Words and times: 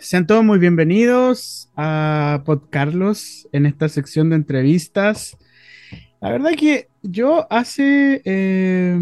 Sean 0.00 0.26
todos 0.26 0.44
muy 0.44 0.58
bienvenidos 0.58 1.70
a 1.76 2.42
Pod 2.44 2.62
Carlos 2.70 3.48
en 3.52 3.66
esta 3.66 3.88
sección 3.88 4.30
de 4.30 4.36
entrevistas. 4.36 5.36
La 6.20 6.30
verdad 6.30 6.50
que 6.56 6.88
yo 7.02 7.46
hace 7.50 8.22
eh, 8.24 8.98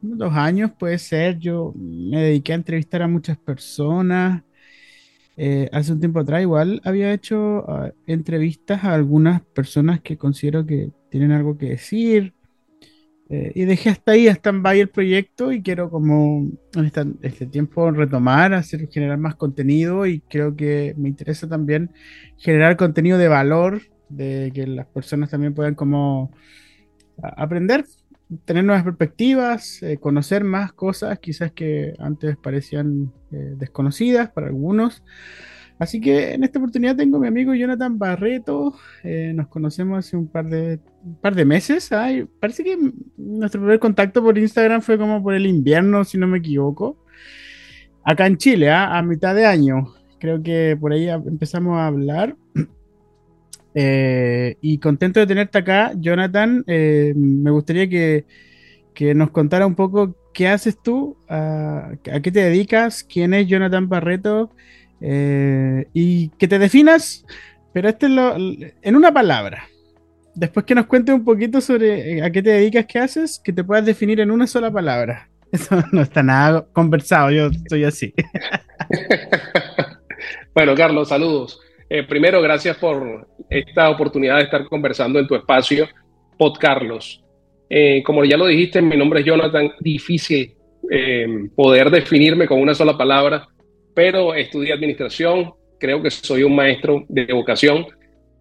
dos 0.00 0.32
años, 0.34 0.70
puede 0.78 0.98
ser, 0.98 1.38
yo 1.38 1.72
me 1.76 2.22
dediqué 2.22 2.52
a 2.52 2.56
entrevistar 2.56 3.02
a 3.02 3.08
muchas 3.08 3.36
personas. 3.38 4.42
Eh, 5.36 5.68
hace 5.72 5.92
un 5.92 6.00
tiempo 6.00 6.20
atrás 6.20 6.42
igual 6.42 6.80
había 6.84 7.12
hecho 7.12 7.64
uh, 7.68 7.92
entrevistas 8.06 8.82
a 8.82 8.94
algunas 8.94 9.40
personas 9.40 10.00
que 10.00 10.16
considero 10.16 10.66
que 10.66 10.90
tienen 11.10 11.30
algo 11.30 11.56
que 11.56 11.66
decir, 11.66 12.34
eh, 13.30 13.52
y 13.54 13.66
dejé 13.66 13.90
hasta 13.90 14.12
ahí, 14.12 14.26
hasta 14.26 14.50
en 14.50 14.64
el 14.66 14.88
proyecto 14.88 15.52
y 15.52 15.62
quiero 15.62 15.90
como 15.90 16.48
en 16.74 17.18
este 17.22 17.46
tiempo 17.46 17.90
retomar, 17.90 18.54
hacer, 18.54 18.88
generar 18.88 19.18
más 19.18 19.34
contenido 19.34 20.06
y 20.06 20.20
creo 20.20 20.56
que 20.56 20.94
me 20.96 21.10
interesa 21.10 21.46
también 21.46 21.90
generar 22.38 22.78
contenido 22.78 23.18
de 23.18 23.28
valor, 23.28 23.82
de 24.08 24.50
que 24.54 24.66
las 24.66 24.86
personas 24.86 25.28
también 25.28 25.54
puedan 25.54 25.74
como 25.74 26.32
aprender, 27.22 27.84
tener 28.46 28.64
nuevas 28.64 28.84
perspectivas, 28.84 29.82
eh, 29.82 29.98
conocer 29.98 30.44
más 30.44 30.72
cosas 30.72 31.18
quizás 31.18 31.52
que 31.52 31.94
antes 31.98 32.36
parecían 32.38 33.12
eh, 33.30 33.54
desconocidas 33.56 34.30
para 34.30 34.46
algunos. 34.46 35.02
Así 35.78 36.00
que 36.00 36.34
en 36.34 36.42
esta 36.42 36.58
oportunidad 36.58 36.96
tengo 36.96 37.18
a 37.18 37.20
mi 37.20 37.28
amigo 37.28 37.54
Jonathan 37.54 37.98
Barreto. 37.98 38.74
Eh, 39.04 39.32
nos 39.34 39.46
conocemos 39.46 39.98
hace 39.98 40.16
un 40.16 40.26
par 40.26 40.46
de, 40.46 41.44
meses. 41.44 41.88
Parece 42.40 42.64
que 42.64 42.76
nuestro 43.16 43.60
primer 43.60 43.78
contacto 43.78 44.22
por 44.22 44.36
Instagram 44.36 44.82
fue 44.82 44.98
como 44.98 45.22
por 45.22 45.34
el 45.34 45.46
invierno, 45.46 46.04
si 46.04 46.18
no 46.18 46.26
me 46.26 46.38
equivoco. 46.38 46.96
Acá 48.02 48.26
en 48.26 48.38
Chile, 48.38 48.70
¿ah? 48.70 48.98
a 48.98 49.02
mitad 49.02 49.36
de 49.36 49.46
año. 49.46 49.94
Creo 50.18 50.42
que 50.42 50.76
por 50.80 50.92
ahí 50.92 51.08
empezamos 51.08 51.78
a 51.78 51.86
hablar. 51.86 52.36
Eh, 53.80 54.56
y 54.60 54.78
contento 54.78 55.20
de 55.20 55.26
tenerte 55.26 55.58
acá, 55.58 55.92
Jonathan. 55.94 56.64
Eh, 56.66 57.12
me 57.14 57.52
gustaría 57.52 57.88
que, 57.88 58.24
nos 59.14 59.30
contara 59.30 59.68
un 59.68 59.76
poco 59.76 60.16
qué 60.34 60.48
haces 60.48 60.82
tú, 60.82 61.16
a, 61.28 61.92
a 62.12 62.20
qué 62.20 62.32
te 62.32 62.40
dedicas, 62.40 63.04
quién 63.04 63.34
es 63.34 63.46
Jonathan 63.46 63.88
Barreto 63.88 64.50
eh, 65.00 65.86
y 65.92 66.30
que 66.30 66.48
te 66.48 66.58
definas, 66.58 67.24
pero 67.72 67.88
este 67.88 68.06
es 68.06 68.12
lo, 68.12 68.36
en 68.36 68.96
una 68.96 69.12
palabra. 69.12 69.68
Después 70.34 70.66
que 70.66 70.74
nos 70.74 70.86
cuentes 70.86 71.14
un 71.14 71.24
poquito 71.24 71.60
sobre 71.60 72.18
eh, 72.18 72.22
a 72.22 72.30
qué 72.30 72.42
te 72.42 72.50
dedicas, 72.50 72.86
qué 72.86 72.98
haces, 72.98 73.40
que 73.42 73.52
te 73.52 73.64
puedas 73.64 73.84
definir 73.84 74.20
en 74.20 74.30
una 74.30 74.46
sola 74.46 74.70
palabra. 74.70 75.28
Eso 75.52 75.82
no 75.92 76.02
está 76.02 76.22
nada 76.22 76.66
conversado, 76.72 77.30
yo 77.30 77.46
estoy 77.46 77.84
así. 77.84 78.12
bueno, 80.54 80.74
Carlos, 80.74 81.08
saludos. 81.08 81.60
Eh, 81.88 82.02
primero, 82.02 82.42
gracias 82.42 82.76
por 82.76 83.26
esta 83.48 83.88
oportunidad 83.88 84.36
de 84.36 84.44
estar 84.44 84.68
conversando 84.68 85.18
en 85.18 85.26
tu 85.26 85.34
espacio, 85.34 85.88
Pod 86.36 86.58
Carlos. 86.58 87.24
Como 88.04 88.24
ya 88.24 88.38
lo 88.38 88.46
dijiste, 88.46 88.80
mi 88.80 88.96
nombre 88.96 89.20
es 89.20 89.26
Jonathan. 89.26 89.72
Difícil 89.80 90.54
poder 91.54 91.90
definirme 91.90 92.46
con 92.46 92.60
una 92.60 92.74
sola 92.74 92.96
palabra, 92.96 93.46
pero 93.98 94.32
estudié 94.32 94.72
administración, 94.72 95.54
creo 95.76 96.00
que 96.00 96.08
soy 96.12 96.44
un 96.44 96.54
maestro 96.54 97.04
de 97.08 97.32
vocación, 97.32 97.84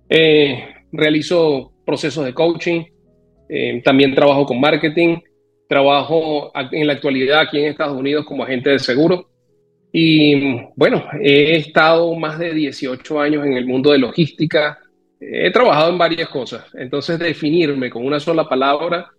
eh, 0.08 0.70
realizo 0.92 1.74
procesos 1.84 2.26
de 2.26 2.34
coaching, 2.36 2.84
eh, 3.50 3.82
también 3.84 4.14
trabajo 4.14 4.46
con 4.46 4.62
marketing, 4.62 5.18
trabajo 5.68 6.52
en 6.54 6.86
la 6.86 6.94
actualidad 6.94 7.40
aquí 7.40 7.58
en 7.58 7.72
Estados 7.72 7.98
Unidos 7.98 8.24
como 8.28 8.44
agente 8.44 8.70
de 8.70 8.78
seguro 8.78 9.32
y 9.92 10.62
bueno, 10.76 11.04
he 11.20 11.56
estado 11.56 12.14
más 12.14 12.38
de 12.38 12.54
18 12.54 13.20
años 13.20 13.44
en 13.44 13.54
el 13.54 13.66
mundo 13.66 13.92
de 13.92 13.98
logística, 13.98 14.78
he 15.20 15.50
trabajado 15.50 15.90
en 15.90 15.98
varias 15.98 16.30
cosas, 16.30 16.66
entonces 16.76 17.18
definirme 17.18 17.90
con 17.90 18.06
una 18.06 18.20
sola 18.20 18.48
palabra, 18.48 19.10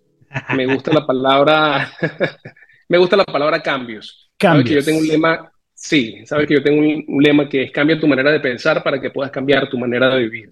me 0.55 0.67
gusta 0.73 0.93
la 0.93 1.05
palabra, 1.05 1.91
me 2.89 2.97
gusta 2.97 3.17
la 3.17 3.25
palabra 3.25 3.61
cambios. 3.61 4.31
cambios. 4.39 4.71
yo 4.71 4.85
tengo 4.85 5.01
un 5.01 5.09
lema 5.09 5.51
Sí, 5.81 6.27
sabes 6.27 6.49
que 6.49 6.55
yo 6.55 6.62
tengo 6.62 6.81
un, 6.81 7.22
lema 7.22 7.49
que 7.49 7.62
es 7.62 7.71
cambia 7.71 8.00
tu 8.00 8.09
manera 8.09 8.33
de 8.33 8.41
pensar 8.41 8.83
para 8.83 9.00
que 9.00 9.11
puedas 9.11 9.31
cambiar 9.31 9.69
tu 9.69 9.78
manera 9.78 10.12
de 10.12 10.22
vivir. 10.22 10.50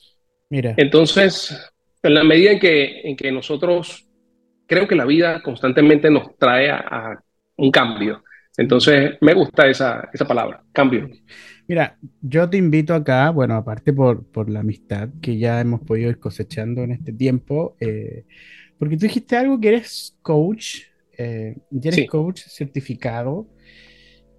Mira. 0.48 0.74
Entonces, 0.76 1.52
en 2.00 2.14
la 2.14 2.22
medida 2.22 2.52
en 2.52 2.60
que, 2.60 3.00
en 3.02 3.16
que 3.16 3.32
nosotros, 3.32 4.08
creo 4.68 4.86
que 4.86 4.94
la 4.94 5.04
vida 5.04 5.42
constantemente 5.42 6.10
nos 6.10 6.38
trae 6.38 6.70
a, 6.70 7.20
un 7.56 7.70
cambio. 7.72 8.22
Entonces, 8.56 9.18
me 9.20 9.34
gusta 9.34 9.66
esa, 9.66 10.08
esa, 10.12 10.26
palabra, 10.28 10.62
cambio. 10.72 11.10
Mira, 11.66 11.98
yo 12.22 12.48
te 12.48 12.56
invito 12.56 12.94
acá, 12.94 13.30
bueno, 13.30 13.56
aparte 13.56 13.92
por, 13.92 14.24
por 14.30 14.48
la 14.48 14.60
amistad 14.60 15.08
que 15.20 15.38
ya 15.38 15.60
hemos 15.60 15.80
podido 15.80 16.08
ir 16.08 16.20
cosechando 16.20 16.82
en 16.82 16.92
este 16.92 17.12
tiempo, 17.12 17.76
eh, 17.80 18.26
porque 18.78 18.96
tú 18.96 19.06
dijiste 19.06 19.36
algo 19.36 19.58
que 19.58 19.68
eres 19.68 20.16
coach, 20.22 20.82
eh, 21.18 21.56
eres 21.82 21.94
sí. 21.96 22.06
coach 22.06 22.42
certificado. 22.46 23.48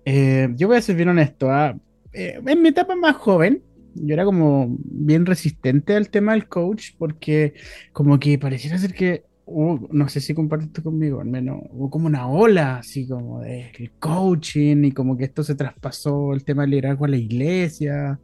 Eh, 0.10 0.48
yo 0.56 0.70
voy 0.70 0.78
a 0.78 0.82
ser 0.82 0.96
bien 0.96 1.10
honesto. 1.10 1.52
¿ah? 1.52 1.78
Eh, 2.14 2.40
en 2.46 2.62
mi 2.62 2.70
etapa 2.70 2.96
más 2.96 3.18
joven, 3.18 3.62
yo 3.94 4.14
era 4.14 4.24
como 4.24 4.78
bien 4.80 5.26
resistente 5.26 5.96
al 5.98 6.10
tema 6.10 6.32
del 6.32 6.48
coach 6.48 6.92
porque 6.98 7.56
como 7.92 8.18
que 8.18 8.40
pareciera 8.40 8.78
ser 8.78 8.94
que, 8.94 9.26
uh, 9.46 9.78
no 9.92 10.08
sé 10.08 10.22
si 10.22 10.34
compartes 10.34 10.68
esto 10.68 10.82
conmigo, 10.82 11.20
al 11.20 11.28
menos 11.28 11.60
hubo 11.72 11.90
como 11.90 12.08
una 12.08 12.30
ola 12.30 12.78
así 12.78 13.06
como 13.06 13.42
del 13.42 13.92
coaching 14.00 14.86
y 14.86 14.92
como 14.94 15.18
que 15.18 15.26
esto 15.26 15.44
se 15.44 15.56
traspasó 15.56 16.34
el 16.34 16.46
tema 16.46 16.62
del 16.62 16.72
liderazgo 16.72 17.04
a 17.04 17.10
la 17.10 17.18
iglesia. 17.18 18.18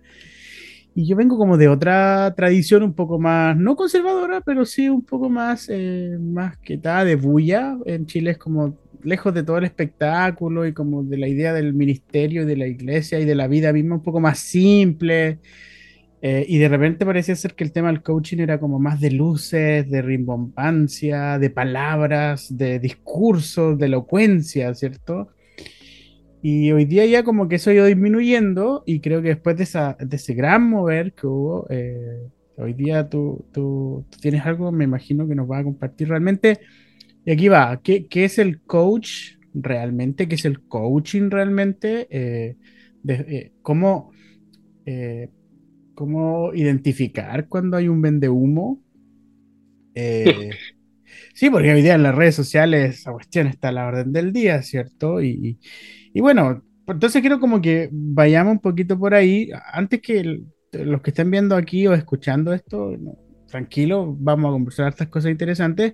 Y 0.96 1.06
yo 1.06 1.18
vengo 1.18 1.38
como 1.38 1.58
de 1.58 1.68
otra 1.68 2.34
tradición 2.38 2.84
un 2.84 2.94
poco 2.94 3.20
más, 3.20 3.58
no 3.58 3.76
conservadora, 3.76 4.40
pero 4.42 4.64
sí 4.66 4.88
un 4.88 5.04
poco 5.04 5.28
más, 5.30 5.68
eh, 5.70 6.18
más 6.22 6.58
que 6.60 6.78
tal 6.78 7.08
de 7.08 7.16
bulla. 7.16 7.78
En 7.86 8.06
Chile 8.06 8.32
es 8.32 8.38
como 8.38 8.78
lejos 9.04 9.34
de 9.34 9.44
todo 9.44 9.58
el 9.58 9.66
espectáculo 9.66 10.66
y 10.66 10.74
como 10.74 11.04
de 11.04 11.18
la 11.18 11.28
idea 11.28 11.54
del 11.54 11.74
ministerio 11.74 12.44
y 12.44 12.46
de 12.46 12.58
la 12.58 12.68
iglesia 12.68 13.20
y 13.20 13.26
de 13.26 13.36
la 13.36 13.48
vida 13.48 13.74
misma 13.74 13.96
un 13.96 14.04
poco 14.04 14.20
más 14.20 14.40
simple. 14.40 15.40
Eh, 16.22 16.46
y 16.48 16.58
de 16.58 16.70
repente 16.70 17.06
parecía 17.06 17.36
ser 17.36 17.54
que 17.54 17.66
el 17.66 17.74
tema 17.74 17.90
del 17.90 18.02
coaching 18.02 18.38
era 18.38 18.58
como 18.58 18.80
más 18.80 19.02
de 19.02 19.12
luces, 19.12 19.90
de 19.90 20.02
rimbombancia, 20.02 21.38
de 21.38 21.50
palabras, 21.50 22.56
de 22.56 22.80
discursos, 22.80 23.78
de 23.78 23.88
elocuencia, 23.88 24.74
¿cierto? 24.74 25.28
Y 26.42 26.72
hoy 26.72 26.86
día 26.86 27.06
ya 27.06 27.24
como 27.24 27.50
que 27.50 27.56
eso 27.56 27.70
ha 27.70 27.74
ido 27.74 27.86
disminuyendo 27.86 28.84
y 28.86 29.02
creo 29.02 29.22
que 29.22 29.30
después 29.30 29.58
de, 29.58 29.64
esa, 29.64 29.98
de 30.00 30.16
ese 30.16 30.34
gran 30.34 30.70
mover 30.70 31.14
que 31.14 31.28
hubo, 31.28 31.68
eh, 31.70 32.22
hoy 32.58 32.74
día 32.74 33.10
tú, 33.10 33.46
tú, 33.52 34.06
tú, 34.10 34.18
tienes 34.22 34.46
algo, 34.46 34.72
me 34.72 34.84
imagino 34.86 35.28
que 35.28 35.36
nos 35.36 35.50
va 35.50 35.60
a 35.60 35.64
compartir 35.64 36.10
realmente 36.10 36.60
y 37.26 37.32
aquí 37.32 37.48
va, 37.48 37.82
¿qué, 37.82 38.08
qué 38.08 38.26
es 38.26 38.40
el 38.40 38.62
coach 38.62 39.38
realmente? 39.54 40.28
¿Qué 40.28 40.36
es 40.36 40.46
el 40.46 40.62
coaching 40.68 41.30
realmente? 41.30 42.08
Eh, 42.10 42.58
de, 43.02 43.14
eh, 43.14 43.52
¿cómo, 43.62 44.12
eh, 44.86 45.30
¿Cómo 45.96 46.54
identificar 46.54 47.48
cuando 47.48 47.78
hay 47.78 47.88
un 47.88 48.02
vende 48.02 48.30
humo? 48.30 48.82
sí, 51.36 51.50
porque 51.50 51.72
hoy 51.72 51.82
día 51.82 51.96
en 51.96 52.04
las 52.04 52.16
redes 52.16 52.36
sociales 52.36 53.00
esa 53.00 53.12
cuestión 53.12 53.48
está 53.48 53.70
a 53.70 53.74
la 53.74 53.88
orden 53.88 54.12
del 54.12 54.34
día, 54.34 54.62
¿cierto? 54.64 55.22
Y, 55.22 55.60
y 56.14 56.22
bueno, 56.22 56.64
entonces 56.88 57.22
quiero 57.22 57.40
como 57.40 57.62
que 57.62 57.90
vayamos 57.92 58.54
un 58.54 58.60
poquito 58.60 58.98
por 58.98 59.14
ahí. 59.14 59.50
Antes 59.72 60.02
que 60.02 60.20
el, 60.20 60.46
los 60.72 61.02
que 61.02 61.12
estén 61.12 61.30
viendo 61.32 61.56
aquí 61.56 61.88
o 61.88 61.94
escuchando 61.94 62.54
esto, 62.54 62.98
no, 63.00 63.18
tranquilo, 63.48 64.16
vamos 64.20 64.50
a 64.50 64.54
conversar 64.54 64.90
estas 64.90 65.08
cosas 65.08 65.32
interesantes. 65.32 65.94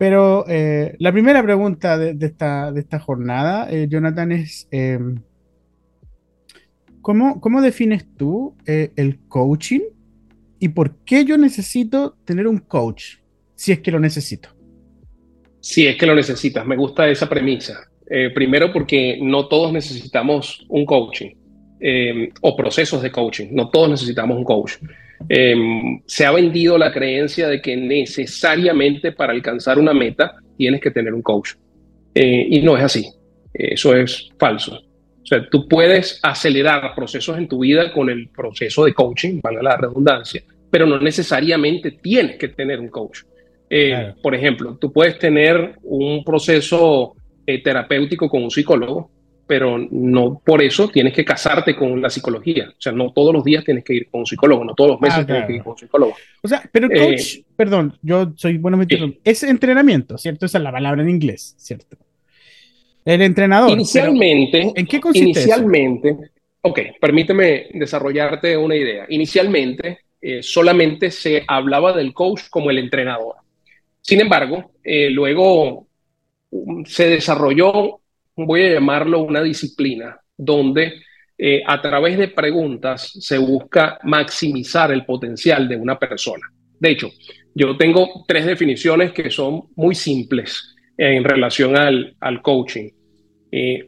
Pero 0.00 0.46
eh, 0.48 0.96
la 0.98 1.12
primera 1.12 1.42
pregunta 1.42 1.98
de, 1.98 2.16
esta, 2.24 2.72
de 2.72 2.80
esta, 2.80 2.98
jornada, 2.98 3.68
eh, 3.70 3.86
Jonathan, 3.86 4.32
es 4.32 4.66
eh, 4.70 4.98
¿cómo, 7.02 7.38
¿cómo, 7.38 7.60
defines 7.60 8.06
tú 8.16 8.56
eh, 8.64 8.92
el 8.96 9.18
coaching 9.28 9.82
y 10.58 10.70
por 10.70 11.04
qué 11.04 11.26
yo 11.26 11.36
necesito 11.36 12.16
tener 12.24 12.46
un 12.46 12.60
coach 12.60 13.16
si 13.54 13.72
es 13.72 13.80
que 13.80 13.90
lo 13.90 14.00
necesito? 14.00 14.48
Si 15.60 15.86
es 15.86 15.96
que 15.96 16.06
lo 16.06 16.14
necesitas, 16.14 16.64
me 16.64 16.76
gusta 16.76 17.06
esa 17.06 17.28
premisa. 17.28 17.90
Eh, 18.08 18.30
primero 18.34 18.72
porque 18.72 19.18
no 19.20 19.48
todos 19.48 19.70
necesitamos 19.70 20.64
un 20.70 20.86
coaching 20.86 21.34
o 22.40 22.56
procesos 22.56 23.02
de 23.02 23.12
coaching, 23.12 23.48
no 23.52 23.68
todos 23.68 23.90
necesitamos 23.90 24.38
un 24.38 24.44
coach. 24.44 24.76
Eh, 25.28 25.54
se 26.06 26.26
ha 26.26 26.32
vendido 26.32 26.78
la 26.78 26.92
creencia 26.92 27.48
de 27.48 27.60
que 27.60 27.76
necesariamente 27.76 29.12
para 29.12 29.32
alcanzar 29.32 29.78
una 29.78 29.92
meta 29.92 30.36
tienes 30.56 30.80
que 30.80 30.90
tener 30.90 31.14
un 31.14 31.22
coach. 31.22 31.52
Eh, 32.14 32.46
y 32.50 32.62
no 32.62 32.76
es 32.76 32.84
así. 32.84 33.06
Eso 33.52 33.94
es 33.94 34.30
falso. 34.38 34.80
O 35.22 35.26
sea, 35.26 35.48
tú 35.48 35.68
puedes 35.68 36.18
acelerar 36.22 36.94
procesos 36.94 37.38
en 37.38 37.46
tu 37.46 37.60
vida 37.60 37.92
con 37.92 38.10
el 38.10 38.28
proceso 38.28 38.84
de 38.84 38.94
coaching, 38.94 39.40
valga 39.42 39.62
la 39.62 39.76
redundancia, 39.76 40.42
pero 40.70 40.86
no 40.86 40.98
necesariamente 40.98 41.92
tienes 41.92 42.36
que 42.36 42.48
tener 42.48 42.80
un 42.80 42.88
coach. 42.88 43.20
Eh, 43.68 43.90
claro. 43.90 44.14
Por 44.22 44.34
ejemplo, 44.34 44.76
tú 44.80 44.92
puedes 44.92 45.18
tener 45.18 45.76
un 45.82 46.24
proceso 46.24 47.14
eh, 47.46 47.62
terapéutico 47.62 48.28
con 48.28 48.42
un 48.42 48.50
psicólogo, 48.50 49.10
pero 49.50 49.84
no 49.90 50.40
por 50.44 50.62
eso 50.62 50.90
tienes 50.90 51.12
que 51.12 51.24
casarte 51.24 51.74
con 51.74 52.00
la 52.00 52.08
psicología. 52.08 52.68
O 52.68 52.80
sea, 52.80 52.92
no 52.92 53.12
todos 53.12 53.34
los 53.34 53.42
días 53.42 53.64
tienes 53.64 53.82
que 53.82 53.94
ir 53.94 54.08
con 54.08 54.20
un 54.20 54.26
psicólogo, 54.26 54.64
no 54.64 54.76
todos 54.76 54.92
los 54.92 55.00
meses 55.00 55.18
ah, 55.18 55.26
tienes 55.26 55.46
que 55.48 55.52
ir 55.54 55.62
con 55.64 55.72
un 55.72 55.78
psicólogo. 55.78 56.14
O 56.40 56.46
sea, 56.46 56.62
pero 56.70 56.86
eh, 56.88 57.00
coach, 57.00 57.38
perdón, 57.56 57.98
yo 58.00 58.32
soy 58.36 58.58
bueno 58.58 58.76
metido. 58.76 59.12
Es 59.24 59.42
entrenamiento, 59.42 60.16
¿cierto? 60.18 60.46
Esa 60.46 60.58
es 60.58 60.62
la 60.62 60.70
palabra 60.70 61.02
en 61.02 61.08
inglés, 61.08 61.56
¿cierto? 61.58 61.96
El 63.04 63.22
entrenador. 63.22 63.72
Inicialmente, 63.72 64.70
¿en 64.72 64.86
qué 64.86 65.00
consiste 65.00 65.40
Inicialmente, 65.40 66.16
ok, 66.60 66.78
permíteme 67.00 67.70
desarrollarte 67.74 68.56
una 68.56 68.76
idea. 68.76 69.06
Inicialmente, 69.08 69.98
eh, 70.20 70.44
solamente 70.44 71.10
se 71.10 71.42
hablaba 71.48 71.92
del 71.92 72.14
coach 72.14 72.42
como 72.50 72.70
el 72.70 72.78
entrenador. 72.78 73.34
Sin 74.00 74.20
embargo, 74.20 74.70
eh, 74.84 75.10
luego 75.10 75.88
um, 76.50 76.84
se 76.84 77.08
desarrolló, 77.08 77.99
voy 78.46 78.62
a 78.62 78.74
llamarlo 78.74 79.20
una 79.20 79.42
disciplina, 79.42 80.18
donde 80.36 81.02
eh, 81.36 81.62
a 81.66 81.80
través 81.80 82.18
de 82.18 82.28
preguntas 82.28 83.12
se 83.20 83.38
busca 83.38 83.98
maximizar 84.04 84.92
el 84.92 85.04
potencial 85.04 85.68
de 85.68 85.76
una 85.76 85.98
persona. 85.98 86.46
De 86.78 86.90
hecho, 86.90 87.10
yo 87.54 87.76
tengo 87.76 88.24
tres 88.26 88.46
definiciones 88.46 89.12
que 89.12 89.30
son 89.30 89.62
muy 89.76 89.94
simples 89.94 90.74
en 90.96 91.24
relación 91.24 91.76
al, 91.76 92.42
coaching. 92.42 92.90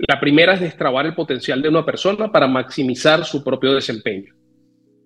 la 0.08 0.19
primera 0.19 0.55
es 0.55 0.60
destrabar 0.60 1.05
el 1.06 1.14
potencial 1.14 1.60
de 1.60 1.69
una 1.69 1.84
persona 1.84 2.32
para 2.32 2.46
maximizar 2.46 3.25
su 3.25 3.44
propio 3.44 3.75
desempeño. 3.75 4.32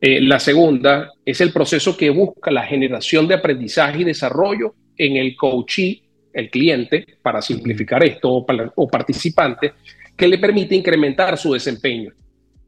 Eh, 0.01 0.21
la 0.21 0.39
segunda 0.39 1.11
es 1.25 1.41
el 1.41 1.53
proceso 1.53 1.97
que 1.97 2.11
busca 2.11 2.51
la 2.51 2.65
generación 2.65 3.27
de 3.27 3.35
aprendizaje 3.35 4.01
y 4.01 4.05
desarrollo 4.05 4.75
en 4.97 5.17
el 5.17 5.35
coachee, 5.37 6.03
el 6.37 6.51
cliente, 6.51 7.19
para 7.23 7.41
simplificar 7.41 8.05
esto, 8.05 8.31
o, 8.31 8.47
o 8.75 8.89
participante, 8.89 9.73
que 10.17 10.29
le 10.29 10.39
permite 10.39 10.75
incrementar 10.75 11.37
su 11.39 11.55
desempeño. 11.55 12.13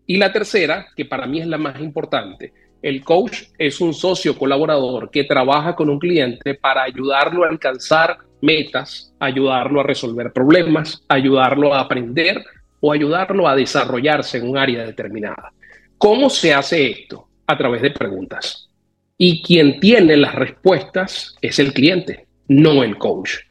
Y 0.06 0.16
la 0.16 0.32
tercera, 0.32 0.86
que 0.96 1.04
para 1.04 1.26
mí 1.26 1.40
es 1.40 1.46
la 1.46 1.58
más 1.58 1.78
importante, 1.80 2.52
el 2.80 3.04
coach 3.04 3.42
es 3.58 3.80
un 3.80 3.92
socio 3.92 4.38
colaborador 4.38 5.10
que 5.10 5.24
trabaja 5.24 5.74
con 5.74 5.90
un 5.90 5.98
cliente 5.98 6.54
para 6.54 6.82
ayudarlo 6.82 7.44
a 7.44 7.48
alcanzar 7.48 8.18
metas, 8.40 9.12
ayudarlo 9.18 9.80
a 9.80 9.84
resolver 9.84 10.32
problemas, 10.32 11.04
ayudarlo 11.08 11.74
a 11.74 11.80
aprender 11.80 12.42
o 12.80 12.92
ayudarlo 12.92 13.48
a 13.48 13.56
desarrollarse 13.56 14.38
en 14.38 14.48
un 14.48 14.56
área 14.56 14.86
determinada. 14.86 15.52
¿Cómo 15.98 16.30
se 16.30 16.54
hace 16.54 16.90
esto? 16.90 17.28
A 17.46 17.58
través 17.58 17.82
de 17.82 17.90
preguntas. 17.90 18.70
Y 19.18 19.42
quien 19.42 19.80
tiene 19.80 20.16
las 20.16 20.34
respuestas 20.36 21.36
es 21.42 21.58
el 21.58 21.72
cliente, 21.72 22.28
no 22.46 22.84
el 22.84 22.96
coach. 22.96 23.47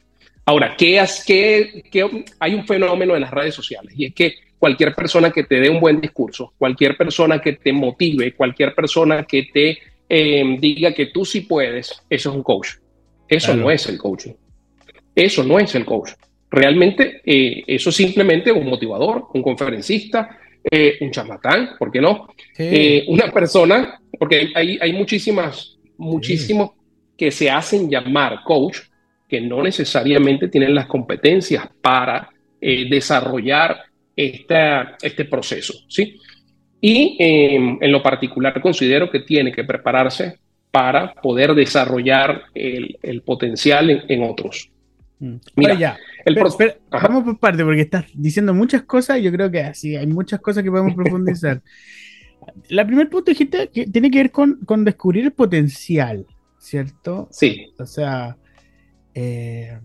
Ahora, 0.48 0.74
¿qué, 0.78 1.04
qué, 1.26 1.82
qué, 1.90 2.24
hay 2.40 2.54
un 2.54 2.66
fenómeno 2.66 3.14
en 3.14 3.20
las 3.20 3.30
redes 3.30 3.54
sociales 3.54 3.92
y 3.94 4.06
es 4.06 4.14
que 4.14 4.34
cualquier 4.58 4.94
persona 4.94 5.30
que 5.30 5.44
te 5.44 5.60
dé 5.60 5.68
un 5.68 5.78
buen 5.78 6.00
discurso, 6.00 6.54
cualquier 6.56 6.96
persona 6.96 7.38
que 7.38 7.52
te 7.52 7.70
motive, 7.70 8.32
cualquier 8.32 8.74
persona 8.74 9.24
que 9.24 9.42
te 9.52 9.78
eh, 10.08 10.56
diga 10.58 10.94
que 10.94 11.08
tú 11.12 11.26
sí 11.26 11.42
puedes, 11.42 12.02
eso 12.08 12.30
es 12.30 12.34
un 12.34 12.42
coach. 12.42 12.68
Eso 13.28 13.54
no 13.54 13.70
es 13.70 13.86
el 13.90 13.98
coaching. 13.98 14.32
Eso 15.14 15.44
no 15.44 15.58
es 15.58 15.74
el 15.74 15.84
coach. 15.84 16.12
Realmente 16.50 17.20
eh, 17.26 17.64
eso 17.66 17.90
es 17.90 17.96
simplemente 17.96 18.50
un 18.50 18.70
motivador, 18.70 19.26
un 19.34 19.42
conferencista, 19.42 20.38
eh, 20.70 20.96
un 21.02 21.10
charlatán, 21.10 21.72
¿por 21.78 21.92
qué 21.92 22.00
no? 22.00 22.26
Eh, 22.56 23.04
una 23.08 23.30
persona, 23.30 24.00
porque 24.18 24.50
hay, 24.54 24.78
hay 24.80 24.92
muchísimas, 24.94 25.76
muchísimos 25.98 26.70
que 27.18 27.30
se 27.30 27.50
hacen 27.50 27.90
llamar 27.90 28.42
coach, 28.44 28.78
que 29.28 29.40
no 29.40 29.62
necesariamente 29.62 30.48
tienen 30.48 30.74
las 30.74 30.86
competencias 30.86 31.68
para 31.80 32.30
eh, 32.60 32.88
desarrollar 32.88 33.82
esta, 34.16 34.96
este 35.00 35.24
proceso, 35.26 35.74
¿sí? 35.88 36.18
Y 36.80 37.16
em, 37.18 37.78
en 37.80 37.92
lo 37.92 38.02
particular 38.02 38.60
considero 38.60 39.10
que 39.10 39.20
tiene 39.20 39.52
que 39.52 39.64
prepararse 39.64 40.38
para 40.70 41.14
poder 41.14 41.54
desarrollar 41.54 42.44
el, 42.54 42.98
el 43.02 43.22
potencial 43.22 44.04
en 44.08 44.22
otros. 44.22 44.70
Mm. 45.18 45.36
Mira, 45.56 45.74
ya. 45.74 45.98
vamos 46.90 47.24
por 47.24 47.38
parte, 47.38 47.64
porque 47.64 47.80
estás 47.82 48.06
diciendo 48.14 48.54
muchas 48.54 48.82
cosas 48.82 49.18
y 49.18 49.22
yo 49.22 49.32
creo 49.32 49.50
que 49.50 49.60
así 49.60 49.96
hay 49.96 50.06
muchas 50.06 50.40
cosas 50.40 50.62
que 50.62 50.70
podemos 50.70 50.94
profundizar. 50.94 51.62
La 52.68 52.86
primer 52.86 53.10
punto 53.10 53.30
dijiste 53.30 53.68
que 53.68 53.86
tiene 53.86 54.10
que 54.10 54.18
ver 54.18 54.30
con, 54.30 54.58
descubrir 54.84 55.24
el 55.24 55.32
potencial, 55.32 56.26
¿cierto? 56.58 57.28
Sí. 57.30 57.72
O 57.78 57.86
sea, 57.86 58.36
eh, 59.18 59.78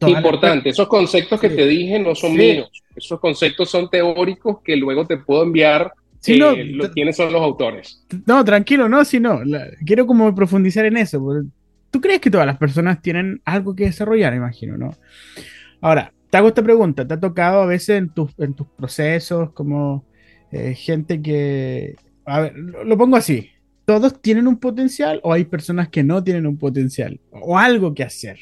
importante. 0.00 0.70
Esos 0.70 0.88
conceptos 0.88 1.40
que 1.40 1.50
te 1.50 1.66
dije 1.66 1.98
no 1.98 2.14
son 2.14 2.34
míos. 2.34 2.70
Esos 2.94 3.20
conceptos 3.20 3.70
son 3.70 3.88
teóricos 3.88 4.58
que 4.62 4.76
luego 4.76 5.06
te 5.06 5.18
puedo 5.18 5.42
enviar. 5.42 5.92
Si 6.20 6.38
no, 6.38 6.54
¿Quiénes 6.92 7.16
son 7.16 7.32
los 7.32 7.42
autores? 7.42 8.04
No, 8.26 8.44
tranquilo, 8.44 8.88
no, 8.88 9.04
si 9.04 9.20
no. 9.20 9.40
quiero 9.86 10.06
como 10.06 10.34
profundizar 10.34 10.84
en 10.84 10.96
eso. 10.96 11.24
¿Tú 11.90 12.00
crees 12.00 12.20
que 12.20 12.30
todas 12.30 12.46
las 12.46 12.58
personas 12.58 13.00
tienen 13.00 13.40
algo 13.44 13.74
que 13.74 13.84
desarrollar, 13.84 14.34
imagino, 14.34 14.76
no? 14.76 14.90
Ahora, 15.80 16.12
te 16.28 16.36
hago 16.36 16.48
esta 16.48 16.62
pregunta. 16.62 17.06
¿Te 17.06 17.14
ha 17.14 17.20
tocado 17.20 17.62
a 17.62 17.66
veces 17.66 17.90
en 17.90 18.08
tus, 18.10 18.32
en 18.38 18.54
tus 18.54 18.66
procesos 18.66 19.52
como 19.52 20.04
eh, 20.50 20.74
gente 20.74 21.22
que... 21.22 21.96
A 22.24 22.40
ver, 22.40 22.56
lo, 22.56 22.98
pongo 22.98 23.16
así. 23.16 23.50
¿Todos 23.88 24.20
tienen 24.20 24.46
un 24.46 24.60
potencial 24.60 25.18
o 25.22 25.32
hay 25.32 25.46
personas 25.46 25.88
que 25.88 26.04
no 26.04 26.22
tienen 26.22 26.46
un 26.46 26.58
potencial? 26.58 27.18
O 27.30 27.56
algo 27.56 27.94
que 27.94 28.02
hacer. 28.02 28.38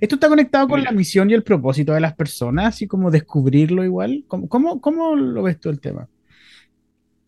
¿Esto 0.00 0.16
está 0.16 0.28
conectado 0.28 0.66
con 0.66 0.82
la 0.82 0.90
misión 0.90 1.30
y 1.30 1.34
el 1.34 1.44
propósito 1.44 1.92
de 1.92 2.00
las 2.00 2.12
personas? 2.16 2.74
Así 2.74 2.88
como 2.88 3.08
descubrirlo 3.08 3.84
igual. 3.84 4.24
¿Cómo, 4.26 4.48
cómo, 4.48 4.80
cómo 4.80 5.14
lo 5.14 5.44
ves 5.44 5.60
tú 5.60 5.70
el 5.70 5.78
tema? 5.78 6.08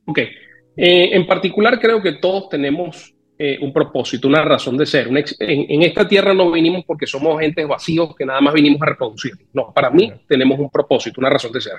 Ok. 0.06 0.19
Eh, 0.19 1.10
en 1.12 1.25
particular 1.25 1.78
creo 1.78 2.02
que 2.02 2.14
todos 2.14 2.48
tenemos 2.48 3.14
eh, 3.38 3.58
un 3.62 3.72
propósito, 3.72 4.26
una 4.26 4.43
razón 4.43 4.76
de 4.76 4.84
ser. 4.84 5.06
en, 5.06 5.82
esta 5.82 6.08
tierra 6.08 6.34
no 6.34 6.50
vinimos 6.50 6.84
porque 6.84 7.06
somos 7.06 7.40
gentes 7.40 7.69
vacíos 7.69 8.16
que 8.16 8.26
nada 8.26 8.40
más 8.40 8.54
vinimos 8.54 8.82
a 8.82 8.87
reproducir. 8.87 9.34
No, 9.52 9.72
para 9.72 9.90
mí 9.90 10.12
tenemos 10.26 10.58
un 10.58 10.69
propósito, 10.69 11.20
una 11.20 11.31
razón 11.31 11.52
de 11.52 11.60
ser. 11.60 11.75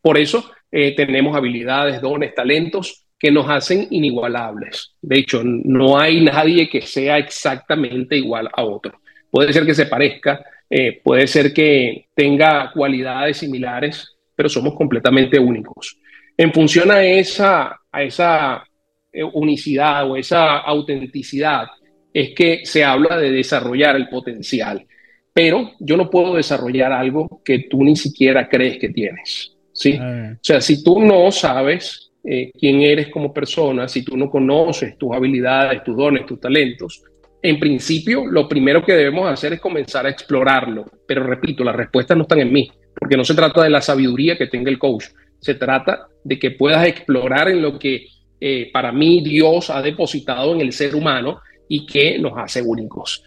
Por 0.00 0.16
eso 0.16 0.50
eh, 0.72 0.94
tenemos 0.96 1.36
habilidades, 1.36 2.00
dones, 2.00 2.34
talentos 2.34 3.04
que 3.20 3.30
nos 3.30 3.48
hacen 3.50 3.86
inigualables. 3.90 4.94
De 5.02 5.18
hecho, 5.18 5.42
no 5.44 5.98
hay 6.00 6.24
nadie 6.24 6.70
que 6.70 6.80
sea 6.80 7.18
exactamente 7.18 8.16
igual 8.16 8.48
a 8.50 8.64
otro. 8.64 8.98
Puede 9.30 9.52
ser 9.52 9.66
que 9.66 9.74
se 9.74 9.84
parezca, 9.84 10.42
eh, 10.70 11.00
puede 11.04 11.26
ser 11.26 11.52
que 11.52 12.06
tenga 12.14 12.72
cualidades 12.72 13.36
similares, 13.36 14.16
pero 14.34 14.48
somos 14.48 14.74
completamente 14.74 15.38
únicos. 15.38 15.98
En 16.34 16.50
función 16.50 16.90
a 16.90 17.04
esa, 17.04 17.80
a 17.92 18.02
esa 18.02 18.64
eh, 19.12 19.22
unicidad 19.22 20.10
o 20.10 20.16
esa 20.16 20.56
autenticidad 20.56 21.66
es 22.14 22.30
que 22.34 22.64
se 22.64 22.82
habla 22.82 23.18
de 23.18 23.30
desarrollar 23.30 23.96
el 23.96 24.08
potencial. 24.08 24.86
Pero 25.32 25.72
yo 25.78 25.98
no 25.98 26.08
puedo 26.08 26.36
desarrollar 26.36 26.90
algo 26.90 27.42
que 27.44 27.66
tú 27.70 27.84
ni 27.84 27.96
siquiera 27.96 28.48
crees 28.48 28.78
que 28.78 28.88
tienes. 28.88 29.54
¿sí? 29.74 29.98
Ah. 30.00 30.32
O 30.32 30.38
sea, 30.42 30.60
si 30.62 30.82
tú 30.82 31.00
no 31.00 31.30
sabes 31.30 32.09
eh, 32.24 32.50
quién 32.58 32.82
eres 32.82 33.08
como 33.08 33.32
persona, 33.32 33.88
si 33.88 34.04
tú 34.04 34.16
no 34.16 34.30
conoces 34.30 34.98
tus 34.98 35.14
habilidades, 35.14 35.82
tus 35.82 35.96
dones, 35.96 36.26
tus 36.26 36.40
talentos, 36.40 37.02
en 37.42 37.58
principio 37.58 38.26
lo 38.26 38.48
primero 38.48 38.84
que 38.84 38.92
debemos 38.92 39.30
hacer 39.30 39.54
es 39.54 39.60
comenzar 39.60 40.06
a 40.06 40.10
explorarlo. 40.10 40.84
Pero 41.06 41.24
repito, 41.24 41.64
las 41.64 41.76
respuestas 41.76 42.16
no 42.16 42.22
están 42.24 42.40
en 42.40 42.52
mí, 42.52 42.70
porque 42.98 43.16
no 43.16 43.24
se 43.24 43.34
trata 43.34 43.62
de 43.62 43.70
la 43.70 43.80
sabiduría 43.80 44.36
que 44.36 44.46
tenga 44.46 44.70
el 44.70 44.78
coach, 44.78 45.06
se 45.40 45.54
trata 45.54 46.08
de 46.22 46.38
que 46.38 46.50
puedas 46.50 46.86
explorar 46.86 47.48
en 47.48 47.62
lo 47.62 47.78
que 47.78 48.06
eh, 48.40 48.70
para 48.72 48.92
mí 48.92 49.22
Dios 49.22 49.70
ha 49.70 49.80
depositado 49.80 50.54
en 50.54 50.60
el 50.60 50.72
ser 50.72 50.94
humano 50.94 51.40
y 51.68 51.86
que 51.86 52.18
nos 52.18 52.32
hace 52.36 52.60
únicos. 52.60 53.24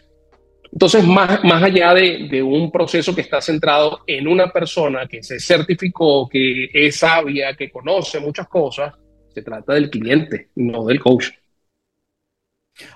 Entonces, 0.74 1.06
más, 1.06 1.44
más 1.44 1.62
allá 1.62 1.94
de, 1.94 2.28
de, 2.30 2.42
un 2.42 2.72
proceso 2.72 3.14
que 3.14 3.22
está 3.22 3.40
centrado 3.40 4.00
en 4.08 4.28
una 4.28 4.52
persona 4.52 5.08
que 5.08 5.22
se 5.22 5.40
certificó, 5.40 6.28
que 6.28 6.68
es 6.74 6.96
sabia, 6.96 7.56
que 7.56 7.70
conoce 7.70 8.20
muchas 8.20 8.48
cosas, 8.48 8.92
se 9.30 9.44
trata 9.44 9.76
del 9.76 9.92
cliente, 9.92 10.50
no 10.56 10.84
del 10.86 11.00
coach. 11.00 11.30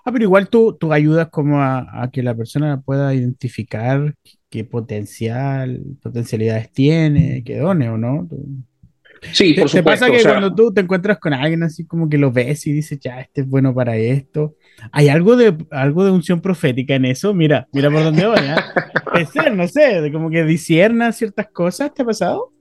Ah, 0.03 0.12
pero 0.12 0.24
igual 0.24 0.50
tú, 0.50 0.75
tú 0.79 0.91
ayudas 0.91 1.29
como 1.29 1.62
a, 1.62 2.03
a 2.03 2.10
que 2.10 2.24
la 2.24 2.36
persona 2.36 2.81
pueda 2.81 3.13
identificar 3.13 4.15
qué 4.50 4.63
potencial, 4.63 5.79
potencialidades 6.01 6.72
tiene, 6.72 7.43
qué 7.46 7.57
dones 7.57 7.89
o 7.89 7.98
no. 7.98 8.27
Sí, 9.34 9.53
por 9.53 9.69
¿Te, 9.69 9.84
pasa 9.84 10.10
que 10.10 10.24
cuando 10.24 10.53
tú 10.53 10.74
te 10.74 10.81
encuentras 10.81 11.19
con 11.19 11.34
alguien 11.34 11.63
así 11.63 11.86
como 11.86 12.10
que 12.10 12.17
lo 12.17 12.31
ves 12.31 12.65
y 12.65 12.72
dices, 12.72 13.00
ya, 13.00 13.19
este 13.19 13.41
es 13.41 13.48
bueno 13.48 13.74
para 13.74 13.96
esto? 13.98 14.55
¿Hay 14.91 15.10
algo 15.10 15.36
de, 15.36 15.55
algo 15.72 16.05
de 16.05 16.12
unción 16.12 16.41
profética 16.41 16.96
en 16.96 17.05
eso? 17.05 17.34
Mira, 17.34 17.67
mira 17.72 17.89
por 17.89 18.03
dónde 18.03 18.25
voy. 18.25 18.39
¿eh? 18.39 19.50
no 19.51 19.67
sé, 19.67 20.12
como 20.12 20.29
que 20.29 20.43
disierna 20.43 21.12
ciertas 21.12 21.48
cosas, 21.48 21.93
¿te 21.93 22.03
ha 22.03 22.05
pasado? 22.05 22.51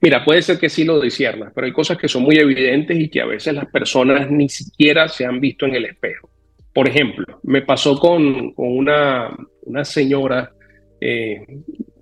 Mira, 0.00 0.24
puede 0.24 0.42
ser 0.42 0.58
que 0.58 0.68
sí 0.68 0.84
lo 0.84 1.00
disierna, 1.00 1.50
pero 1.54 1.66
hay 1.66 1.72
cosas 1.72 1.96
que 1.98 2.08
son 2.08 2.22
muy 2.22 2.36
evidentes 2.36 2.98
y 2.98 3.08
que 3.08 3.20
a 3.20 3.26
veces 3.26 3.54
las 3.54 3.66
personas 3.66 4.30
ni 4.30 4.48
siquiera 4.48 5.08
se 5.08 5.24
han 5.24 5.40
visto 5.40 5.66
en 5.66 5.74
el 5.74 5.86
espejo. 5.86 6.30
Por 6.72 6.88
ejemplo, 6.88 7.40
me 7.42 7.62
pasó 7.62 7.98
con, 7.98 8.52
con 8.52 8.68
una, 8.76 9.34
una 9.62 9.84
señora 9.84 10.52
eh, 11.00 11.44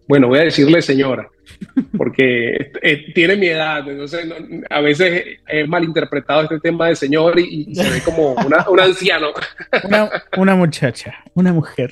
bueno, 0.06 0.28
voy 0.28 0.38
a 0.38 0.44
decirle 0.44 0.82
señora, 0.82 1.28
porque 1.96 2.72
tiene 3.14 3.36
mi 3.36 3.46
edad, 3.46 3.88
entonces 3.88 4.26
a 4.68 4.80
veces 4.80 5.38
es 5.46 5.68
malinterpretado 5.68 6.42
este 6.42 6.60
tema 6.60 6.88
de 6.88 6.96
señor 6.96 7.38
y, 7.38 7.74
se 7.74 7.88
ve 7.88 8.00
como 8.04 8.32
una, 8.32 8.68
un 8.68 8.80
anciano. 8.80 9.28
Una, 10.36 10.54
muchacha, 10.54 11.14
una 11.34 11.52
mujer. 11.52 11.90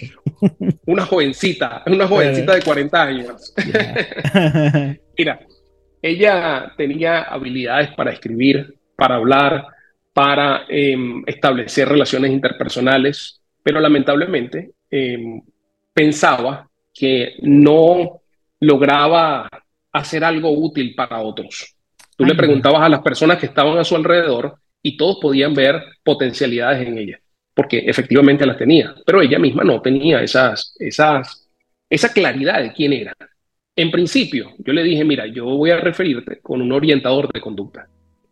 Una 0.87 1.07
jovencita, 1.07 1.83
una 1.87 2.07
jovencita 2.07 2.54
de 2.54 2.62
40 2.62 3.02
años. 3.02 3.54
Mira, 5.19 5.40
ella 6.02 6.73
tenía 6.76 7.23
habilidades 7.23 7.95
para 7.95 8.12
escribir, 8.12 8.75
para 8.97 9.14
hablar, 9.14 9.66
para 10.12 10.64
em, 10.69 11.23
establecer 11.26 11.88
relaciones 11.88 12.31
interpersonales, 12.33 13.40
pero 13.62 13.81
lamentablemente 13.81 14.73
em, 14.90 15.40
pensaba 15.95 16.69
que 16.92 17.37
no 17.42 18.20
lograba 18.61 19.49
hacer 19.92 20.25
algo 20.25 20.50
útil 20.50 20.94
para 20.94 21.20
otros. 21.20 21.76
Tú 22.16 22.25
le 22.25 22.34
preguntabas 22.34 22.82
a 22.82 22.88
las 22.88 23.00
personas 23.00 23.38
que 23.38 23.46
estaban 23.46 23.78
a 23.78 23.84
su 23.84 23.96
alrededor 23.96 24.56
y 24.82 24.96
todos 24.96 25.18
podían 25.20 25.54
ver 25.54 25.82
potencialidades 26.04 26.87
en 26.87 26.99
ella, 26.99 27.20
porque 27.54 27.78
efectivamente 27.78 28.46
las 28.46 28.58
tenía, 28.58 28.94
pero 29.04 29.22
ella 29.22 29.38
misma 29.38 29.64
no 29.64 29.80
tenía 29.80 30.22
esas, 30.22 30.75
esas, 30.78 31.49
esa 31.88 32.12
claridad 32.12 32.62
de 32.62 32.72
quién 32.72 32.92
era. 32.92 33.14
En 33.75 33.90
principio, 33.90 34.52
yo 34.58 34.72
le 34.72 34.82
dije, 34.82 35.04
mira, 35.04 35.26
yo 35.26 35.44
voy 35.46 35.70
a 35.70 35.78
referirte 35.78 36.40
con 36.40 36.61
un 36.61 36.72
orientador 36.72 37.32
de 37.32 37.40
conducta, 37.40 37.88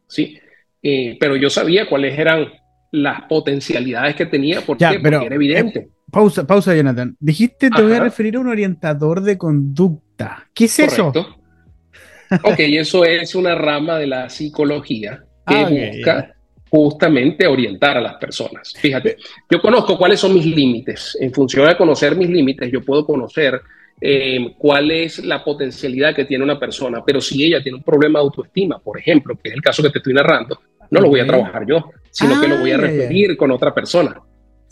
¿sí? 0.07 0.39
Eh, 0.83 1.17
pero 1.19 1.37
yo 1.37 1.49
sabía 1.49 1.87
cuáles 1.87 2.19
eran 2.19 2.53
las 2.93 3.23
potencialidades 3.23 4.17
que 4.17 4.27
tenía, 4.27 4.61
porque, 4.61 4.85
era 4.85 5.35
evidente. 5.35 5.79
Eh, 5.79 5.89
pausa, 6.11 6.47
pausa, 6.47 6.75
Jonathan. 6.75 7.17
Dijiste, 7.19 7.71
te 7.71 7.83
voy 7.83 7.93
a 7.93 8.01
referir 8.01 8.37
a 8.37 8.41
un 8.41 8.49
orientador 8.49 9.23
de 9.23 9.39
conducta. 9.39 10.49
¿Qué 10.55 10.65
es 10.65 10.79
eso? 10.79 11.09
ok, 11.09 12.55
eso 12.59 13.05
es 13.05 13.35
una 13.35 13.55
rama 13.55 13.99
de 13.99 14.07
la 14.07 14.29
psicología 14.29 15.25
que 15.47 15.57
ah, 15.57 15.69
busca 15.69 16.35
justamente 16.71 17.47
orientar 17.47 17.97
a 17.97 18.01
las 18.01 18.15
personas. 18.15 18.73
Fíjate, 18.79 19.17
yo 19.51 19.61
conozco 19.61 19.99
cuáles 19.99 20.21
son 20.21 20.35
mis 20.35 20.47
límites. 20.47 21.17
En 21.21 21.33
función 21.33 21.67
de 21.67 21.77
conocer 21.77 22.17
mis 22.17 22.31
límites, 22.31 22.71
yo 22.71 22.81
puedo 22.83 23.05
conocer 23.05 23.61
eh, 24.01 24.55
cuál 24.57 24.91
es 24.91 25.25
la 25.25 25.43
potencialidad 25.43 26.15
que 26.15 26.25
tiene 26.25 26.45
una 26.45 26.59
persona. 26.59 27.03
Pero 27.05 27.21
si 27.21 27.45
ella 27.45 27.63
tiene 27.63 27.79
un 27.79 27.85
problema 27.85 28.21
de 28.21 28.25
autoestima, 28.25 28.79
por 28.79 28.99
ejemplo, 28.99 29.37
que 29.37 29.51
es 29.51 29.55
el 29.57 29.63
caso 29.63 29.83
que 29.83 29.91
te 29.91 29.99
estoy 29.99 30.15
narrando, 30.15 30.61
no 30.91 31.01
lo 31.01 31.09
voy 31.09 31.21
a 31.21 31.27
trabajar 31.27 31.67
yo, 31.67 31.91
sino 32.11 32.41
que 32.41 32.49
lo 32.49 32.59
voy 32.59 32.71
a 32.71 32.77
ah, 32.77 32.79
referir 32.79 33.37
con 33.37 33.51
otra 33.51 33.75
persona. 33.75 34.21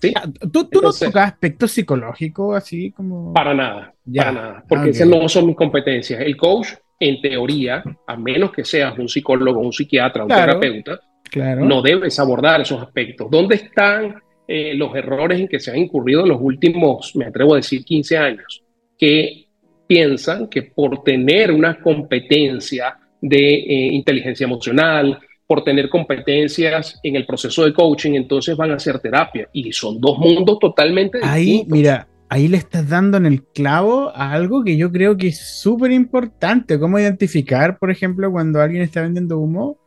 ¿Sí? 0.01 0.15
¿Tú, 0.53 0.69
no 0.73 0.93
tocas 0.93 1.33
aspectos 1.33 1.73
psicológicos 1.73 2.57
así 2.57 2.93
como...? 2.93 3.33
Para 3.33 3.53
nada, 3.53 3.95
para 4.15 4.33
nada, 4.33 4.65
porque 4.69 4.91
esas 4.91 5.09
no 5.09 5.29
son 5.29 5.47
mis 5.47 5.57
competencias. 5.57 6.21
El 6.21 6.37
coach, 6.37 6.69
en 7.01 7.21
teoría, 7.21 7.83
a 8.07 8.17
menos 8.17 8.53
que 8.53 8.65
seas 8.65 8.97
un 8.99 9.09
psicólogo, 9.09 9.61
un 9.61 9.73
psiquiatra, 9.73 10.23
un 10.23 10.29
terapeuta, 10.29 11.01
claro. 11.31 11.65
no 11.65 11.83
debes 11.83 12.19
abordar 12.19 12.61
esos 12.61 12.81
aspectos. 12.81 13.29
¿Dónde 13.31 13.57
están 13.57 14.23
eh, 14.47 14.75
los 14.75 14.95
errores 14.95 15.41
en 15.41 15.49
que 15.49 15.59
se 15.59 15.71
han 15.73 15.79
incurrido 15.79 16.23
en 16.23 16.29
los 16.29 16.41
últimos, 16.41 17.15
me 17.17 17.27
atrevo 17.27 17.55
a 17.55 17.57
decir, 17.57 17.85
15 17.85 18.19
años? 18.19 18.63
Que 18.97 19.47
piensan 19.87 20.49
que 20.49 20.63
por 20.63 21.03
tener 21.03 21.51
una 21.51 21.81
competencia 21.81 22.97
de 23.21 23.55
eh, 23.55 23.89
inteligencia 23.93 24.45
emocional, 24.45 25.19
por 25.49 25.65
tener 25.65 25.89
competencias 25.89 27.01
en 27.03 27.17
el 27.17 27.25
proceso 27.25 27.65
de 27.65 27.73
coaching, 27.73 28.13
entonces 28.13 28.55
van 28.55 28.71
a 28.71 28.75
hacer 28.75 29.01
terapia. 29.01 29.49
Y 29.53 29.73
son 29.73 29.99
dos 29.99 30.19
mundos 30.19 30.59
totalmente 30.59 31.21
ahí, 31.23 31.45
distintos. 31.45 31.73
Ahí, 31.73 31.79
mira, 31.79 32.09
ahí 32.29 32.49
le 32.49 32.59
estás 32.59 32.87
dando 32.87 33.17
en 33.17 33.25
el 33.25 33.43
clavo 33.43 34.13
a 34.15 34.33
algo 34.33 34.63
que 34.63 34.77
yo 34.77 34.93
creo 34.93 35.17
que 35.17 35.29
es 35.29 35.59
súper 35.59 35.91
importante. 35.91 36.79
Cómo 36.79 36.99
identificar, 36.99 37.79
por 37.79 37.91
ejemplo, 37.91 38.31
cuando 38.31 38.61
alguien 38.61 38.83
está 38.83 39.01
vendiendo 39.01 39.39
humo, 39.39 39.79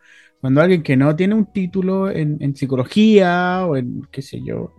cuando 0.41 0.61
alguien 0.61 0.81
que 0.81 0.97
no 0.97 1.15
tiene 1.15 1.35
un 1.35 1.45
título 1.45 2.09
en, 2.09 2.55
psicología 2.55 3.63
o 3.67 3.77
en, 3.77 4.01
qué 4.11 4.23
sé 4.23 4.41
yo, 4.43 4.73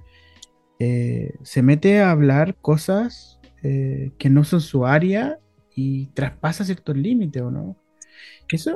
eh, 0.81 1.35
se 1.45 1.63
mete 1.63 2.01
a 2.01 2.11
hablar 2.11 2.57
cosas 2.57 3.39
eh, 3.63 4.11
que 4.19 4.31
no 4.31 4.43
son 4.43 4.61
su 4.61 4.85
área 4.85 5.39
y 5.77 6.07
traspasa 6.09 6.65
ciertos 6.65 6.97
límites, 6.97 7.41
¿o 7.41 7.53
no? 7.53 7.77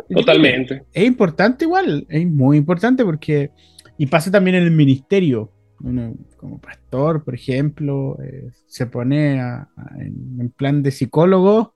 Totalmente. 0.09 0.85
Es 0.93 1.05
importante 1.05 1.65
igual, 1.65 2.07
es 2.09 2.27
muy 2.27 2.57
importante 2.57 3.05
porque, 3.05 3.51
y 3.99 4.07
pasa 4.07 4.31
también 4.31 4.57
en 4.57 4.65
el 4.65 4.71
ministerio, 4.71 5.53
uno 5.81 6.15
como 6.37 6.61
pastor, 6.61 7.25
por 7.25 7.35
ejemplo, 7.35 8.19
eh, 8.23 8.51
se 8.67 8.87
pone 8.87 9.41
en, 9.99 10.51
plan 10.51 10.83
de 10.83 10.91
psicólogo, 10.91 11.75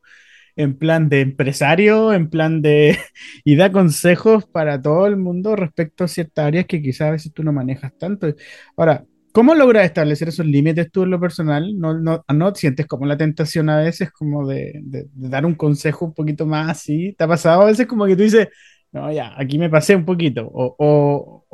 en 0.57 0.77
plan 0.77 1.09
de 1.09 1.21
empresario, 1.21 2.13
en 2.13 2.31
plan 2.31 2.63
de... 2.63 2.99
y 3.45 3.57
da 3.57 3.71
consejos 3.73 4.47
para 4.47 4.81
todo 4.81 5.07
el 5.07 5.17
mundo 5.17 5.57
respecto 5.57 6.05
a 6.05 6.09
ciertas 6.09 6.47
áreas 6.47 6.67
que 6.67 6.83
quizás 6.83 7.09
a 7.09 7.13
veces 7.13 7.33
tú 7.33 7.43
no 7.43 7.53
manejas 7.53 7.93
tanto. 7.99 8.35
Ahora, 8.77 9.05
¿Cómo 9.33 9.55
logras 9.55 9.85
establecer 9.85 10.29
esos 10.29 10.47
límites 10.47 10.91
tú 10.91 11.05
en 11.05 11.11
lo 11.11 11.21
personal? 11.21 11.79
¿No, 11.79 11.95
no, 11.95 12.25
no 12.33 12.55
sientes 12.55 12.87
como 12.87 13.07
la 13.07 13.17
tentación 13.17 13.71
a 13.71 13.79
veces 13.79 14.11
como 14.11 14.47
de, 14.47 14.81
dar 15.15 15.47
un 15.47 15.55
consejo 15.55 16.05
un 16.05 16.15
poquito 16.15 16.47
más 16.47 16.71
así? 16.71 17.15
¿Te 17.17 17.25
ha 17.25 17.29
pasado 17.29 17.63
a 17.63 17.67
veces 17.67 17.87
como 17.87 18.07
que 18.07 18.17
tú 18.17 18.25
dices, 18.25 18.49
no, 18.91 19.13
ya, 19.13 19.33
aquí 19.37 19.57
me 19.57 19.71
pasé 19.71 19.95
un 19.95 20.05
poquito? 20.05 20.51
¿O, 20.53 20.75
o, 20.79 21.45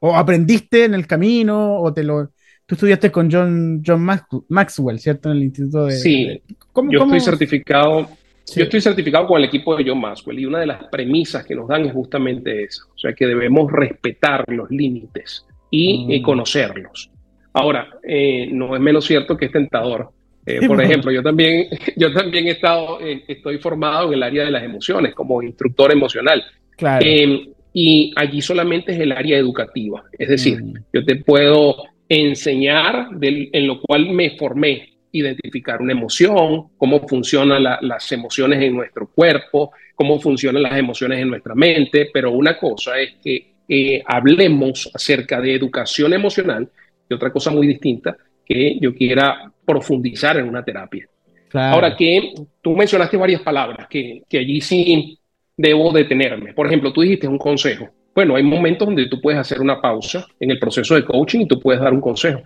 o, 0.00 0.16
aprendiste 0.16 0.84
en 0.84 0.94
el 0.94 1.06
camino? 1.06 1.80
¿O 1.80 1.94
te 1.94 2.04
lo... 2.04 2.30
Tú 2.66 2.74
estudiaste 2.74 3.10
con 3.10 3.30
John, 3.30 3.82
John 3.86 4.06
Maxwell, 4.48 4.98
¿cierto? 4.98 5.30
En 5.30 5.36
el 5.38 5.44
Instituto 5.44 5.86
de... 5.86 5.92
Sí, 5.92 6.42
yo 6.90 7.04
estoy 7.04 7.20
certificado... 7.20 8.08
Yo 8.54 8.62
estoy 8.62 8.80
certificado 8.80 9.26
con 9.26 9.38
el 9.38 9.48
equipo 9.48 9.74
de 9.74 9.84
John 9.88 10.00
Maxwell 10.00 10.38
y 10.38 10.46
una 10.46 10.60
de 10.60 10.66
las 10.66 10.84
premisas 10.84 11.44
que 11.44 11.56
nos 11.56 11.66
dan 11.66 11.86
es 11.86 11.92
justamente 11.92 12.62
esa, 12.62 12.84
o 12.94 12.96
sea 12.96 13.12
que 13.12 13.26
debemos 13.26 13.72
respetar 13.72 14.44
los 14.46 14.70
límites 14.70 15.44
y, 15.76 16.18
mm. 16.18 16.22
conocerlos. 16.22 17.10
Ahora, 17.52 17.88
eh, 18.02 18.48
no 18.52 18.74
es 18.74 18.80
menos 18.80 19.04
cierto 19.04 19.36
que 19.36 19.46
es 19.46 19.52
tentador. 19.52 20.10
Eh, 20.44 20.66
por 20.66 20.80
ejemplo, 20.80 21.10
yo 21.10 21.22
también, 21.22 21.68
yo 21.96 22.12
también 22.12 22.46
he 22.46 22.52
estado, 22.52 23.00
eh, 23.00 23.24
estoy 23.26 23.58
formado 23.58 24.08
en 24.08 24.14
el 24.14 24.22
área 24.22 24.44
de 24.44 24.50
las 24.50 24.62
emociones 24.62 25.14
como 25.14 25.42
instructor 25.42 25.92
emocional. 25.92 26.44
Claro. 26.76 27.04
Em, 27.06 27.48
y 27.72 28.12
allí 28.16 28.40
solamente 28.40 28.92
es 28.92 29.00
el 29.00 29.12
área 29.12 29.36
educativa. 29.36 30.04
Es 30.12 30.28
decir, 30.28 30.62
mm. 30.62 30.74
yo 30.92 31.04
te 31.04 31.16
puedo 31.16 31.76
enseñar 32.08 33.08
en 33.20 33.66
lo 33.66 33.80
cual 33.80 34.10
me 34.10 34.36
formé, 34.36 34.96
identificar 35.12 35.80
una 35.80 35.92
emoción, 35.92 36.68
cómo 36.76 37.06
funcionan 37.08 37.62
las 37.62 38.12
emociones 38.12 38.62
en 38.62 38.76
nuestro 38.76 39.08
cuerpo, 39.08 39.72
cómo 39.94 40.20
funcionan 40.20 40.62
las 40.62 40.76
emociones 40.78 41.20
en 41.20 41.30
nuestra 41.30 41.54
mente, 41.54 42.10
pero 42.12 42.32
una 42.32 42.58
cosa 42.58 43.00
es 43.00 43.14
que 43.22 43.55
eh, 43.68 44.02
hablemos 44.06 44.90
acerca 44.94 45.40
de 45.40 45.54
educación 45.54 46.12
emocional 46.12 46.68
y 47.08 47.14
otra 47.14 47.32
cosa 47.32 47.50
muy 47.50 47.66
distinta 47.66 48.16
que 48.44 48.78
yo 48.80 48.94
quiera 48.94 49.50
profundizar 49.64 50.36
en 50.38 50.48
una 50.48 50.64
terapia. 50.64 51.08
Ahora 51.52 51.96
que 51.96 52.34
tú 52.60 52.76
mencionaste 52.76 53.16
varias 53.16 53.40
palabras 53.40 53.88
que, 53.88 54.22
que 54.28 54.38
allí 54.38 54.60
sí 54.60 55.18
debo 55.56 55.90
detenerme. 55.92 56.52
Por 56.52 56.66
ejemplo, 56.66 56.92
tú 56.92 57.00
dijiste 57.00 57.26
un 57.26 57.38
consejo. 57.38 57.88
Bueno, 58.14 58.36
hay 58.36 58.42
momentos 58.42 58.86
donde 58.86 59.08
tú 59.08 59.20
puedes 59.20 59.40
hacer 59.40 59.60
una 59.60 59.80
pausa 59.80 60.26
en 60.38 60.50
el 60.50 60.58
proceso 60.58 60.94
de 60.94 61.04
coaching 61.04 61.40
y 61.40 61.48
tú 61.48 61.60
puedes 61.60 61.80
dar 61.80 61.92
un 61.92 62.00
consejo. 62.00 62.42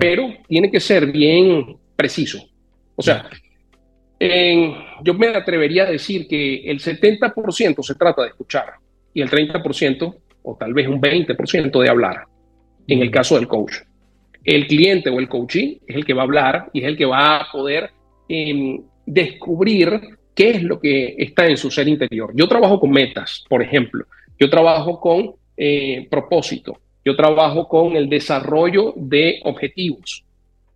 Pero 0.00 0.32
tiene 0.48 0.70
que 0.70 0.80
ser 0.80 1.10
bien 1.10 1.76
preciso. 1.96 2.38
O 2.94 3.02
sea, 3.02 3.28
yo 5.02 5.14
me 5.14 5.28
atrevería 5.28 5.84
a 5.84 5.90
decir 5.90 6.28
que 6.28 6.70
el 6.70 6.78
70% 6.78 7.82
se 7.82 7.94
trata 7.94 8.22
de 8.22 8.28
escuchar 8.28 8.74
y 9.12 9.20
el 9.20 9.30
30% 9.30 10.16
o 10.42 10.56
tal 10.56 10.74
vez 10.74 10.88
un 10.88 11.00
20% 11.00 11.80
de 11.80 11.88
hablar 11.88 12.24
en 12.86 13.00
el 13.00 13.10
caso 13.10 13.36
del 13.36 13.48
coach. 13.48 13.74
El 14.44 14.66
cliente 14.66 15.08
o 15.10 15.20
el 15.20 15.28
coachee 15.28 15.80
es 15.86 15.96
el 15.96 16.04
que 16.04 16.14
va 16.14 16.22
a 16.22 16.24
hablar 16.24 16.70
y 16.72 16.80
es 16.80 16.86
el 16.86 16.96
que 16.96 17.04
va 17.04 17.36
a 17.36 17.52
poder 17.52 17.90
em, 18.28 18.82
descubrir 19.06 20.00
qué 20.34 20.50
es 20.50 20.62
lo 20.62 20.80
que 20.80 21.14
está 21.18 21.46
en 21.46 21.56
su 21.56 21.70
ser 21.70 21.88
interior. 21.88 22.32
Yo 22.34 22.48
trabajo 22.48 22.80
con 22.80 22.90
metas, 22.90 23.44
por 23.48 23.62
ejemplo. 23.62 24.04
Yo 24.38 24.50
trabajo 24.50 24.98
con 25.00 25.34
eh, 25.56 26.08
propósito. 26.10 26.78
Yo 27.04 27.14
trabajo 27.16 27.68
con 27.68 27.96
el 27.96 28.08
desarrollo 28.08 28.94
de 28.96 29.40
objetivos. 29.44 30.24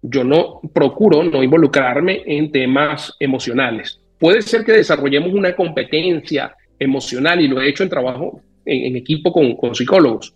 Yo 0.02 0.22
no 0.22 0.60
procuro 0.72 1.22
no 1.22 1.42
involucrarme 1.42 2.22
en 2.26 2.52
temas 2.52 3.14
emocionales. 3.18 4.00
Puede 4.18 4.42
ser 4.42 4.64
que 4.64 4.72
desarrollemos 4.72 5.32
una 5.32 5.54
competencia 5.54 6.54
emocional 6.78 7.40
y 7.40 7.48
lo 7.48 7.60
he 7.60 7.68
hecho 7.68 7.82
en 7.82 7.88
trabajo 7.88 8.40
en, 8.66 8.96
equipo 8.96 9.32
con, 9.32 9.56
con, 9.56 9.74
psicólogos. 9.74 10.34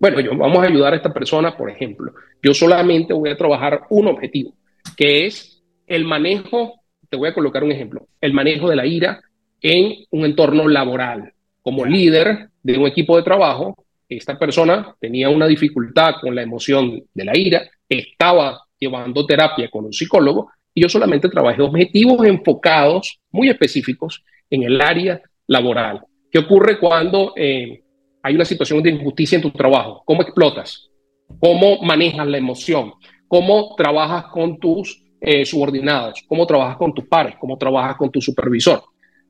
Bueno, 0.00 0.20
yo 0.20 0.36
vamos 0.36 0.58
a 0.58 0.68
ayudar 0.68 0.92
a 0.92 0.96
esta 0.96 1.12
persona, 1.12 1.56
por 1.56 1.70
ejemplo. 1.70 2.12
Yo 2.42 2.52
solamente 2.52 3.14
voy 3.14 3.30
a 3.30 3.36
trabajar 3.36 3.82
un 3.90 4.08
objetivo, 4.08 4.54
que 4.96 5.26
es 5.26 5.62
el 5.86 6.04
manejo, 6.04 6.80
te 7.08 7.16
voy 7.16 7.28
a 7.28 7.34
colocar 7.34 7.62
un 7.62 7.72
ejemplo, 7.72 8.08
el 8.20 8.32
manejo 8.32 8.68
de 8.68 8.76
la 8.76 8.86
ira 8.86 9.20
en 9.60 10.04
un 10.10 10.24
entorno 10.24 10.68
laboral. 10.68 11.32
Como 11.62 11.86
líder 11.86 12.50
de 12.62 12.76
un 12.76 12.86
equipo 12.86 13.16
de 13.16 13.22
trabajo, 13.22 13.84
esta 14.08 14.38
persona 14.38 14.94
tenía 15.00 15.30
una 15.30 15.46
dificultad 15.46 16.16
con 16.20 16.34
la 16.34 16.42
emoción 16.42 17.02
de 17.14 17.24
la 17.24 17.36
ira, 17.36 17.62
estaba 17.88 18.60
llevando 18.78 19.24
terapia 19.24 19.70
con 19.70 19.86
un 19.86 19.92
psicólogo 19.92 20.50
y 20.74 20.82
yo 20.82 20.88
solamente 20.88 21.28
trabajé 21.28 21.62
objetivos 21.62 22.26
enfocados, 22.26 23.20
muy 23.30 23.48
específicos, 23.48 24.22
en 24.50 24.64
el 24.64 24.80
área 24.80 25.22
laboral. 25.46 26.02
¿Qué 26.34 26.40
ocurre 26.40 26.80
cuando 26.80 27.32
eh, 27.36 27.84
hay 28.20 28.34
una 28.34 28.44
situación 28.44 28.82
de 28.82 28.90
injusticia 28.90 29.36
en 29.36 29.42
tu 29.42 29.52
trabajo? 29.52 30.02
¿Cómo 30.04 30.22
explotas? 30.22 30.90
¿Cómo 31.38 31.80
manejas 31.80 32.26
la 32.26 32.38
emoción? 32.38 32.94
¿Cómo 33.28 33.76
trabajas 33.76 34.24
con 34.32 34.58
tus 34.58 35.00
eh, 35.20 35.44
subordinados? 35.44 36.24
¿Cómo 36.26 36.44
trabajas 36.44 36.76
con 36.76 36.92
tus 36.92 37.06
pares? 37.06 37.36
¿Cómo 37.38 37.56
trabajas 37.56 37.96
con 37.96 38.10
tu 38.10 38.20
supervisor? 38.20 38.82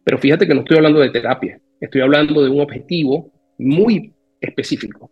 Pero 0.02 0.16
fíjate 0.16 0.46
que 0.46 0.54
no 0.54 0.60
estoy 0.60 0.78
hablando 0.78 1.00
de 1.00 1.10
terapia, 1.10 1.60
estoy 1.78 2.00
hablando 2.00 2.42
de 2.42 2.48
un 2.48 2.60
objetivo 2.62 3.30
muy 3.58 4.14
específico. 4.40 5.10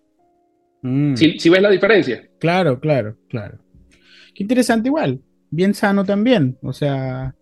Mm. 0.80 1.14
¿Sí, 1.14 1.50
ves 1.50 1.60
la 1.60 1.68
diferencia? 1.68 2.26
Claro, 2.38 2.80
claro, 2.80 3.18
claro. 3.28 3.58
Qué 4.34 4.44
interesante 4.44 4.88
igual, 4.88 5.20
bien 5.52 5.74
sano 5.74 6.04
también. 6.04 6.58
O 6.62 6.72
sea, 6.72 7.36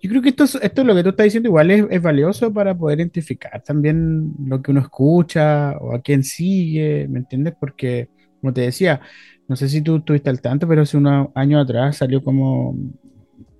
yo 0.00 0.08
creo 0.10 0.22
que 0.22 0.30
esto, 0.30 0.44
esto 0.62 0.84
lo 0.84 0.94
que 0.94 1.02
tú 1.02 1.10
estás 1.10 1.24
diciendo 1.24 1.48
igual 1.48 1.70
es, 1.70 2.02
valioso 2.02 2.52
para 2.52 2.76
poder 2.76 3.00
identificar 3.00 3.62
también 3.62 4.32
lo 4.42 4.62
que 4.62 4.70
uno 4.70 4.80
escucha 4.80 5.76
o 5.78 5.94
a 5.94 6.00
quién 6.00 6.24
sigue, 6.24 7.06
¿me 7.08 7.18
entiendes? 7.18 7.54
Porque, 7.60 8.08
como 8.40 8.54
te 8.54 8.62
decía, 8.62 9.00
no 9.48 9.56
sé 9.56 9.68
si 9.68 9.82
tú 9.82 9.96
estuviste 9.96 10.30
al 10.30 10.40
tanto, 10.40 10.66
pero 10.68 10.82
hace 10.82 10.96
unos 10.96 11.28
años 11.34 11.62
atrás 11.64 11.96
salió 11.96 12.22
como 12.22 12.76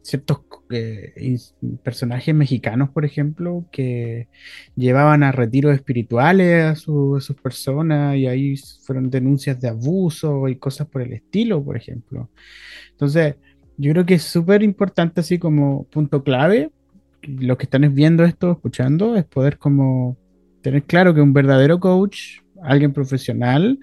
ciertos 0.02 0.40
eh, 0.70 1.36
personajes 1.82 2.34
mexicanos, 2.34 2.90
por 2.90 3.04
ejemplo, 3.04 3.66
que 3.72 4.28
llevaban 4.76 5.22
a 5.22 5.32
retiros 5.32 5.74
espirituales 5.74 6.64
a, 6.64 6.74
sus 6.76 7.34
personas 7.42 8.16
y 8.16 8.26
ahí 8.26 8.56
fueron 8.84 9.10
denuncias 9.10 9.60
de 9.60 9.68
abuso 9.68 10.48
y 10.48 10.56
cosas 10.56 10.86
por 10.88 11.02
el 11.02 11.12
estilo, 11.12 11.62
por 11.64 11.76
ejemplo. 11.76 12.30
Entonces, 12.92 13.36
yo 13.78 13.92
creo 13.92 14.04
que 14.04 14.14
es 14.14 14.24
súper 14.24 14.62
importante, 14.62 15.20
así 15.20 15.38
como 15.38 15.84
punto 15.84 16.24
clave, 16.24 16.70
los 17.22 17.56
que 17.56 17.64
están 17.64 17.94
viendo 17.94 18.24
esto, 18.24 18.52
escuchando, 18.52 19.16
es 19.16 19.24
poder 19.24 19.56
como 19.58 20.16
tener 20.62 20.82
claro 20.82 21.14
que 21.14 21.20
un 21.20 21.32
verdadero 21.32 21.78
coach, 21.78 22.40
alguien 22.62 22.92
profesional, 22.92 23.78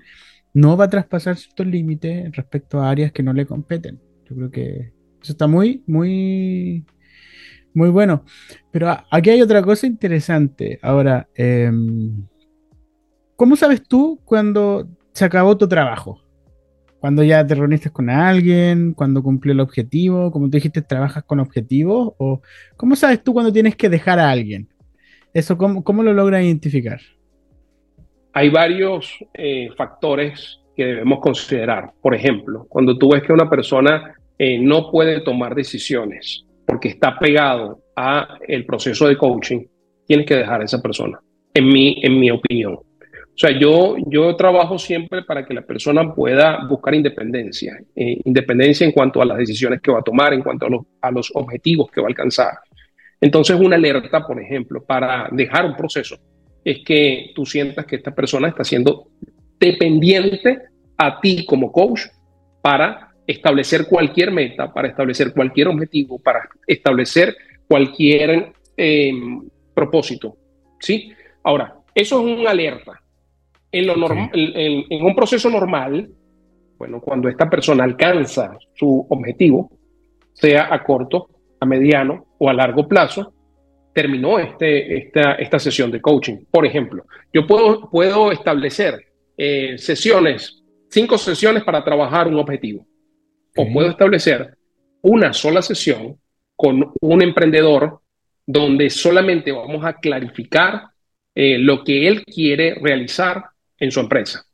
no 0.53 0.75
va 0.75 0.85
a 0.85 0.89
traspasar 0.89 1.37
ciertos 1.37 1.67
límites 1.67 2.35
respecto 2.35 2.81
a 2.81 2.89
áreas 2.89 3.11
que 3.13 3.23
no 3.23 3.33
le 3.33 3.45
competen. 3.45 4.01
Yo 4.29 4.35
creo 4.35 4.51
que 4.51 4.93
eso 5.21 5.31
está 5.31 5.47
muy, 5.47 5.81
muy, 5.87 6.85
muy 7.73 7.89
bueno. 7.89 8.25
Pero 8.71 8.97
aquí 9.09 9.29
hay 9.29 9.41
otra 9.41 9.61
cosa 9.61 9.87
interesante. 9.87 10.77
Ahora, 10.81 11.27
em, 11.35 12.25
¿cómo 13.35 13.55
sabes 13.55 13.81
tú 13.83 14.19
cuando 14.25 14.89
se 15.13 15.25
acabó 15.25 15.57
tu 15.57 15.67
trabajo? 15.67 16.24
Cuando 16.99 17.23
ya 17.23 17.45
te 17.45 17.55
reuniste 17.55 17.89
con 17.89 18.09
alguien, 18.09 18.93
cuando 18.93 19.21
cumplió 19.21 19.53
el 19.53 19.59
objetivo, 19.59 20.31
como 20.31 20.45
tú 20.45 20.57
dijiste, 20.57 20.81
trabajas 20.81 21.23
con 21.23 21.39
objetivos, 21.39 22.13
o 22.17 22.41
cómo 22.77 22.95
sabes 22.95 23.23
tú 23.23 23.33
cuando 23.33 23.53
tienes 23.53 23.75
que 23.75 23.89
dejar 23.89 24.19
a 24.19 24.31
alguien? 24.31 24.67
Eso, 25.33 25.57
¿cómo, 25.57 25.83
cómo 25.83 26.01
lo 26.01 26.13
logras 26.13 26.43
identificar? 26.43 26.99
Hay 28.33 28.49
varios 28.49 29.13
eh, 29.33 29.69
factores 29.77 30.59
que 30.75 30.85
debemos 30.85 31.19
considerar. 31.19 31.91
Por 32.01 32.15
ejemplo, 32.15 32.65
cuando 32.69 32.97
tú 32.97 33.11
ves 33.11 33.23
que 33.23 33.33
una 33.33 33.49
persona 33.49 34.15
eh, 34.37 34.59
no 34.59 34.91
puede 34.91 35.21
tomar 35.21 35.55
decisiones 35.55 36.45
porque 36.65 36.89
está 36.89 37.17
pegado 37.17 37.79
a 37.95 38.37
el 38.47 38.65
proceso 38.65 39.07
de 39.07 39.17
coaching, 39.17 39.65
tienes 40.05 40.25
que 40.25 40.35
dejar 40.35 40.61
a 40.61 40.65
esa 40.65 40.81
persona, 40.81 41.19
en 41.53 41.67
mi, 41.67 41.99
en 42.01 42.19
mi 42.19 42.31
opinión. 42.31 42.79
O 43.35 43.37
sea, 43.37 43.51
yo, 43.51 43.97
yo 44.07 44.33
trabajo 44.37 44.79
siempre 44.79 45.23
para 45.23 45.45
que 45.45 45.53
la 45.53 45.61
persona 45.61 46.15
pueda 46.15 46.65
buscar 46.69 46.95
independencia, 46.95 47.77
eh, 47.93 48.21
independencia 48.23 48.85
en 48.85 48.93
cuanto 48.93 49.21
a 49.21 49.25
las 49.25 49.37
decisiones 49.37 49.81
que 49.81 49.91
va 49.91 49.99
a 49.99 50.03
tomar, 50.03 50.33
en 50.33 50.41
cuanto 50.41 50.67
a 50.67 50.69
los, 50.69 50.85
a 51.01 51.11
los 51.11 51.31
objetivos 51.33 51.91
que 51.91 51.99
va 51.99 52.07
a 52.07 52.11
alcanzar. 52.11 52.53
Entonces, 53.19 53.59
una 53.59 53.75
alerta, 53.75 54.25
por 54.25 54.41
ejemplo, 54.41 54.85
para 54.85 55.27
dejar 55.33 55.65
un 55.65 55.75
proceso, 55.75 56.17
es 56.63 56.79
que 56.85 57.31
tú 57.35 57.45
sientas 57.45 57.85
que 57.85 57.97
esta 57.97 58.15
persona 58.15 58.47
está 58.47 58.63
siendo 58.63 59.09
dependiente 59.59 60.61
a 60.97 61.19
ti 61.19 61.45
como 61.45 61.73
coach 61.73 62.03
para 62.61 63.09
establecer 63.27 63.87
cualquier 63.87 64.31
meta, 64.31 64.73
para 64.73 64.87
establecer 64.87 65.33
cualquier 65.33 65.67
objetivo, 65.67 66.19
para 66.19 66.47
establecer 66.65 67.35
cualquier 67.67 68.53
em, 68.77 69.45
propósito. 69.73 70.37
¿sí? 70.79 71.11
Ahora, 71.43 71.75
eso 71.93 72.19
es 72.19 72.39
una 72.39 72.51
alerta. 72.51 73.01
En, 73.75 73.87
lo 73.87 73.97
normal, 73.97 74.29
en, 74.33 75.03
un 75.03 75.13
proceso 75.13 75.49
normal, 75.49 76.09
bueno, 76.77 77.01
cuando 77.01 77.27
esta 77.27 77.49
persona 77.49 77.83
alcanza 77.83 78.57
su 78.73 79.05
objetivo, 79.09 79.69
sea 80.31 80.73
a 80.73 80.81
corto, 80.81 81.27
a 81.59 81.65
mediano 81.65 82.25
o 82.37 82.49
a 82.49 82.53
largo 82.53 82.87
plazo, 82.87 83.33
terminó 83.93 84.39
este, 84.39 84.97
esta, 84.97 85.33
esta 85.33 85.59
sesión 85.59 85.91
de 85.91 85.99
coaching. 85.99 86.45
Por 86.49 86.65
ejemplo, 86.65 87.05
yo 87.33 87.45
puedo, 87.45 87.89
puedo 87.89 88.31
establecer 88.31 89.07
eh, 89.37 89.77
sesiones, 89.77 90.63
cinco 90.89 91.17
sesiones 91.17 91.65
para 91.65 91.83
trabajar 91.83 92.29
un 92.29 92.39
objetivo. 92.39 92.87
O 93.57 93.67
puedo 93.73 93.89
establecer 93.89 94.57
una 95.01 95.33
sola 95.33 95.61
sesión 95.61 96.17
con 96.55 96.93
un 97.01 97.21
emprendedor 97.21 97.99
donde 98.47 98.89
solamente 98.89 99.51
vamos 99.51 99.83
a 99.83 99.97
clarificar 99.97 100.83
eh, 101.33 101.57
lo 101.57 101.83
que 101.83 102.07
él 102.07 102.23
quiere 102.23 102.75
realizar 102.75 103.43
en 103.79 103.91
su 103.91 103.99
empresa. 103.99 104.45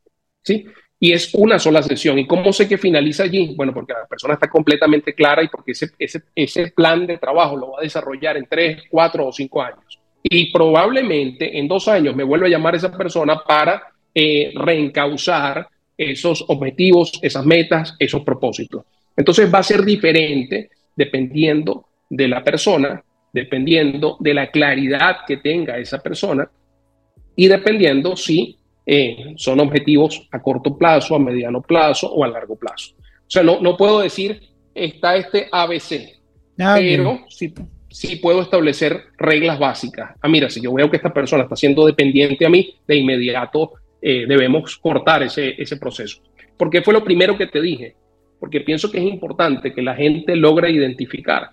¿sí? 0.43 0.65
Y 0.99 1.13
es 1.13 1.34
una 1.34 1.57
sola 1.57 1.81
sesión. 1.81 2.19
¿Y 2.19 2.27
cómo 2.27 2.53
sé 2.53 2.67
que 2.67 2.77
finaliza 2.77 3.23
allí? 3.23 3.55
Bueno, 3.55 3.73
porque 3.73 3.93
la 3.93 4.05
persona 4.05 4.36
está 4.36 4.49
completamente 4.49 5.13
clara 5.13 5.43
y 5.43 5.47
porque 5.47 5.71
ese, 5.71 5.89
ese, 5.97 6.21
ese 6.36 6.67
plan 6.71 7.07
de 7.07 7.17
trabajo 7.17 7.57
lo 7.57 7.71
va 7.71 7.79
a 7.79 7.84
desarrollar 7.84 8.38
en 8.38 8.45
tres, 8.47 8.84
cuatro 8.89 9.27
o 9.27 9.31
cinco 9.31 9.62
años. 9.62 9.99
Y 10.23 10.51
probablemente 10.51 11.57
en 11.57 11.67
dos 11.67 11.88
años 11.88 12.15
me 12.15 12.23
vuelva 12.23 12.45
a 12.45 12.51
llamar 12.51 12.75
esa 12.75 12.95
persona 12.95 13.41
para 13.43 13.91
eh, 14.13 14.51
reencauzar 14.55 15.67
esos 15.97 16.45
objetivos, 16.47 17.19
esas 17.21 17.45
metas, 17.45 17.95
esos 17.97 18.23
propósitos. 18.23 18.84
Entonces 19.15 19.53
va 19.53 19.60
a 19.60 19.63
ser 19.63 19.84
diferente 19.84 20.69
dependiendo 20.95 21.86
de 22.10 22.27
la 22.27 22.43
persona, 22.43 23.03
dependiendo 23.34 24.17
de 24.19 24.34
la 24.34 24.51
claridad 24.51 25.17
que 25.25 25.38
tenga 25.38 25.77
esa 25.77 25.99
persona 25.99 26.49
y 27.36 27.47
dependiendo 27.47 28.15
si 28.15 28.57
eh, 28.86 29.34
son 29.38 29.60
objetivos 29.60 30.28
a 30.32 30.41
corto 30.41 30.78
plazo, 30.78 31.15
a 31.15 31.20
mediano 31.20 31.62
plazo 31.62 32.12
o 32.12 32.24
a 32.24 32.28
largo 32.28 32.56
plazo. 32.56 32.94
O 32.98 33.30
sea, 33.30 33.44
no, 33.44 33.60
no 33.62 33.78
puedo 33.78 34.00
decir 34.00 34.41
está 34.74 35.15
este 35.15 35.48
ABC, 35.52 36.20
ah, 36.60 36.76
pero 36.78 37.20
sí, 37.30 37.54
sí, 37.89 38.15
puedo 38.17 38.41
establecer 38.41 39.06
reglas 39.17 39.60
básicas. 39.60 40.15
Ah, 40.22 40.28
mira, 40.28 40.50
si 40.50 40.62
yo 40.62 40.74
veo 40.74 40.89
que 40.89 40.98
esta 40.98 41.13
persona 41.13 41.44
está 41.44 41.56
siendo 41.56 41.86
dependiente 41.86 42.46
a 42.46 42.50
mí, 42.50 42.76
de 42.88 42.96
inmediato 42.96 43.74
eh, 44.02 44.26
debemos 44.28 44.78
cortar 44.78 45.24
ese, 45.24 45.62
ese 45.62 45.78
proceso. 45.78 46.22
Porque 46.58 46.82
fue 46.82 46.94
lo 46.94 47.04
primero 47.04 47.38
que 47.38 47.48
te 47.48 47.62
dije. 47.62 47.96
Porque 48.39 48.62
pienso 48.62 48.91
que 48.91 48.98
es 48.98 49.04
importante 49.04 49.74
que 49.74 49.84
la 49.84 49.96
gente 49.96 50.36
logre 50.36 50.72
identificar 50.72 51.52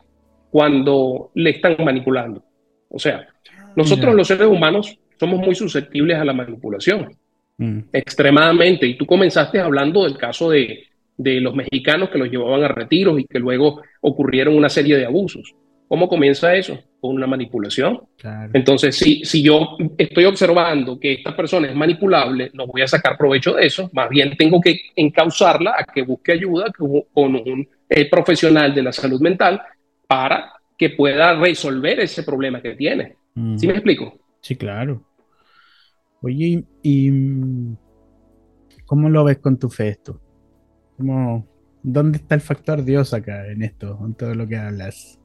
cuando 0.51 1.31
le 1.35 1.51
están 1.51 1.77
manipulando. 1.85 2.43
O 2.89 2.99
sea, 2.99 3.29
nosotros 3.77 4.15
los 4.15 4.27
seres 4.27 4.47
humanos 4.47 4.99
somos 5.19 5.41
muy 5.41 5.55
susceptibles 5.55 6.17
a 6.17 6.25
la 6.25 6.33
manipulación. 6.33 7.11
Mm. 7.59 7.81
Extremadamente. 7.93 8.87
Y 8.87 8.97
tú 8.97 9.07
comenzaste 9.07 9.61
hablando 9.61 10.05
del 10.05 10.17
caso 10.17 10.51
de, 10.51 10.85
de 11.17 11.41
los 11.41 11.55
mexicanos 11.55 12.11
que 12.11 12.19
los 12.19 12.31
llevaban 12.31 12.63
a 12.63 12.69
retiros 12.69 13.19
y 13.21 13.25
que 13.25 13.39
luego 13.39 13.83
ocurrieron 14.01 14.57
una 14.57 14.69
serie 14.69 14.97
de 14.97 15.05
abusos. 15.05 15.55
¿Cómo 15.89 16.07
comienza 16.07 16.55
eso? 16.55 16.79
Con 17.01 17.17
una 17.17 17.27
manipulación. 17.27 18.01
Entonces, 18.53 18.95
si, 18.95 19.25
si 19.25 19.43
yo 19.43 19.79
estoy 19.97 20.27
observando 20.27 21.01
que 21.01 21.15
esta 21.15 21.35
persona 21.35 21.69
es 21.69 21.75
manipulable, 21.75 22.51
no 22.53 22.67
voy 22.67 22.83
a 22.83 22.87
sacar 22.87 23.17
provecho 23.17 23.55
de 23.55 23.67
eso, 23.67 23.89
más 23.95 24.11
bien 24.11 24.37
tengo 24.37 24.61
que 24.61 24.79
encauzarla 24.95 25.77
a 25.79 25.85
que 25.85 26.03
busque 26.03 26.33
ayuda 26.33 26.67
con 26.77 27.35
un 27.37 27.67
eh, 27.89 28.11
profesional 28.11 28.75
de 28.75 28.83
la 28.83 28.93
salud 28.93 29.21
mental 29.21 29.63
para 30.07 30.53
que 30.77 30.91
pueda 30.91 31.35
resolver 31.35 32.01
ese 32.01 32.23
problema 32.23 32.61
que 32.61 32.75
tiene. 32.75 33.15
¿Sí 33.57 33.67
me 33.67 33.73
explico? 33.73 34.19
Sí, 34.41 34.57
claro. 34.57 35.03
Oye, 36.21 36.65
¿y 36.83 37.11
cómo 38.87 39.09
lo 39.09 39.25
ves 39.25 39.39
con 39.39 39.59
tu 39.59 39.69
fe 39.71 39.89
esto? 39.89 40.21
¿Cómo, 40.97 41.47
¿Dónde 41.83 42.19
está 42.19 42.35
el 42.35 42.41
factor 42.41 42.85
Dios 42.85 43.15
acá 43.15 43.47
en 43.47 43.63
esto, 43.63 43.99
en 44.05 44.15
todo 44.15 44.35
lo 44.35 44.47
que 44.49 44.57
hablas? 44.57 45.21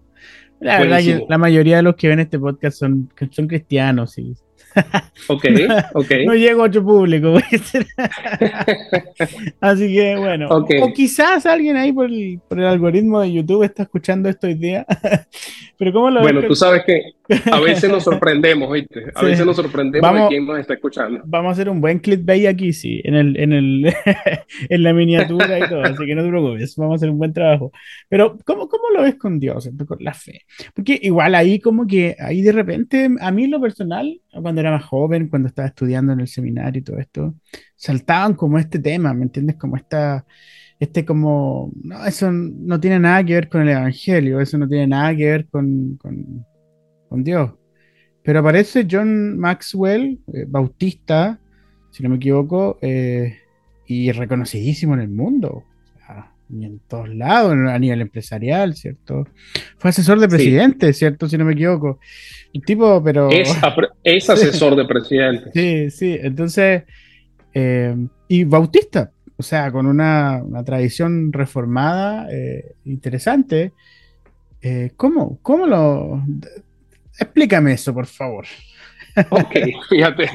La 0.59 0.79
verdad 0.79 1.01
la 1.27 1.37
mayoría 1.37 1.77
de 1.77 1.83
los 1.83 1.95
que 1.95 2.07
ven 2.07 2.19
este 2.19 2.39
podcast 2.39 2.77
son, 2.77 3.11
son 3.31 3.47
cristianos, 3.47 4.11
sí. 4.11 4.33
Ok, 5.27 5.45
ok. 5.93 6.11
no 6.25 6.35
llego 6.35 6.63
a 6.63 6.67
otro 6.67 6.83
público. 6.83 7.35
Así 9.59 9.93
que 9.93 10.15
bueno. 10.17 10.47
O 10.49 10.65
quizás 10.93 11.45
alguien 11.45 11.77
ahí 11.77 11.91
por 11.91 12.09
el, 12.09 12.39
algoritmo 12.65 13.21
de 13.21 13.33
YouTube 13.33 13.63
está 13.63 13.83
escuchando 13.83 14.29
esto 14.29 14.47
hoy 14.47 14.55
día. 14.55 14.85
Pero 15.77 15.93
¿cómo 15.93 16.09
lo 16.09 16.21
Bueno, 16.21 16.41
tú 16.43 16.55
sabes 16.55 16.83
que 16.85 17.13
A 17.51 17.59
veces 17.59 17.89
nos 17.89 18.03
sorprendemos, 18.03 18.71
¿viste? 18.71 19.11
A 19.15 19.23
veces 19.23 19.45
nos 19.45 19.55
sorprendemos 19.55 20.13
de 20.13 20.27
quién 20.27 20.45
nos 20.45 20.59
está 20.59 20.73
escuchando. 20.73 21.21
Vamos 21.25 21.49
a 21.49 21.51
hacer 21.53 21.69
un 21.69 21.81
buen 21.81 21.99
clickbait 21.99 22.47
aquí, 22.47 22.73
sí, 22.73 23.01
en, 23.03 23.15
el, 23.15 23.37
en, 23.37 23.53
el, 23.53 23.93
en 24.69 24.83
la 24.83 24.93
miniatura 24.93 25.59
y 25.59 25.69
todo, 25.69 25.81
así 25.83 26.05
que 26.05 26.15
no 26.15 26.23
te 26.23 26.29
preocupes, 26.29 26.75
vamos 26.75 26.93
a 26.93 26.95
hacer 26.95 27.09
un 27.09 27.17
buen 27.17 27.33
trabajo. 27.33 27.71
Pero, 28.09 28.37
¿cómo, 28.45 28.67
cómo 28.67 28.89
lo 28.93 29.01
ves 29.03 29.15
con 29.15 29.39
Dios, 29.39 29.69
con 29.87 29.97
la 30.01 30.13
fe? 30.13 30.41
Porque 30.73 30.99
igual 31.01 31.35
ahí 31.35 31.59
como 31.59 31.87
que, 31.87 32.15
ahí 32.19 32.41
de 32.41 32.51
repente, 32.51 33.09
a 33.19 33.31
mí 33.31 33.47
lo 33.47 33.61
personal, 33.61 34.19
cuando 34.41 34.61
era 34.61 34.71
más 34.71 34.85
joven, 34.85 35.27
cuando 35.27 35.47
estaba 35.47 35.67
estudiando 35.67 36.13
en 36.13 36.19
el 36.19 36.27
seminario 36.27 36.79
y 36.79 36.83
todo 36.83 36.97
esto, 36.97 37.35
saltaban 37.75 38.33
como 38.33 38.59
este 38.59 38.79
tema, 38.79 39.13
¿me 39.13 39.23
entiendes? 39.23 39.55
Como 39.57 39.75
esta 39.75 40.25
este 40.83 41.05
como, 41.05 41.71
no, 41.81 42.05
eso 42.05 42.31
no 42.31 42.79
tiene 42.79 42.99
nada 42.99 43.23
que 43.23 43.33
ver 43.33 43.49
con 43.49 43.61
el 43.61 43.69
Evangelio, 43.69 44.39
eso 44.39 44.57
no 44.57 44.67
tiene 44.67 44.87
nada 44.87 45.15
que 45.15 45.25
ver 45.25 45.47
con, 45.47 45.97
con, 45.97 46.45
Dios. 47.21 47.51
Pero 48.23 48.39
aparece 48.39 48.87
John 48.89 49.37
Maxwell, 49.37 50.19
eh, 50.33 50.45
bautista, 50.47 51.39
si 51.91 52.01
no 52.01 52.09
me 52.09 52.15
equivoco, 52.15 52.79
eh, 52.81 53.37
y 53.85 54.11
reconocidísimo 54.11 54.93
en 54.93 55.01
el 55.01 55.09
mundo, 55.09 55.65
y 56.49 56.65
en 56.65 56.79
todos 56.87 57.09
lados, 57.09 57.53
a 57.53 57.79
nivel 57.79 58.01
empresarial, 58.01 58.75
¿cierto? 58.75 59.27
Fue 59.77 59.89
asesor 59.89 60.19
de 60.19 60.27
presidente, 60.27 60.93
¿cierto? 60.93 61.27
Si 61.27 61.37
no 61.37 61.45
me 61.45 61.53
equivoco. 61.53 61.99
El 62.53 62.63
tipo, 62.63 63.01
pero... 63.03 63.29
Es, 63.31 64.29
asesor 64.29 64.75
de 64.75 64.85
presidente. 64.85 65.51
Sí, 65.53 65.89
sí, 65.89 66.17
entonces... 66.21 66.83
Eh, 67.55 67.95
y 68.27 68.43
bautista, 68.43 69.11
o 69.35 69.43
sea, 69.43 69.71
con 69.71 69.85
una, 69.87 70.43
tradición 70.65 71.31
reformada 71.33 72.27
interesante. 72.85 73.73
¿cómo, 74.95 75.39
¿Cómo 75.41 75.65
lo...? 75.65 76.23
Explícame 77.19 77.73
eso, 77.73 77.93
por 77.93 78.05
favor. 78.05 78.45
Ok, 79.29 79.55
fíjate, 79.89 80.29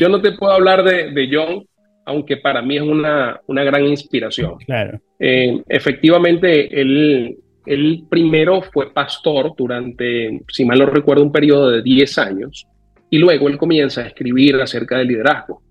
yo 0.00 0.08
no 0.08 0.20
te 0.20 0.32
puedo 0.32 0.52
hablar 0.52 0.82
de, 0.82 1.28
John, 1.30 1.64
aunque 2.04 2.36
para 2.36 2.62
mí 2.62 2.76
es 2.76 2.82
una, 2.82 3.40
gran 3.48 3.84
inspiración. 3.84 4.56
Claro. 4.66 5.00
Eh, 5.18 5.62
efectivamente, 5.68 6.80
él, 6.80 7.36
él 7.66 8.04
primero 8.08 8.62
fue 8.62 8.92
pastor 8.92 9.54
durante, 9.56 10.42
si 10.48 10.64
mal 10.64 10.78
no 10.78 10.86
recuerdo, 10.86 11.22
un 11.22 11.32
periodo 11.32 11.70
de 11.70 11.82
10 11.82 12.18
años, 12.18 12.66
y 13.10 13.18
luego 13.18 13.48
él 13.48 13.56
comienza 13.56 14.02
a 14.02 14.06
escribir 14.06 14.56
acerca 14.56 14.98
del 14.98 15.08
liderazgo 15.08 15.62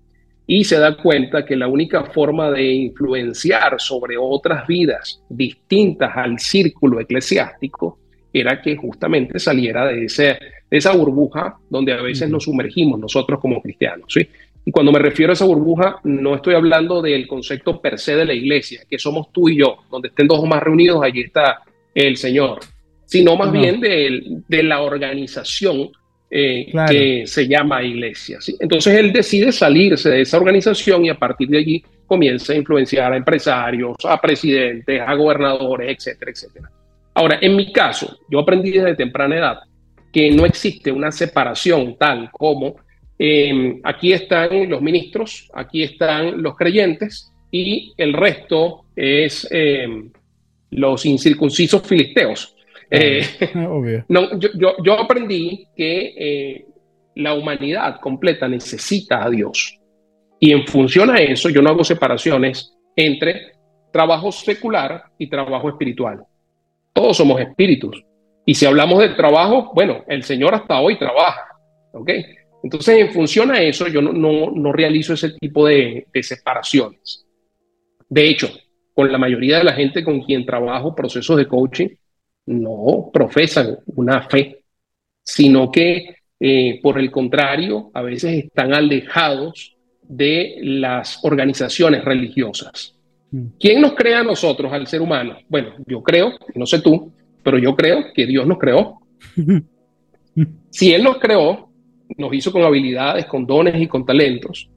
y 0.46 0.64
se 0.64 0.78
da 0.78 0.96
cuenta 0.96 1.44
que 1.44 1.56
la 1.56 1.66
única 1.66 2.04
forma 2.04 2.50
de 2.50 2.64
influenciar 2.72 3.80
sobre 3.80 4.16
otras 4.16 4.66
vidas 4.66 5.20
distintas 5.28 6.16
al 6.16 6.38
círculo 6.38 7.00
eclesiástico 7.00 7.98
era 8.40 8.60
que 8.60 8.76
justamente 8.76 9.38
saliera 9.38 9.86
de, 9.86 10.04
ese, 10.04 10.24
de 10.70 10.76
esa 10.76 10.92
burbuja 10.92 11.56
donde 11.70 11.92
a 11.92 12.02
veces 12.02 12.28
nos 12.28 12.44
sumergimos 12.44 12.98
nosotros 12.98 13.40
como 13.40 13.62
cristianos. 13.62 14.06
¿sí? 14.08 14.26
Y 14.64 14.70
cuando 14.70 14.92
me 14.92 14.98
refiero 14.98 15.32
a 15.32 15.34
esa 15.34 15.44
burbuja, 15.44 16.00
no 16.04 16.34
estoy 16.34 16.54
hablando 16.54 17.00
del 17.00 17.26
concepto 17.26 17.80
per 17.80 17.98
se 17.98 18.16
de 18.16 18.24
la 18.24 18.34
iglesia, 18.34 18.82
que 18.88 18.98
somos 18.98 19.32
tú 19.32 19.48
y 19.48 19.58
yo, 19.58 19.78
donde 19.90 20.08
estén 20.08 20.26
dos 20.26 20.40
o 20.40 20.46
más 20.46 20.62
reunidos, 20.62 21.02
allí 21.02 21.20
está 21.20 21.60
el 21.94 22.16
Señor, 22.16 22.60
sino 23.04 23.36
más 23.36 23.52
bien 23.52 23.80
de, 23.80 24.42
de 24.48 24.62
la 24.62 24.82
organización 24.82 25.90
eh, 26.28 26.72
que 26.88 27.22
se 27.26 27.46
llama 27.46 27.84
iglesia. 27.84 28.40
¿sí? 28.40 28.56
Entonces 28.58 28.94
él 28.94 29.12
decide 29.12 29.52
salirse 29.52 30.10
de 30.10 30.22
esa 30.22 30.36
organización 30.36 31.04
y 31.04 31.10
a 31.10 31.18
partir 31.18 31.48
de 31.48 31.58
allí 31.58 31.84
comienza 32.04 32.52
a 32.52 32.56
influenciar 32.56 33.12
a 33.12 33.16
empresarios, 33.16 33.96
a 34.04 34.20
presidentes, 34.20 35.00
a 35.00 35.14
gobernadores, 35.14 35.96
etcétera, 35.96 36.32
etcétera. 36.32 36.70
Ahora, 37.16 37.38
en 37.40 37.56
mi 37.56 37.72
caso, 37.72 38.18
yo 38.28 38.40
aprendí 38.40 38.72
desde 38.72 38.94
temprana 38.94 39.38
edad 39.38 39.58
que 40.12 40.30
no 40.30 40.44
existe 40.44 40.92
una 40.92 41.10
separación 41.10 41.96
tal 41.96 42.30
como 42.30 42.76
em, 43.18 43.80
aquí 43.84 44.12
están 44.12 44.68
los 44.68 44.82
ministros, 44.82 45.50
aquí 45.54 45.82
están 45.82 46.42
los 46.42 46.54
creyentes 46.56 47.32
y 47.50 47.94
el 47.96 48.12
resto 48.12 48.84
es 48.94 49.48
em, 49.50 50.12
los 50.72 51.06
incircuncisos 51.06 51.80
filisteos. 51.86 52.54
Eh, 52.90 53.22
no, 54.08 54.38
yo, 54.38 54.92
aprendí 54.92 55.68
que 55.74 56.14
eh, 56.18 56.66
la 57.14 57.32
humanidad 57.32 57.98
completa 57.98 58.46
necesita 58.46 59.24
a 59.24 59.30
Dios. 59.30 59.80
Y 60.38 60.52
en 60.52 60.66
función 60.66 61.08
a 61.08 61.16
eso, 61.16 61.48
yo 61.48 61.62
no 61.62 61.70
hago 61.70 61.82
separaciones 61.82 62.76
entre 62.94 63.52
trabajo 63.90 64.30
secular 64.30 65.04
y 65.16 65.30
trabajo 65.30 65.70
espiritual. 65.70 66.22
Todos 66.96 67.18
somos 67.18 67.38
espíritus. 67.42 68.02
Y 68.46 68.54
si 68.54 68.64
hablamos 68.64 69.00
de 69.00 69.10
trabajo, 69.10 69.70
bueno, 69.74 70.02
el 70.08 70.22
Señor 70.22 70.54
hasta 70.54 70.80
hoy 70.80 70.98
trabaja. 70.98 71.46
¿Ok? 71.92 72.10
Entonces, 72.62 72.98
en 73.00 73.12
función 73.12 73.50
a 73.50 73.60
eso, 73.60 73.86
yo 73.86 74.00
no, 74.00 74.50
no 74.50 74.72
realizo 74.72 75.12
ese 75.12 75.32
tipo 75.38 75.66
de, 75.66 76.06
separaciones. 76.22 77.26
De 78.08 78.26
hecho, 78.26 78.48
con 78.94 79.12
la 79.12 79.18
mayoría 79.18 79.58
de 79.58 79.64
la 79.64 79.74
gente 79.74 80.02
con 80.02 80.22
quien 80.22 80.46
trabajo 80.46 80.94
procesos 80.94 81.36
de 81.36 81.46
coaching, 81.46 81.88
no 82.46 83.10
profesan 83.12 83.76
una 83.94 84.22
fe, 84.22 84.64
sino 85.22 85.70
que 85.70 86.16
eh, 86.40 86.80
por 86.82 86.98
el 86.98 87.10
contrario, 87.10 87.90
a 87.92 88.00
veces 88.00 88.44
están 88.44 88.72
alejados 88.72 89.76
de 90.00 90.56
las 90.62 91.22
organizaciones 91.24 92.06
religiosas. 92.06 92.95
¿Quién 93.58 93.80
nos 93.80 93.94
crea 93.94 94.20
a 94.20 94.24
nosotros, 94.24 94.72
al 94.72 94.86
ser 94.86 95.00
humano? 95.02 95.36
Bueno, 95.48 95.70
yo 95.86 96.02
creo, 96.02 96.32
no 96.54 96.66
sé 96.66 96.80
tú, 96.80 97.12
pero 97.42 97.58
yo 97.58 97.74
creo 97.74 98.12
que 98.14 98.26
Dios 98.26 98.46
nos 98.46 98.58
creó. 98.58 99.00
si 100.70 100.92
Él 100.92 101.02
nos 101.02 101.18
creó, 101.18 101.70
nos 102.16 102.32
hizo 102.34 102.52
con 102.52 102.62
habilidades, 102.62 103.26
con 103.26 103.46
dones 103.46 103.80
y 103.80 103.86
con 103.86 104.04
talentos. 104.04 104.68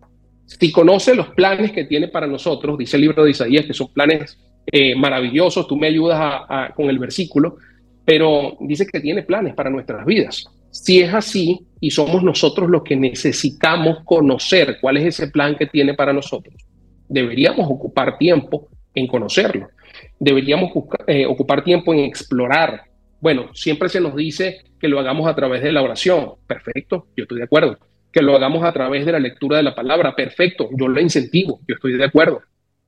Si 0.45 0.71
conoce 0.71 1.13
los 1.13 1.29
planes 1.29 1.71
que 1.71 1.85
tiene 1.85 2.07
para 2.07 2.25
nosotros, 2.25 2.77
dice 2.77 2.97
el 2.97 3.01
libro 3.01 3.23
de 3.23 3.31
Isaías, 3.31 3.65
que 3.65 3.73
son 3.73 3.93
planes 3.93 4.37
eh, 4.71 4.95
maravillosos, 4.95 5.67
tú 5.67 5.75
me 5.75 5.87
ayudas 5.87 6.73
con 6.75 6.89
el 6.89 6.97
versículo, 6.97 7.57
pero 8.03 8.57
dice 8.61 8.87
que 8.87 8.99
tiene 8.99 9.23
planes 9.23 9.53
para 9.53 9.69
nuestras 9.69 10.05
vidas. 10.05 10.45
Si 10.71 10.99
es 10.99 11.13
así 11.13 11.59
y 11.79 11.91
somos 11.91 12.23
nosotros 12.23 12.69
los 12.69 12.83
que 12.83 12.95
necesitamos 12.95 13.99
conocer 14.05 14.77
cuál 14.81 14.97
es 14.97 15.05
ese 15.05 15.27
plan 15.29 15.55
que 15.55 15.67
tiene 15.67 15.93
para 15.93 16.13
nosotros, 16.13 16.55
deberíamos 17.09 17.67
ocupar 17.69 18.17
tiempo 18.17 18.69
en 18.95 19.07
conocerlo. 19.07 19.69
Deberíamos 20.19 20.71
eh, 21.07 21.25
ocupar 21.25 21.63
tiempo 21.63 21.93
en 21.93 21.99
explorar. 21.99 22.83
Bueno, 23.19 23.53
siempre 23.53 23.89
se 23.89 23.99
nos 23.99 24.15
dice 24.15 24.59
que 24.79 24.87
lo 24.87 24.99
hagamos 24.99 25.27
a 25.27 25.35
través 25.35 25.61
de 25.61 25.71
la 25.71 25.81
oración. 25.81 26.35
Perfecto, 26.47 27.07
yo 27.17 27.23
estoy 27.23 27.39
de 27.39 27.43
acuerdo. 27.43 27.77
Que 28.11 28.21
lo 28.21 28.35
hagamos 28.35 28.63
a 28.63 28.71
través 28.71 29.05
de 29.05 29.11
la 29.11 29.19
lectura 29.19 29.57
de 29.57 29.63
la 29.63 29.75
palabra. 29.75 30.15
Perfecto, 30.15 30.69
yo 30.77 30.87
lo 30.87 31.01
incentivo, 31.01 31.59
yo 31.67 31.75
estoy 31.75 31.97
de 31.97 32.05
acuerdo. 32.05 32.41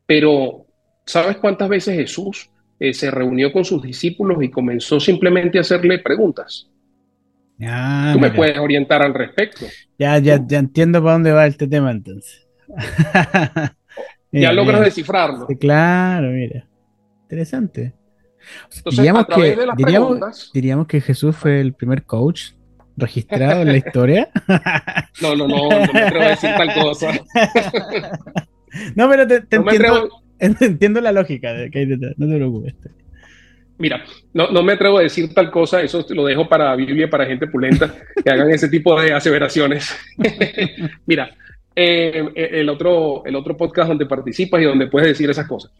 Pero 0.05 0.67
¿Sabes 1.05 1.37
cuántas 1.37 1.69
veces 1.69 1.95
Jesús 1.95 2.49
eh, 2.79 2.93
se 2.93 3.11
reunió 3.11 3.51
con 3.51 3.65
sus 3.65 3.81
discípulos 3.81 4.37
y 4.41 4.49
comenzó 4.49 4.99
simplemente 4.99 5.57
a 5.57 5.61
hacerle 5.61 5.99
preguntas? 5.99 6.69
Tú 7.57 8.19
me 8.19 8.31
puedes 8.31 8.57
orientar 8.57 9.03
al 9.03 9.13
respecto. 9.13 9.65
Ya, 9.99 10.17
ya, 10.17 10.39
ya 10.47 10.57
entiendo 10.57 11.01
para 11.01 11.13
dónde 11.13 11.31
va 11.31 11.45
este 11.45 11.67
tema 11.67 11.91
entonces. 11.91 12.47
ya 14.31 14.53
logras 14.53 14.81
descifrarlo. 14.81 15.47
claro, 15.59 16.29
mira. 16.29 16.65
Interesante. 17.23 17.93
diríamos, 18.89 19.25
que, 19.27 19.57
diríamos, 20.53 20.87
que 20.87 21.01
Jesús 21.01 21.35
fue 21.35 21.61
el 21.61 21.73
primer 21.73 22.03
coach 22.03 22.51
registrado 22.97 23.61
en 23.61 23.67
la 23.69 23.77
historia. 23.85 24.29
no, 25.21 25.35
no, 25.35 25.47
no, 25.47 25.69
no 25.69 25.93
me 25.93 26.01
atrevo 26.01 26.25
a 26.25 26.29
decir 26.29 26.49
tal 26.57 26.73
cosa. 26.73 27.11
no, 28.95 29.09
pero 29.09 29.27
te, 29.27 29.55
entiendo. 29.55 30.09
Entiendo 30.41 31.01
la 31.01 31.11
lógica 31.11 31.53
de 31.53 31.69
que 31.69 31.79
hay 31.79 31.85
detrás, 31.85 32.15
no 32.17 32.27
te 32.27 32.35
preocupes. 32.35 32.73
Mira, 33.77 34.03
no, 34.33 34.49
no, 34.49 34.63
me 34.63 34.73
atrevo 34.73 34.97
a 34.97 35.03
decir 35.03 35.31
tal 35.35 35.51
cosa, 35.51 35.81
eso 35.81 36.03
lo 36.09 36.25
dejo 36.25 36.49
para 36.49 36.75
Biblia, 36.75 37.09
para 37.09 37.27
gente 37.27 37.45
pulenta, 37.45 37.93
que 38.23 38.29
hagan 38.29 38.49
ese 38.49 38.67
tipo 38.67 38.99
de 38.99 39.13
aseveraciones. 39.13 39.95
Mira, 41.05 41.29
eh, 41.75 42.31
el, 42.35 42.69
otro, 42.69 43.23
el 43.25 43.35
otro 43.35 43.55
podcast 43.55 43.89
donde 43.89 44.05
participas 44.05 44.61
y 44.61 44.65
donde 44.65 44.87
puedes 44.87 45.09
decir 45.09 45.29
esas 45.29 45.47
cosas. 45.47 45.71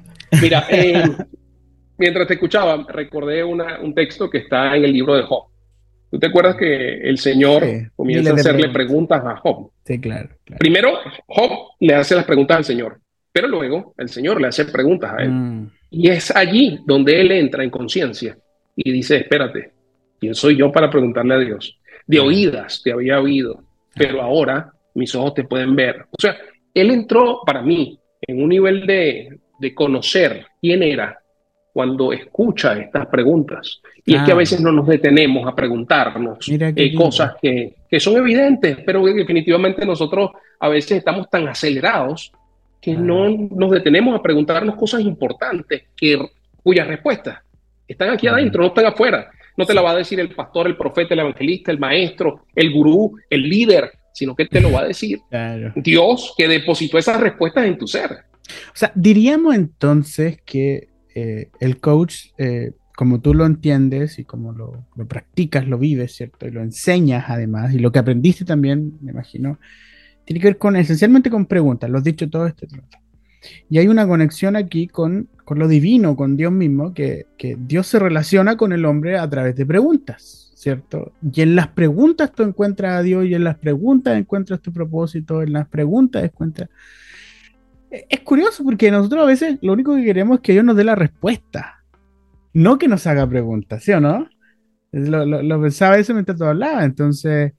Mira, 0.42 0.66
eh, 0.70 1.04
mientras 1.98 2.28
te 2.28 2.36
escuchaba, 2.36 2.86
recordé 2.88 3.44
un 3.44 3.94
texto 3.94 4.30
que 4.30 4.40
está 4.40 4.76
en 4.76 4.86
el 4.86 4.94
libro 4.94 5.16
de 5.16 5.24
Job. 5.24 5.46
¿Tú 6.10 6.20
te 6.20 6.28
acuerdas 6.28 6.58
que 6.58 6.98
el 7.02 7.18
Señor 7.18 7.64
comienza 7.96 8.32
a 8.32 8.36
hacerle 8.36 8.70
preguntas 8.70 9.24
a 9.26 9.38
Job? 9.38 9.72
Sí, 9.86 10.00
claro, 10.00 10.30
Primero, 10.60 10.98
Job 11.26 11.52
le 11.80 11.96
hace 11.96 12.16
las 12.16 12.26
preguntas 12.26 12.58
al 12.58 12.66
Señor. 12.66 13.00
Pero 13.32 13.48
luego 13.48 13.94
el 13.98 14.10
Señor 14.10 14.42
le 14.42 14.48
hace 14.48 14.66
preguntas 14.66 15.14
a 15.18 15.24
él. 15.24 15.30
Mm. 15.30 15.72
Y 15.92 16.10
es 16.10 16.36
allí 16.36 16.80
donde 16.86 17.20
él 17.22 17.32
entra 17.32 17.64
en 17.64 17.70
conciencia 17.70 18.38
y 18.76 18.92
dice, 18.92 19.18
espérate, 19.18 19.72
¿quién 20.20 20.36
soy 20.36 20.58
yo 20.58 20.72
para 20.72 20.90
preguntarle 20.90 21.36
a 21.36 21.40
Dios? 21.40 21.80
De 22.06 22.20
oídas 22.20 22.82
te 22.84 22.92
había 22.92 23.20
oído, 23.20 23.64
pero 23.96 24.22
ahora 24.22 24.74
mis 24.94 25.14
ojos 25.16 25.34
te 25.34 25.44
pueden 25.44 25.76
ver. 25.76 26.06
O 26.12 26.20
sea, 26.20 26.38
él 26.74 26.92
entró 26.92 27.42
para 27.46 27.62
mí 27.62 28.00
en 28.22 28.42
un 28.42 28.50
nivel 28.50 28.86
de, 28.86 29.40
de 29.60 29.76
conocer 29.76 30.46
quién 30.62 30.84
era 30.84 31.22
cuando 31.74 32.12
escucha 32.12 32.74
estas 32.74 33.08
preguntas. 33.08 33.82
Y 34.06 34.16
es 34.16 34.24
que 34.24 34.32
a 34.32 34.36
veces 34.36 34.60
no 34.60 34.72
nos 34.72 34.88
detenemos 34.88 35.48
a 35.48 35.56
preguntarnos 35.56 36.38
eh, 36.50 36.94
cosas 36.96 37.36
que, 37.42 37.76
que, 37.90 38.00
son 38.00 38.18
evidentes, 38.18 38.78
pero 38.86 39.06
definitivamente 39.06 39.86
nosotros 39.86 40.32
a 40.60 40.68
veces 40.68 40.98
estamos 40.98 41.30
tan 41.30 41.48
acelerados 41.48 42.32
que 42.82 42.94
no 42.94 43.30
nos 43.30 43.72
detenemos 43.72 44.20
a 44.20 44.24
preguntarnos 44.24 44.76
cosas 44.76 45.02
importantes 45.02 45.84
que, 45.96 46.20
cuyas 46.64 46.88
respuestas 46.88 47.40
están 47.88 48.10
aquí 48.10 48.28
adentro, 48.28 48.62
no 48.64 48.68
están 48.70 48.86
afuera. 48.86 49.30
No 49.58 49.66
te 49.66 49.74
la 49.74 49.82
va 49.82 49.92
a 49.92 49.96
decir 49.96 50.20
el 50.20 50.34
pastor, 50.34 50.68
el 50.68 50.78
profeta, 50.78 51.14
el 51.14 51.20
evangelista, 51.20 51.72
el 51.72 51.80
maestro, 51.80 52.46
el 52.56 52.72
gurú, 52.72 53.18
el 53.30 53.44
líder, 53.44 53.92
sino 54.14 54.36
que 54.36 54.46
te 54.46 54.62
lo 54.62 54.72
va 54.72 54.82
a 54.82 54.88
decir 54.88 55.20
Dios 55.76 56.34
que 56.38 56.48
depositó 56.48 56.98
esas 56.98 57.20
respuestas 57.20 57.66
en 57.66 57.78
tu 57.78 57.88
ser. 57.88 58.26
O 58.68 58.76
sea, 58.76 58.92
diríamos 58.96 59.56
entonces 59.56 60.40
que 60.46 60.90
eh, 61.16 61.50
el 61.60 61.80
coach, 61.80 62.28
eh, 62.38 62.72
como 62.96 63.22
tú 63.22 63.34
lo 63.34 63.46
entiendes 63.46 64.20
y 64.20 64.26
como 64.26 64.52
lo, 64.54 64.86
practicas, 65.08 65.68
lo 65.68 65.78
vives, 65.78 66.16
¿cierto? 66.16 66.48
Y 66.48 66.52
lo 66.52 66.62
enseñas 66.62 67.26
además, 67.28 67.74
y 67.74 67.80
lo 67.80 67.92
que 67.92 68.00
aprendiste 68.00 68.46
también, 68.46 68.98
me 69.02 69.12
imagino, 69.12 69.60
tiene 70.26 70.40
que 70.40 70.48
ver 70.48 70.58
con 70.58 70.76
esencialmente 70.76 71.30
con 71.30 71.46
preguntas, 71.46 71.90
lo 71.90 71.98
has 71.98 72.04
dicho 72.04 72.30
todo 72.30 72.46
este 72.46 72.68
tiempo. 72.68 72.98
Y 73.70 73.80
hay 73.80 73.88
una 73.88 74.08
conexión 74.08 74.56
aquí 74.56 74.88
con, 74.88 75.28
con 75.46 75.58
lo 75.58 75.68
divino, 75.68 76.16
con 76.16 76.38
Dios 76.38 76.52
mismo, 76.52 76.94
que, 76.94 77.26
que, 77.38 77.58
Dios 77.60 77.88
se 77.88 77.98
relaciona 77.98 78.56
con 78.56 78.72
el 78.72 78.86
hombre 78.86 79.18
a 79.18 79.28
través 79.28 79.56
de 79.56 79.66
preguntas, 79.66 80.41
¿cierto? 80.62 81.12
Y 81.34 81.42
en 81.42 81.56
las 81.56 81.70
preguntas 81.70 82.32
tú 82.32 82.44
encuentras 82.44 83.00
a 83.00 83.02
Dios 83.02 83.26
y 83.26 83.34
en 83.34 83.44
las 83.44 83.58
preguntas 83.58 84.16
encuentras 84.16 84.62
tu 84.62 84.72
propósito, 84.72 85.42
en 85.42 85.54
las 85.54 85.68
preguntas 85.68 86.24
encuentras 86.24 86.70
es 87.92 88.20
curioso 88.22 88.64
porque 88.64 88.92
nosotros 88.92 89.24
a 89.24 89.26
veces 89.26 89.58
lo 89.62 89.74
único 89.74 89.96
que 89.96 90.04
queremos 90.04 90.38
es 90.38 90.42
que 90.42 90.54
Dios 90.54 90.64
nos 90.64 90.78
dé 90.78 90.84
la 90.84 90.96
respuesta, 90.96 91.84
no 92.54 92.78
que 92.78 92.88
nos 92.88 93.08
haga 93.08 93.28
preguntas, 93.28 93.84
¿sí 93.84 93.92
o 93.92 94.00
no? 94.00 94.30
Lo, 94.92 95.26
lo, 95.26 95.62
pensaba 95.62 95.98
eso 95.98 96.14
mientras 96.14 96.38
tú 96.38 96.44
hablabas. 96.44 96.86
Entonces, 96.86 97.54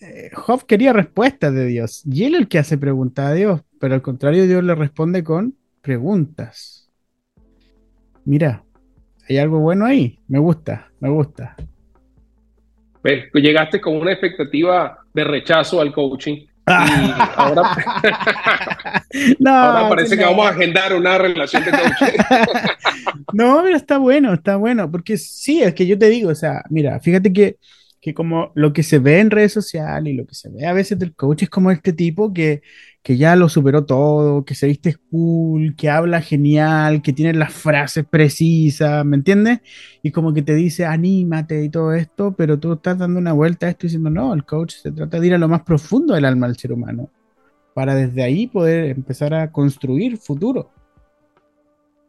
eh, 0.00 0.30
Job 0.34 0.66
quería 0.66 0.92
respuestas 0.92 1.54
de 1.54 1.66
Dios 1.66 2.02
y 2.04 2.24
él 2.24 2.34
es 2.34 2.40
el 2.42 2.48
que 2.48 2.58
hace 2.58 2.76
preguntas 2.76 3.26
a 3.26 3.32
Dios, 3.32 3.62
pero 3.80 3.94
al 3.94 4.02
contrario, 4.02 4.46
Dios 4.46 4.62
le 4.62 4.74
responde 4.74 5.24
con 5.24 5.56
preguntas. 5.80 6.90
Mira, 8.26 8.64
hay 9.28 9.38
algo 9.38 9.60
bueno 9.60 9.86
ahí, 9.86 10.20
me 10.28 10.38
gusta, 10.38 10.92
me 11.00 11.08
gusta. 11.08 11.56
Llegaste 13.34 13.80
con 13.80 13.96
una 13.96 14.12
expectativa 14.12 14.98
de 15.12 15.24
rechazo 15.24 15.80
al 15.80 15.92
coaching 15.92 16.46
ahora, 16.66 17.76
parece 19.88 20.16
que 20.16 20.24
vamos 20.24 20.46
a 20.46 20.50
agendar 20.50 20.94
una 20.94 21.18
relación 21.18 21.64
de 21.64 21.70
coaching. 21.70 22.18
no, 23.32 23.60
pero 23.62 23.76
está 23.76 23.98
bueno, 23.98 24.34
está 24.34 24.56
bueno, 24.56 24.90
porque 24.90 25.16
sí, 25.16 25.62
es 25.62 25.74
que 25.74 25.86
yo 25.86 25.98
te 25.98 26.08
digo, 26.08 26.30
o 26.30 26.34
sea, 26.34 26.62
mira, 26.70 26.98
fíjate 27.00 27.32
que, 27.32 27.56
que 28.04 28.12
como 28.12 28.52
lo 28.54 28.74
que 28.74 28.82
se 28.82 28.98
ve 28.98 29.20
en 29.20 29.30
redes 29.30 29.54
sociales 29.54 30.12
y 30.12 30.14
lo 30.18 30.26
que 30.26 30.34
se 30.34 30.50
ve 30.50 30.66
a 30.66 30.74
veces 30.74 30.98
del 30.98 31.14
coach 31.14 31.44
es 31.44 31.48
como 31.48 31.70
este 31.70 31.94
tipo 31.94 32.34
que, 32.34 32.60
que 33.02 33.16
ya 33.16 33.34
lo 33.34 33.48
superó 33.48 33.86
todo, 33.86 34.44
que 34.44 34.54
se 34.54 34.66
viste 34.66 34.96
cool, 35.10 35.74
que 35.74 35.88
habla 35.88 36.20
genial, 36.20 37.00
que 37.00 37.14
tiene 37.14 37.32
las 37.32 37.54
frases 37.54 38.04
precisas, 38.04 39.06
¿me 39.06 39.16
entiendes? 39.16 39.60
Y 40.02 40.10
como 40.10 40.34
que 40.34 40.42
te 40.42 40.54
dice, 40.54 40.84
anímate 40.84 41.64
y 41.64 41.70
todo 41.70 41.94
esto, 41.94 42.34
pero 42.36 42.58
tú 42.58 42.74
estás 42.74 42.98
dando 42.98 43.18
una 43.18 43.32
vuelta 43.32 43.68
a 43.68 43.70
esto 43.70 43.86
diciendo, 43.86 44.10
no, 44.10 44.34
el 44.34 44.44
coach 44.44 44.74
se 44.74 44.92
trata 44.92 45.18
de 45.18 45.26
ir 45.26 45.32
a 45.32 45.38
lo 45.38 45.48
más 45.48 45.62
profundo 45.62 46.12
del 46.12 46.26
alma 46.26 46.46
del 46.46 46.58
ser 46.58 46.74
humano, 46.74 47.08
para 47.72 47.94
desde 47.94 48.22
ahí 48.22 48.46
poder 48.46 48.90
empezar 48.90 49.32
a 49.32 49.50
construir 49.50 50.18
futuro. 50.18 50.70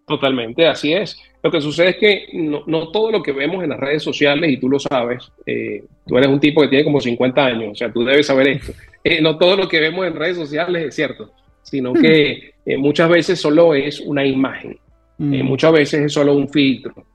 Totalmente, 0.05 0.67
así 0.67 0.91
es. 0.91 1.15
Lo 1.45 1.51
que 1.51 1.61
sucede 1.61 1.89
es 1.89 1.97
que 1.97 2.27
no, 2.33 2.89
todo 2.89 3.11
lo 3.11 3.21
que 3.21 3.31
vemos 3.31 3.63
en 3.63 3.69
las 3.69 3.79
redes 3.79 4.01
sociales, 4.01 4.51
y 4.51 4.57
tú 4.57 4.67
lo 4.67 4.79
sabes, 4.79 5.31
eh, 5.45 5.83
tú 6.07 6.17
eres 6.17 6.27
un 6.27 6.39
tipo 6.39 6.59
que 6.59 6.69
tiene 6.69 6.83
como 6.83 6.99
50 6.99 7.45
años, 7.45 7.73
o 7.73 7.75
sea, 7.75 7.93
tú 7.93 8.03
debes 8.03 8.25
saber 8.25 8.47
esto. 8.47 8.73
Eh, 9.07 9.21
no 9.21 9.37
todo 9.37 9.55
lo 9.55 9.67
que 9.67 9.79
vemos 9.79 10.07
en 10.07 10.15
redes 10.15 10.35
sociales 10.35 10.87
es 10.87 10.95
cierto, 10.95 11.31
sino 11.61 11.93
que 11.93 12.53
eh, 12.65 12.75
muchas 12.75 13.07
veces 13.07 13.39
solo 13.39 13.75
es 13.75 13.99
una 13.99 14.25
imagen, 14.25 14.79
mm. 15.19 15.43
muchas 15.43 15.71
veces 15.73 16.05
es 16.05 16.11
solo 16.11 16.33
un 16.33 16.49
filtro. 16.49 17.05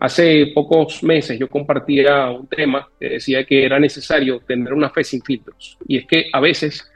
hace 0.00 0.50
pocos 0.52 1.04
meses 1.04 1.38
yo 1.38 1.48
compartía 1.48 2.32
un 2.32 2.48
tema 2.48 2.88
que 2.98 3.10
decía 3.10 3.44
que 3.44 3.64
era 3.64 3.78
necesario 3.78 4.40
tener 4.40 4.72
una 4.72 4.90
fe 4.90 5.04
sin 5.04 5.22
filtros, 5.22 5.78
y 5.86 5.98
es 5.98 6.06
que 6.06 6.28
a 6.32 6.40
veces 6.40 6.90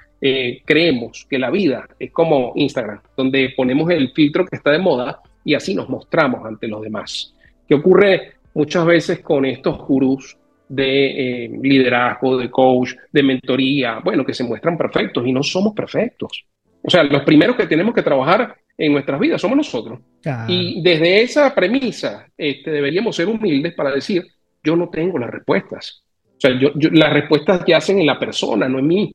creemos 0.64 1.24
que 1.31 1.38
la 1.38 1.50
vida 1.50 1.87
es 1.96 2.11
como 2.11 2.55
Instagram, 2.57 3.02
donde 3.16 3.55
ponemos 3.57 3.88
el 3.88 4.11
filtro 4.11 4.44
que 4.44 4.57
está 4.57 4.72
de 4.72 4.81
moda 4.81 5.22
y 5.44 5.55
así 5.55 5.74
nos 5.74 5.88
mostramos 5.88 6.44
ante 6.44 6.68
los 6.68 6.83
demás. 6.83 7.35
¿Qué 7.68 7.74
ocurre 7.74 8.33
muchas 8.55 8.85
veces 8.85 9.20
con 9.20 9.44
estos 9.44 9.78
gurús 9.78 10.37
de 10.68 11.44
eh, 11.44 11.50
liderazgo, 11.61 12.37
de 12.37 12.50
coach, 12.50 12.92
de 13.12 13.22
mentoría? 13.22 14.00
Bueno, 14.00 14.24
que 14.24 14.35
se 14.35 14.44
muestran 14.44 14.76
perfectos 14.76 15.26
y 15.26 15.33
no 15.33 15.42
somos 15.42 15.74
perfectos. 15.74 16.44
O 16.83 16.90
sea, 16.90 17.05
los 17.05 17.22
primeros 17.22 17.57
que 17.57 17.66
tenemos 17.66 17.94
que 17.94 18.02
trabajar 18.02 18.57
en 18.76 18.92
nuestras 18.92 19.20
vidas 19.20 19.40
somos 19.40 19.57
nosotros. 19.57 20.00
Y 20.48 20.83
desde 20.83 21.22
esa 21.22 21.55
premisa 21.55 22.26
este, 22.37 22.70
deberíamos 22.70 23.14
ser 23.14 23.28
humildes 23.28 23.74
para 23.74 23.92
decir, 23.92 24.24
yo 24.62 24.76
no 24.76 24.88
tengo 24.88 25.18
las 25.18 25.31
respuestas. 25.31 26.02
O 26.37 26.40
sea, 26.40 26.59
yo, 26.59 26.70
las 26.90 27.12
respuestas 27.12 27.64
que 27.64 27.74
hacen 27.74 28.00
en 28.00 28.07
la 28.07 28.18
persona, 28.18 28.68
no 28.68 28.78
en 28.78 28.87
mí. 28.87 29.12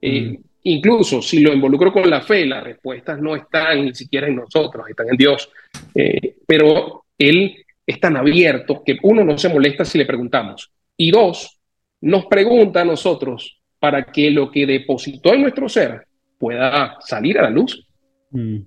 Eh, 0.00 0.20
mm. 0.20 0.36
Incluso 0.68 1.22
si 1.22 1.40
lo 1.40 1.52
involucro 1.52 1.92
con 1.92 2.10
la 2.10 2.20
fe, 2.20 2.44
las 2.44 2.64
respuestas 2.64 3.20
no 3.20 3.36
están 3.36 3.84
ni 3.84 3.94
siquiera 3.94 4.26
en 4.26 4.36
nosotros, 4.36 4.88
están 4.88 5.08
en 5.10 5.16
Dios. 5.16 5.48
Eh, 5.94 6.38
pero 6.44 7.04
Él 7.16 7.56
es 7.86 8.00
tan 8.00 8.16
abierto 8.16 8.82
que 8.84 8.98
uno 9.02 9.24
no 9.24 9.38
se 9.38 9.48
molesta 9.48 9.84
si 9.84 9.96
le 9.96 10.06
preguntamos. 10.06 10.70
Y 10.96 11.12
dos, 11.12 11.60
nos 12.00 12.26
pregunta 12.26 12.80
a 12.80 12.84
nosotros 12.84 13.60
para 13.78 14.04
que 14.06 14.30
lo 14.30 14.50
que 14.50 14.66
depositó 14.66 15.34
en 15.34 15.42
nuestro 15.42 15.68
ser 15.68 16.06
pueda 16.36 16.96
salir 17.00 17.38
a 17.38 17.42
la 17.42 17.50
luz. 17.50 17.86
Mm. 18.32 18.58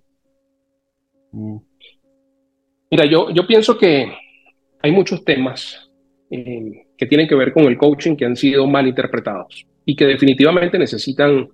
Mm. 1.33 1.57
Mira, 2.91 3.05
yo, 3.05 3.29
yo 3.31 3.45
pienso 3.45 3.77
que 3.77 4.09
hay 4.81 4.91
muchos 4.91 5.25
temas 5.25 5.89
eh, 6.31 6.87
que 6.97 7.05
tienen 7.05 7.27
que 7.27 7.35
ver 7.35 7.51
con 7.51 7.65
el 7.65 7.77
coaching 7.77 8.15
que 8.15 8.23
han 8.23 8.37
sido 8.37 8.65
mal 8.67 8.87
interpretados 8.87 9.65
y 9.85 9.95
que 9.95 10.05
definitivamente 10.05 10.79
necesitan, 10.79 11.49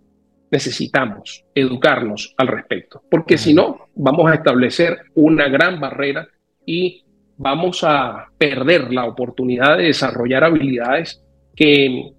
necesitamos 0.52 1.46
educarnos 1.54 2.34
al 2.38 2.48
respecto, 2.48 3.04
porque 3.10 3.38
si 3.38 3.54
no, 3.54 3.88
vamos 3.96 4.32
a 4.32 4.36
establecer 4.36 4.98
una 5.16 5.50
gran 5.50 5.80
barrera 5.80 6.28
y 6.66 7.04
vamos 7.38 7.84
a 7.84 8.28
perder 8.38 8.94
la 8.94 9.06
oportunidad 9.06 9.78
de 9.78 9.86
desarrollar 9.86 10.44
habilidades 10.44 11.22
que 11.56 12.12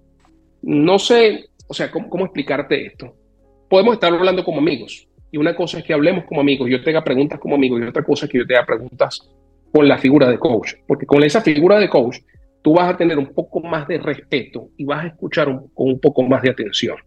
no 0.61 0.99
sé, 0.99 1.45
o 1.67 1.73
sea, 1.73 1.91
¿cómo, 1.91 2.09
cómo 2.09 2.25
explicarte 2.25 2.85
esto? 2.85 3.15
Podemos 3.69 3.95
estar 3.95 4.13
hablando 4.13 4.43
como 4.43 4.59
amigos, 4.59 5.07
y 5.31 5.37
una 5.37 5.55
cosa 5.55 5.79
es 5.79 5.83
que 5.83 5.93
hablemos 5.93 6.25
como 6.25 6.41
amigos, 6.41 6.69
yo 6.69 6.83
te 6.83 6.89
haga 6.91 7.03
preguntas 7.03 7.39
como 7.39 7.55
amigos, 7.55 7.81
y 7.81 7.83
otra 7.83 8.03
cosa 8.03 8.25
es 8.25 8.31
que 8.31 8.39
yo 8.39 8.47
te 8.47 8.55
haga 8.55 8.65
preguntas 8.65 9.27
con 9.71 9.87
la 9.87 9.97
figura 9.97 10.29
de 10.29 10.39
coach, 10.39 10.73
porque 10.87 11.05
con 11.05 11.23
esa 11.23 11.41
figura 11.41 11.79
de 11.79 11.89
coach 11.89 12.17
tú 12.61 12.73
vas 12.73 12.93
a 12.93 12.97
tener 12.97 13.17
un 13.17 13.33
poco 13.33 13.61
más 13.61 13.87
de 13.87 13.97
respeto 13.97 14.69
y 14.77 14.85
vas 14.85 15.03
a 15.03 15.07
escuchar 15.07 15.47
con 15.73 15.87
un 15.87 15.99
poco 15.99 16.23
más 16.23 16.41
de 16.41 16.49
atención. 16.49 16.97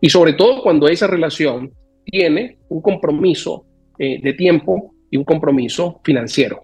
Y 0.00 0.08
sobre 0.10 0.34
todo 0.34 0.62
cuando 0.62 0.88
esa 0.88 1.06
relación 1.06 1.72
tiene 2.04 2.58
un 2.68 2.80
compromiso 2.80 3.64
eh, 3.98 4.20
de 4.22 4.32
tiempo 4.34 4.94
y 5.10 5.16
un 5.16 5.24
compromiso 5.24 6.00
financiero. 6.04 6.62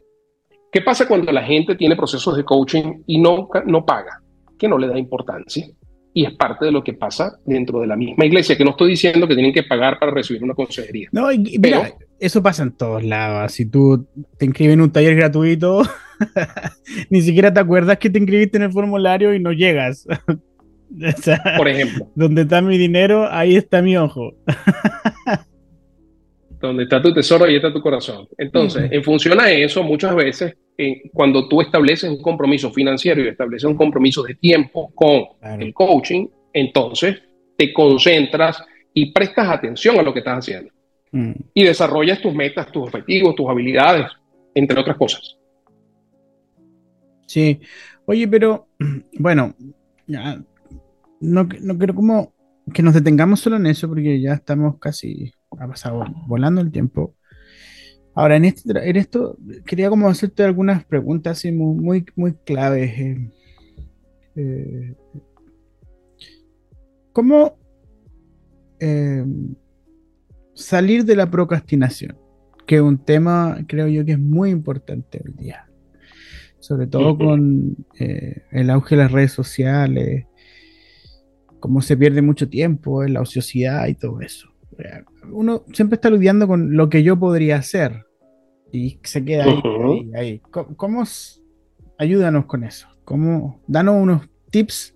¿Qué 0.70 0.80
pasa 0.80 1.06
cuando 1.06 1.30
la 1.32 1.42
gente 1.42 1.76
tiene 1.76 1.96
procesos 1.96 2.36
de 2.36 2.44
coaching 2.44 3.02
y 3.06 3.18
no, 3.20 3.48
no 3.66 3.84
paga? 3.84 4.20
Que 4.58 4.68
no 4.68 4.78
le 4.78 4.88
da 4.88 4.98
importancia. 4.98 5.66
Y 6.12 6.24
es 6.24 6.34
parte 6.34 6.66
de 6.66 6.72
lo 6.72 6.84
que 6.84 6.94
pasa 6.94 7.38
dentro 7.44 7.80
de 7.80 7.88
la 7.88 7.96
misma 7.96 8.24
iglesia, 8.24 8.56
que 8.56 8.64
no 8.64 8.70
estoy 8.70 8.90
diciendo 8.90 9.26
que 9.26 9.34
tienen 9.34 9.52
que 9.52 9.64
pagar 9.64 9.98
para 9.98 10.12
recibir 10.12 10.44
una 10.44 10.54
consejería. 10.54 11.08
No, 11.10 11.28
mira, 11.58 11.92
eso 12.20 12.40
pasa 12.40 12.62
en 12.62 12.72
todos 12.72 13.02
lados. 13.02 13.52
Si 13.52 13.66
tú 13.66 14.06
te 14.38 14.46
inscribes 14.46 14.74
en 14.74 14.80
un 14.80 14.92
taller 14.92 15.16
gratuito, 15.16 15.82
Ni 17.10 17.22
siquiera 17.22 17.52
te 17.52 17.60
acuerdas 17.60 17.98
que 17.98 18.10
te 18.10 18.18
inscribiste 18.18 18.56
en 18.56 18.64
el 18.64 18.72
formulario 18.72 19.34
y 19.34 19.40
no 19.40 19.52
llegas. 19.52 20.06
Por 21.56 21.68
ejemplo. 21.68 22.08
Donde 22.14 22.42
está 22.42 22.60
mi 22.62 22.78
dinero, 22.78 23.28
ahí 23.30 23.56
está 23.56 23.82
mi 23.82 23.96
ojo. 23.96 24.34
donde 26.60 26.84
está 26.84 27.02
tu 27.02 27.12
tesoro, 27.12 27.44
ahí 27.44 27.56
está 27.56 27.72
tu 27.72 27.80
corazón. 27.80 28.26
Entonces, 28.38 28.90
en 28.90 29.02
función 29.02 29.40
a 29.40 29.50
eso, 29.50 29.82
muchas 29.82 30.14
veces, 30.14 30.54
eh, 30.78 31.02
cuando 31.12 31.48
tú 31.48 31.60
estableces 31.60 32.08
un 32.10 32.22
compromiso 32.22 32.72
financiero 32.72 33.22
y 33.22 33.28
estableces 33.28 33.64
un 33.64 33.76
compromiso 33.76 34.22
de 34.22 34.34
tiempo 34.34 34.90
con 34.94 35.24
el 35.60 35.74
coaching, 35.74 36.26
entonces 36.52 37.20
te 37.56 37.72
concentras 37.72 38.62
y 38.94 39.12
prestas 39.12 39.48
atención 39.48 39.98
a 39.98 40.02
lo 40.02 40.12
que 40.12 40.20
estás 40.20 40.38
haciendo. 40.38 40.72
Mm. 41.12 41.32
Y 41.52 41.64
desarrollas 41.64 42.20
tus 42.20 42.34
metas, 42.34 42.70
tus 42.72 42.84
objetivos, 42.84 43.34
tus 43.34 43.48
habilidades, 43.48 44.06
entre 44.54 44.80
otras 44.80 44.96
cosas. 44.96 45.36
Sí, 47.26 47.60
oye, 48.06 48.26
pero 48.28 48.68
bueno, 49.18 49.54
ya, 50.06 50.40
no, 51.24 51.48
no 51.60 51.78
quiero 51.78 51.94
como 51.94 52.34
que 52.72 52.82
nos 52.82 52.94
detengamos 52.94 53.40
solo 53.40 53.56
en 53.56 53.66
eso 53.66 53.88
porque 53.88 54.20
ya 54.20 54.34
estamos 54.34 54.78
casi, 54.78 55.32
ha 55.58 55.66
pasado 55.66 56.04
volando 56.26 56.60
el 56.60 56.70
tiempo. 56.70 57.14
Ahora, 58.14 58.36
en, 58.36 58.44
este, 58.44 58.72
en 58.88 58.96
esto 58.96 59.36
quería 59.66 59.90
como 59.90 60.08
hacerte 60.08 60.44
algunas 60.44 60.84
preguntas 60.84 61.44
muy, 61.46 61.74
muy, 61.74 62.06
muy 62.14 62.34
claves. 62.34 62.92
Eh, 62.98 63.30
eh, 64.36 64.94
¿Cómo 67.12 67.58
eh, 68.78 69.24
salir 70.54 71.04
de 71.04 71.16
la 71.16 71.30
procrastinación? 71.30 72.16
Que 72.66 72.76
es 72.76 72.82
un 72.82 72.98
tema, 72.98 73.58
creo 73.66 73.88
yo, 73.88 74.04
que 74.04 74.12
es 74.12 74.18
muy 74.18 74.50
importante 74.50 75.20
hoy 75.24 75.32
día. 75.32 75.68
Sobre 76.60 76.86
todo 76.86 77.18
con 77.18 77.76
el 78.00 78.70
auge 78.70 78.96
de 78.96 79.02
las 79.02 79.12
redes 79.12 79.32
sociales, 79.32 80.24
cómo 81.64 81.80
se 81.80 81.96
pierde 81.96 82.20
mucho 82.20 82.46
tiempo 82.46 83.04
en 83.04 83.14
la 83.14 83.22
ociosidad 83.22 83.86
y 83.86 83.94
todo 83.94 84.20
eso 84.20 84.54
uno 85.30 85.64
siempre 85.72 85.94
está 85.94 86.10
lidiando 86.10 86.46
con 86.46 86.76
lo 86.76 86.90
que 86.90 87.02
yo 87.02 87.18
podría 87.18 87.56
hacer 87.56 88.04
y 88.70 88.98
se 89.02 89.24
queda 89.24 89.44
ahí. 89.44 90.10
ahí, 90.14 90.40
¿Cómo, 90.76 91.04
ayúdanos 91.98 92.44
con 92.44 92.64
eso? 92.64 92.86
¿Cómo, 93.06 93.62
danos 93.66 93.96
unos 93.98 94.28
tips 94.50 94.94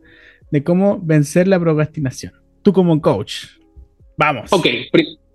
de 0.51 0.63
cómo 0.63 1.01
vencer 1.01 1.49
la 1.49 1.59
procrastinación. 1.59 2.33
Tú 2.63 2.73
como 2.73 3.01
coach. 3.01 3.45
Vamos. 4.17 4.53
Ok, 4.53 4.67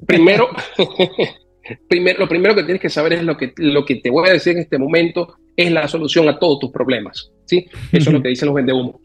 primero, 0.06 0.50
primero, 1.90 2.20
lo 2.20 2.28
primero 2.28 2.56
que 2.56 2.64
tienes 2.64 2.82
que 2.82 2.90
saber 2.90 3.14
es 3.14 3.24
lo 3.24 3.38
que, 3.38 3.54
lo 3.58 3.86
que 3.86 3.96
te 3.96 4.10
voy 4.10 4.30
a 4.30 4.34
decir 4.34 4.54
en 4.54 4.60
este 4.60 4.78
momento 4.78 5.36
es 5.56 5.72
la 5.72 5.88
solución 5.88 6.28
a 6.30 6.38
todos 6.38 6.60
tus 6.60 6.72
problemas. 6.72 7.32
¿sí? 7.46 7.66
Eso 7.92 8.10
es 8.10 8.14
lo 8.14 8.22
que 8.22 8.30
dicen 8.30 8.48
los 8.48 8.56
vendehumos. 8.56 8.96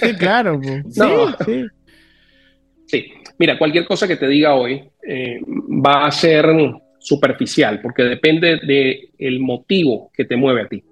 Sí, 0.00 0.14
claro. 0.16 0.60
Sí, 0.90 1.02
sí. 1.44 1.66
sí. 2.86 3.12
Mira, 3.38 3.58
cualquier 3.58 3.84
cosa 3.84 4.08
que 4.08 4.16
te 4.16 4.28
diga 4.28 4.54
hoy 4.54 4.82
eh, 5.06 5.40
va 5.46 6.06
a 6.06 6.10
ser 6.10 6.46
superficial 6.98 7.80
porque 7.80 8.02
depende 8.02 8.58
del 8.58 9.10
el 9.18 9.40
motivo 9.40 10.10
que 10.12 10.24
te 10.24 10.36
mueve 10.36 10.62
a 10.62 10.68
ti. 10.68 10.82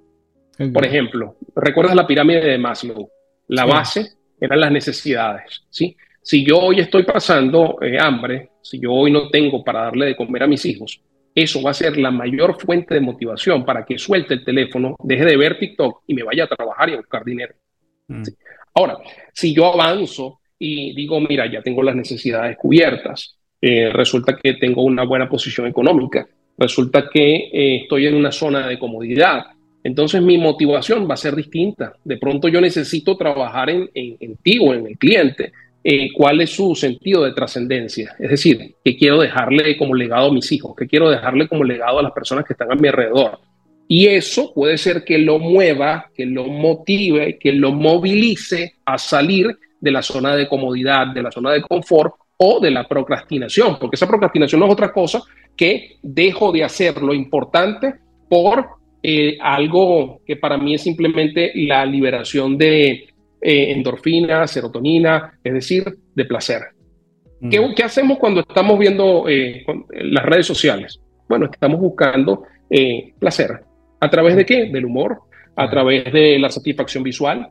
Por 0.72 0.84
ejemplo, 0.84 1.36
¿recuerdas 1.56 1.96
la 1.96 2.06
pirámide 2.06 2.40
de 2.40 2.58
Maslow? 2.58 3.10
La 3.48 3.64
base 3.64 4.12
eran 4.40 4.60
las 4.60 4.70
necesidades, 4.70 5.64
¿sí? 5.68 5.96
Si 6.22 6.44
yo 6.44 6.58
hoy 6.58 6.80
estoy 6.80 7.02
pasando 7.02 7.76
eh, 7.82 7.98
hambre, 8.00 8.50
si 8.62 8.80
yo 8.80 8.92
hoy 8.92 9.10
no 9.10 9.28
tengo 9.28 9.62
para 9.62 9.82
darle 9.82 10.06
de 10.06 10.16
comer 10.16 10.44
a 10.44 10.46
mis 10.46 10.64
hijos, 10.64 11.02
eso 11.34 11.60
va 11.60 11.72
a 11.72 11.74
ser 11.74 11.98
la 11.98 12.10
mayor 12.10 12.58
fuente 12.60 12.94
de 12.94 13.00
motivación 13.00 13.64
para 13.64 13.84
que 13.84 13.98
suelte 13.98 14.34
el 14.34 14.44
teléfono, 14.44 14.96
deje 15.02 15.24
de 15.24 15.36
ver 15.36 15.58
TikTok 15.58 16.02
y 16.06 16.14
me 16.14 16.22
vaya 16.22 16.44
a 16.44 16.48
trabajar 16.48 16.88
y 16.88 16.94
a 16.94 16.98
buscar 16.98 17.24
dinero. 17.24 17.54
Mm. 18.08 18.22
Ahora, 18.74 18.98
si 19.32 19.54
yo 19.54 19.72
avanzo 19.72 20.40
y 20.58 20.94
digo, 20.94 21.20
mira, 21.20 21.50
ya 21.50 21.62
tengo 21.62 21.82
las 21.82 21.96
necesidades 21.96 22.56
cubiertas, 22.56 23.36
eh, 23.60 23.90
resulta 23.92 24.36
que 24.36 24.54
tengo 24.54 24.82
una 24.82 25.04
buena 25.04 25.28
posición 25.28 25.66
económica, 25.66 26.26
resulta 26.58 27.08
que 27.08 27.48
eh, 27.52 27.76
estoy 27.82 28.06
en 28.06 28.14
una 28.14 28.32
zona 28.32 28.66
de 28.68 28.78
comodidad, 28.78 29.44
entonces 29.82 30.22
mi 30.22 30.38
motivación 30.38 31.08
va 31.08 31.14
a 31.14 31.18
ser 31.18 31.36
distinta. 31.36 31.92
De 32.02 32.16
pronto 32.16 32.48
yo 32.48 32.60
necesito 32.60 33.16
trabajar 33.16 33.68
en, 33.68 33.88
en, 33.94 34.36
ti 34.38 34.58
o 34.58 34.72
en 34.72 34.86
el 34.86 34.98
cliente. 34.98 35.52
Eh, 35.86 36.08
cuál 36.14 36.40
es 36.40 36.48
su 36.48 36.74
sentido 36.74 37.24
de 37.24 37.32
trascendencia, 37.32 38.16
es 38.18 38.30
decir, 38.30 38.74
qué 38.82 38.96
quiero 38.96 39.20
dejarle 39.20 39.76
como 39.76 39.94
legado 39.94 40.30
a 40.30 40.32
mis 40.32 40.50
hijos, 40.50 40.74
qué 40.74 40.86
quiero 40.86 41.10
dejarle 41.10 41.46
como 41.46 41.62
legado 41.62 41.98
a 41.98 42.02
las 42.02 42.12
personas 42.12 42.46
que 42.46 42.54
están 42.54 42.72
a 42.72 42.74
mi 42.74 42.88
alrededor. 42.88 43.38
Y 43.86 44.06
eso 44.06 44.52
puede 44.54 44.78
ser 44.78 45.04
que 45.04 45.18
lo 45.18 45.38
mueva, 45.38 46.10
que 46.14 46.24
lo 46.24 46.46
motive, 46.46 47.38
que 47.38 47.52
lo 47.52 47.72
movilice 47.72 48.74
a 48.84 48.96
salir 48.98 49.58
de 49.80 49.90
la 49.90 50.02
zona 50.02 50.34
de 50.34 50.48
comodidad, 50.48 51.08
de 51.08 51.22
la 51.22 51.30
zona 51.30 51.52
de 51.52 51.62
confort 51.62 52.14
o 52.38 52.60
de 52.60 52.70
la 52.70 52.88
procrastinación, 52.88 53.78
porque 53.78 53.96
esa 53.96 54.08
procrastinación 54.08 54.60
no 54.60 54.66
es 54.66 54.72
otra 54.72 54.92
cosa 54.92 55.22
que 55.56 55.98
dejo 56.02 56.50
de 56.50 56.64
hacer 56.64 57.00
lo 57.02 57.14
importante 57.14 57.94
por 58.28 58.66
eh, 59.02 59.36
algo 59.40 60.22
que 60.26 60.36
para 60.36 60.56
mí 60.56 60.74
es 60.74 60.82
simplemente 60.82 61.52
la 61.54 61.84
liberación 61.84 62.56
de 62.56 62.90
eh, 63.40 63.72
endorfina, 63.72 64.46
serotonina, 64.46 65.38
es 65.44 65.52
decir, 65.52 65.84
de 66.14 66.24
placer. 66.24 66.62
Mm. 67.40 67.74
¿Qué, 67.74 67.82
hacemos 67.82 68.18
cuando 68.18 68.40
estamos 68.40 68.78
viendo 68.78 69.28
eh, 69.28 69.64
las 69.90 70.24
redes 70.24 70.46
sociales? 70.46 70.98
Bueno, 71.28 71.48
estamos 71.52 71.78
buscando 71.78 72.44
placer. 73.18 73.60
¿A 74.00 74.10
través 74.10 74.36
de 74.36 74.44
qué? 74.44 74.66
Del 74.66 74.84
humor, 74.84 75.20
a 75.56 75.70
través 75.70 76.12
de 76.12 76.38
la 76.38 76.50
satisfacción 76.50 77.02
visual 77.02 77.50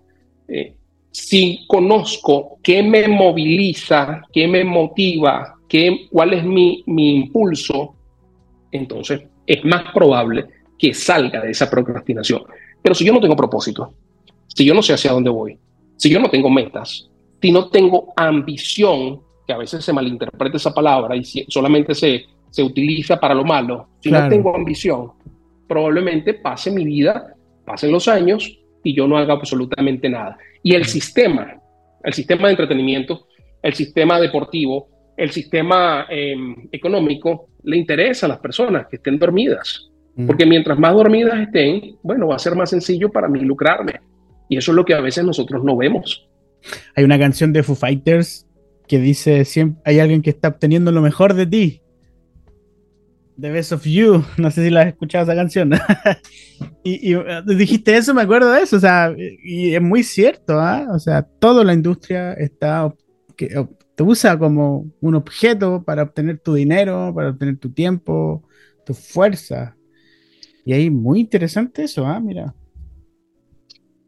si 1.13 1.65
conozco 1.67 2.57
qué 2.63 2.81
me 2.81 3.07
moviliza, 3.07 4.23
qué 4.33 4.47
me 4.47 4.63
motiva, 4.63 5.55
qué, 5.69 6.07
cuál 6.09 6.33
es 6.33 6.43
mi, 6.43 6.83
mi 6.87 7.15
impulso, 7.15 7.95
entonces 8.71 9.21
es 9.45 9.63
más 9.63 9.93
probable 9.93 10.45
que 10.77 10.93
salga 10.93 11.39
de 11.41 11.51
esa 11.51 11.69
procrastinación. 11.69 12.43
Pero 12.81 12.95
si 12.95 13.05
yo 13.05 13.13
no 13.13 13.21
tengo 13.21 13.35
propósito, 13.35 13.93
si 14.47 14.65
yo 14.65 14.73
no 14.73 14.81
sé 14.81 14.93
hacia 14.93 15.11
dónde 15.11 15.29
voy, 15.29 15.57
si 15.97 16.09
yo 16.09 16.19
no 16.19 16.31
tengo 16.31 16.49
metas, 16.49 17.07
si 17.39 17.51
no 17.51 17.69
tengo 17.69 18.11
ambición, 18.15 19.21
que 19.45 19.53
a 19.53 19.57
veces 19.57 19.85
se 19.85 19.93
malinterpreta 19.93 20.57
esa 20.57 20.73
palabra 20.73 21.15
y 21.15 21.23
solamente 21.23 21.93
se, 21.93 22.25
se 22.49 22.63
utiliza 22.63 23.19
para 23.19 23.35
lo 23.35 23.43
malo, 23.43 23.89
si 23.99 24.09
no 24.09 24.27
tengo 24.29 24.55
ambición, 24.55 25.11
probablemente 25.67 26.33
pase 26.33 26.71
mi 26.71 26.85
vida, 26.85 27.33
pasen 27.65 27.91
los 27.91 28.07
años 28.07 28.59
y 28.83 28.95
yo 28.95 29.07
no 29.07 29.17
haga 29.17 29.33
absolutamente 29.33 30.09
nada. 30.09 30.37
Y 30.61 30.75
el 30.75 30.85
sistema, 30.85 31.59
el 32.03 32.13
sistema 32.13 32.47
de 32.47 32.51
entretenimiento, 32.51 33.27
el 33.61 33.73
sistema 33.73 34.19
deportivo, 34.19 34.89
el 35.17 35.31
sistema 35.31 36.05
em, 36.09 36.67
económico, 36.71 37.47
le 37.63 37.77
interesa 37.77 38.25
a 38.25 38.29
las 38.29 38.39
personas 38.39 38.87
que 38.87 38.97
estén 38.97 39.17
dormidas. 39.17 39.89
Porque 40.27 40.45
mientras 40.45 40.77
más 40.77 40.93
dormidas 40.93 41.39
estén, 41.39 41.95
bueno, 42.03 42.27
va 42.27 42.35
a 42.35 42.39
ser 42.39 42.55
más 42.55 42.69
sencillo 42.69 43.09
para 43.09 43.27
mí 43.27 43.39
lucrarme. 43.39 43.99
Y 44.47 44.57
eso 44.57 44.71
es 44.71 44.75
lo 44.75 44.85
que 44.85 44.93
a 44.93 45.01
veces 45.01 45.23
nosotros 45.23 45.63
no 45.63 45.75
vemos. 45.75 46.29
Hay 46.95 47.03
una 47.03 47.17
canción 47.17 47.51
de 47.51 47.63
Foo 47.63 47.75
Fighters 47.75 48.47
que 48.87 48.99
dice, 48.99 49.43
siempre 49.43 49.81
hay 49.85 49.99
alguien 49.99 50.21
que 50.21 50.29
está 50.29 50.49
obteniendo 50.49 50.91
lo 50.91 51.01
mejor 51.01 51.33
de 51.33 51.47
ti. 51.47 51.81
The 53.39 53.51
Best 53.51 53.71
of 53.71 53.83
You, 53.85 54.23
no 54.37 54.51
sé 54.51 54.63
si 54.63 54.69
la 54.69 54.81
has 54.81 54.87
escuchado 54.87 55.23
esa 55.23 55.35
canción. 55.35 55.71
y, 56.83 57.15
uh, 57.15 57.41
dijiste 57.45 57.95
eso, 57.95 58.13
me 58.13 58.21
acuerdo 58.21 58.51
de 58.51 58.61
eso, 58.61 58.77
o 58.77 58.79
sea, 58.79 59.13
y 59.17 59.73
es 59.73 59.81
muy 59.81 60.03
cierto, 60.03 60.59
¿ah? 60.59 60.87
o 60.91 60.99
sea, 60.99 61.23
toda 61.23 61.63
la 61.63 61.73
industria 61.73 62.33
está, 62.33 62.93
que, 63.35 63.65
te 63.95 64.03
usa 64.03 64.37
como 64.37 64.87
un 65.01 65.15
objeto 65.15 65.83
para 65.83 66.03
obtener 66.03 66.39
tu 66.39 66.53
dinero, 66.53 67.11
para 67.15 67.29
obtener 67.29 67.57
tu 67.57 67.71
tiempo, 67.71 68.43
tu 68.85 68.93
fuerza. 68.93 69.75
Y 70.65 70.73
ahí 70.73 70.89
muy 70.89 71.19
interesante 71.19 71.83
eso, 71.83 72.05
¿ah? 72.05 72.19
Mira. 72.19 72.53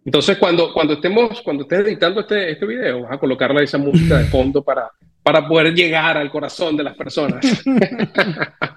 Entonces, 0.03 0.38
cuando, 0.38 0.71
cuando 0.73 0.93
estemos, 0.93 1.41
cuando 1.41 1.63
estés 1.63 1.79
editando 1.79 2.21
este, 2.21 2.51
este 2.51 2.65
video, 2.65 3.03
vas 3.03 3.13
a 3.13 3.17
colocarle 3.17 3.63
esa 3.63 3.77
música 3.77 4.19
de 4.19 4.25
fondo 4.25 4.63
para, 4.63 4.91
para 5.23 5.47
poder 5.47 5.73
llegar 5.73 6.17
al 6.17 6.29
corazón 6.29 6.77
de 6.77 6.83
las 6.83 6.95
personas. 6.95 7.43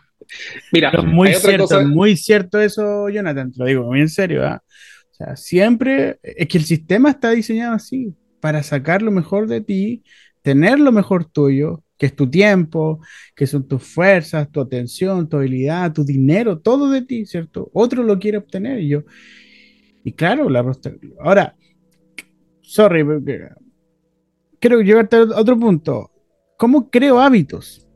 Mira, 0.73 0.93
muy 1.03 1.35
cierto, 1.35 1.87
muy 1.87 2.17
cierto 2.17 2.61
eso, 2.61 3.09
Jonathan, 3.09 3.53
te 3.53 3.59
lo 3.59 3.65
digo 3.67 3.85
muy 3.85 4.01
en 4.01 4.09
serio. 4.09 4.47
¿ah? 4.47 4.63
O 5.11 5.15
sea, 5.15 5.37
siempre 5.37 6.19
es 6.23 6.49
que 6.49 6.59
el 6.59 6.65
sistema 6.65 7.11
está 7.11 7.31
diseñado 7.31 7.75
así, 7.75 8.15
para 8.41 8.63
sacar 8.63 9.03
lo 9.03 9.11
mejor 9.11 9.49
de 9.49 9.61
ti, 9.61 10.03
tener 10.43 10.79
lo 10.79 10.93
mejor 10.93 11.25
tuyo, 11.25 11.83
que 11.97 12.07
es 12.07 12.15
tu 12.15 12.31
tiempo, 12.31 13.01
que 13.35 13.47
son 13.47 13.67
tus 13.67 13.83
fuerzas, 13.83 14.51
tu 14.51 14.61
atención, 14.61 15.29
tu 15.29 15.37
habilidad, 15.37 15.93
tu 15.93 16.05
dinero, 16.05 16.59
todo 16.61 16.91
de 16.91 17.03
ti, 17.03 17.27
¿cierto? 17.27 17.71
Otro 17.75 18.05
lo 18.05 18.19
quiere 18.19 18.39
obtener 18.39 18.79
y 18.79 18.89
yo. 18.89 19.03
Y 20.05 20.13
claro, 20.13 20.49
la 20.49 20.65
ahora, 21.21 21.57
sorry, 22.63 23.05
quiero 24.61 24.81
llevarte 24.81 25.17
a 25.17 25.23
otro 25.23 25.59
punto. 25.59 26.11
¿Cómo 26.57 26.89
creo 26.91 27.21
hábitos? 27.21 27.88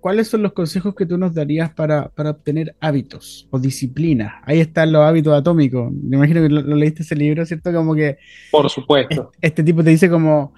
¿Cuáles 0.00 0.28
son 0.28 0.42
los 0.42 0.52
consejos 0.52 0.94
que 0.94 1.06
tú 1.06 1.18
nos 1.18 1.34
darías 1.34 1.70
para, 1.72 2.10
obtener 2.16 2.74
hábitos 2.80 3.46
o 3.50 3.58
disciplinas? 3.58 4.34
Ahí 4.44 4.60
están 4.60 4.92
los 4.92 5.02
hábitos 5.02 5.38
atómicos. 5.38 5.92
Me 5.92 6.16
imagino 6.16 6.42
que 6.42 6.48
lo, 6.48 6.62
leíste 6.76 7.02
ese 7.02 7.14
libro, 7.14 7.44
¿cierto? 7.46 7.72
Como 7.72 7.94
que... 7.94 8.18
Por 8.50 8.68
supuesto. 8.68 9.30
Este, 9.40 9.62
tipo 9.62 9.84
te 9.84 9.90
dice 9.90 10.10
como, 10.10 10.54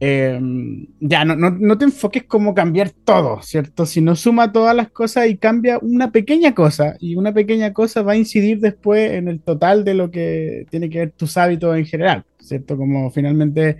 em, 0.00 0.86
ya, 1.00 1.24
no, 1.24 1.36
no, 1.36 1.78
te 1.78 1.84
enfoques 1.84 2.24
como 2.24 2.54
cambiar 2.54 2.90
todo, 2.90 3.42
¿cierto? 3.42 3.86
Sino 3.86 4.16
suma 4.16 4.52
todas 4.52 4.74
las 4.74 4.90
cosas 4.90 5.28
y 5.28 5.36
cambia 5.36 5.78
una 5.80 6.10
pequeña 6.10 6.54
cosa. 6.54 6.96
Y 6.98 7.16
una 7.16 7.32
pequeña 7.32 7.72
cosa 7.72 8.02
va 8.02 8.12
a 8.12 8.16
incidir 8.16 8.60
después 8.60 9.12
en 9.12 9.28
el 9.28 9.40
total 9.40 9.84
de 9.84 9.94
lo 9.94 10.10
que 10.10 10.66
tiene 10.70 10.90
que 10.90 10.98
ver 10.98 11.10
tus 11.12 11.36
hábitos 11.36 11.76
en 11.76 11.86
general, 11.86 12.24
¿cierto? 12.40 12.76
Como 12.76 13.10
finalmente 13.10 13.78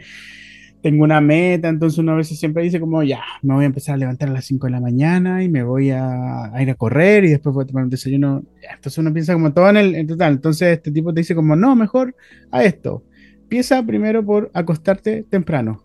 tengo 0.86 1.02
una 1.02 1.20
meta, 1.20 1.68
entonces 1.68 1.98
uno 1.98 2.12
a 2.12 2.14
veces 2.14 2.38
siempre 2.38 2.62
dice 2.62 2.78
como, 2.78 3.02
ya, 3.02 3.20
me 3.42 3.54
voy 3.54 3.64
a 3.64 3.66
empezar 3.66 3.96
a 3.96 3.98
levantar 3.98 4.28
a 4.28 4.32
las 4.32 4.44
5 4.44 4.68
de 4.68 4.70
la 4.70 4.80
mañana 4.80 5.42
y 5.42 5.48
me 5.48 5.64
voy 5.64 5.90
a, 5.90 6.52
ir 6.60 6.70
a 6.70 6.74
correr 6.76 7.24
y 7.24 7.30
después 7.30 7.52
voy 7.52 7.64
a 7.64 7.66
tomar 7.66 7.82
un 7.82 7.90
desayuno. 7.90 8.44
entonces 8.62 8.96
uno 8.96 9.12
piensa 9.12 9.32
como 9.32 9.52
todo 9.52 9.68
en 9.70 9.78
el 9.78 10.06
total. 10.06 10.34
Entonces 10.34 10.76
este 10.76 10.92
tipo 10.92 11.12
te 11.12 11.22
dice 11.22 11.34
como, 11.34 11.56
no, 11.56 11.74
mejor 11.74 12.14
a 12.52 12.62
esto. 12.62 13.02
Empieza 13.42 13.82
primero 13.82 14.24
por 14.24 14.48
acostarte 14.54 15.24
temprano. 15.28 15.82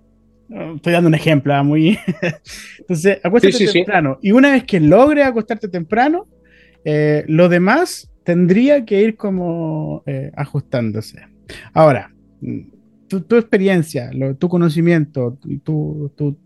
Estoy 0.76 0.94
dando 0.94 1.08
un 1.08 1.16
ejemplo, 1.16 1.52
¿ah? 1.56 1.64
muy... 1.64 1.98
entonces, 2.78 3.18
acuéstate 3.24 3.72
temprano. 3.74 4.20
Y 4.22 4.34
una 4.34 4.52
vez 4.52 4.66
que 4.66 4.80
logres 4.80 5.26
acostarte 5.26 5.68
temprano, 5.68 6.28
Eh, 6.84 7.26
lo 7.28 7.48
demás 7.48 8.12
tendría 8.24 8.86
que 8.86 9.02
ir 9.02 9.16
como 9.16 10.04
eh, 10.06 10.32
ajustándose. 10.36 11.20
Ahora, 11.74 12.12
tu, 13.20 13.36
experiencia, 13.36 14.10
tu 14.40 14.48
conocimiento, 14.48 15.38
tu, 15.64 16.12
tu, 16.16 16.40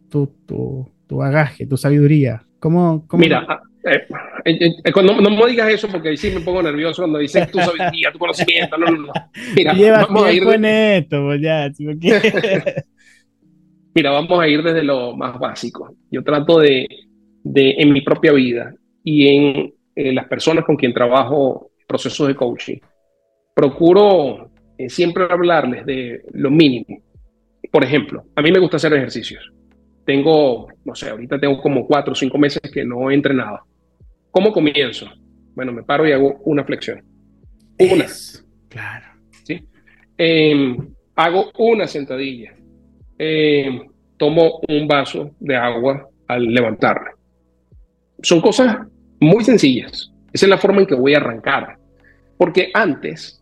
tu, 0.47 1.17
bagaje, 1.17 1.65
tu 1.67 1.77
sabiduría, 1.77 2.43
¿cómo, 2.59 3.05
Mira, 3.13 3.61
eh, 3.83 4.07
eh, 4.45 4.71
eh, 4.83 4.91
no, 5.03 5.29
me 5.29 5.45
digas 5.47 5.71
eso 5.71 5.87
porque 5.87 6.09
ahí 6.09 6.17
sí 6.17 6.31
me 6.31 6.41
pongo 6.41 6.63
nervioso 6.63 7.03
cuando 7.03 7.19
dices 7.19 7.51
tu 7.51 7.59
sabiduría, 7.59 8.11
tu 8.11 8.17
conocimiento. 8.17 8.77
No, 8.77 8.87
no, 8.87 8.97
no. 9.07 9.13
Mira, 9.55 9.73
vamos 10.07 10.25
a 10.25 10.31
ir 10.31 10.43
de... 10.43 10.97
esto, 10.97 11.23
pues 11.23 11.41
ya, 11.41 11.71
Mira, 13.93 14.11
vamos 14.11 14.39
a 14.39 14.47
ir 14.47 14.63
desde 14.63 14.83
lo 14.83 15.15
más 15.15 15.37
básico. 15.39 15.95
Yo 16.09 16.23
trato 16.23 16.59
de, 16.59 16.87
de 17.43 17.75
en 17.77 17.93
mi 17.93 18.01
propia 18.01 18.33
vida 18.33 18.73
y 19.03 19.27
en 19.27 20.15
las 20.15 20.27
personas 20.27 20.65
con 20.65 20.75
quien 20.75 20.93
trabajo 20.93 21.69
procesos 21.87 22.27
de 22.27 22.35
coaching, 22.35 22.77
procuro 23.53 24.49
siempre 24.87 25.25
hablarles 25.29 25.85
de 25.85 26.23
lo 26.33 26.49
mínimo. 26.51 27.01
Por 27.71 27.83
ejemplo, 27.83 28.23
a 28.35 28.41
mí 28.41 28.51
me 28.51 28.59
gusta 28.59 28.77
hacer 28.77 28.93
ejercicios. 28.93 29.51
Tengo, 30.05 30.67
no 30.83 30.95
sé, 30.95 31.09
ahorita 31.09 31.39
tengo 31.39 31.61
como 31.61 31.85
cuatro 31.87 32.13
o 32.13 32.15
cinco 32.15 32.37
meses 32.37 32.61
que 32.71 32.85
no 32.85 33.09
he 33.09 33.15
entrenado 33.15 33.61
¿Cómo 34.35 34.51
comienzo? 34.51 35.09
Bueno, 35.55 35.71
me 35.71 35.83
paro 35.83 36.05
y 36.05 36.11
hago 36.11 36.41
una 36.43 36.65
flexión. 36.65 37.01
Una. 37.79 38.05
claro. 38.67 39.05
¿Sí? 39.45 39.65
Em, 40.17 40.77
hago 41.15 41.53
una 41.57 41.87
sentadilla. 41.87 42.53
Em, 43.17 43.87
tomo 44.17 44.59
un 44.67 44.89
vaso 44.89 45.31
de 45.39 45.55
agua 45.55 46.09
al 46.27 46.53
levantarme. 46.53 47.11
Son 48.21 48.41
cosas 48.41 48.79
muy 49.21 49.41
sencillas. 49.45 50.11
Esa 50.33 50.45
es 50.47 50.49
la 50.49 50.57
forma 50.57 50.81
en 50.81 50.87
que 50.87 50.95
voy 50.95 51.13
a 51.13 51.19
arrancar. 51.19 51.77
Porque 52.37 52.71
antes 52.73 53.41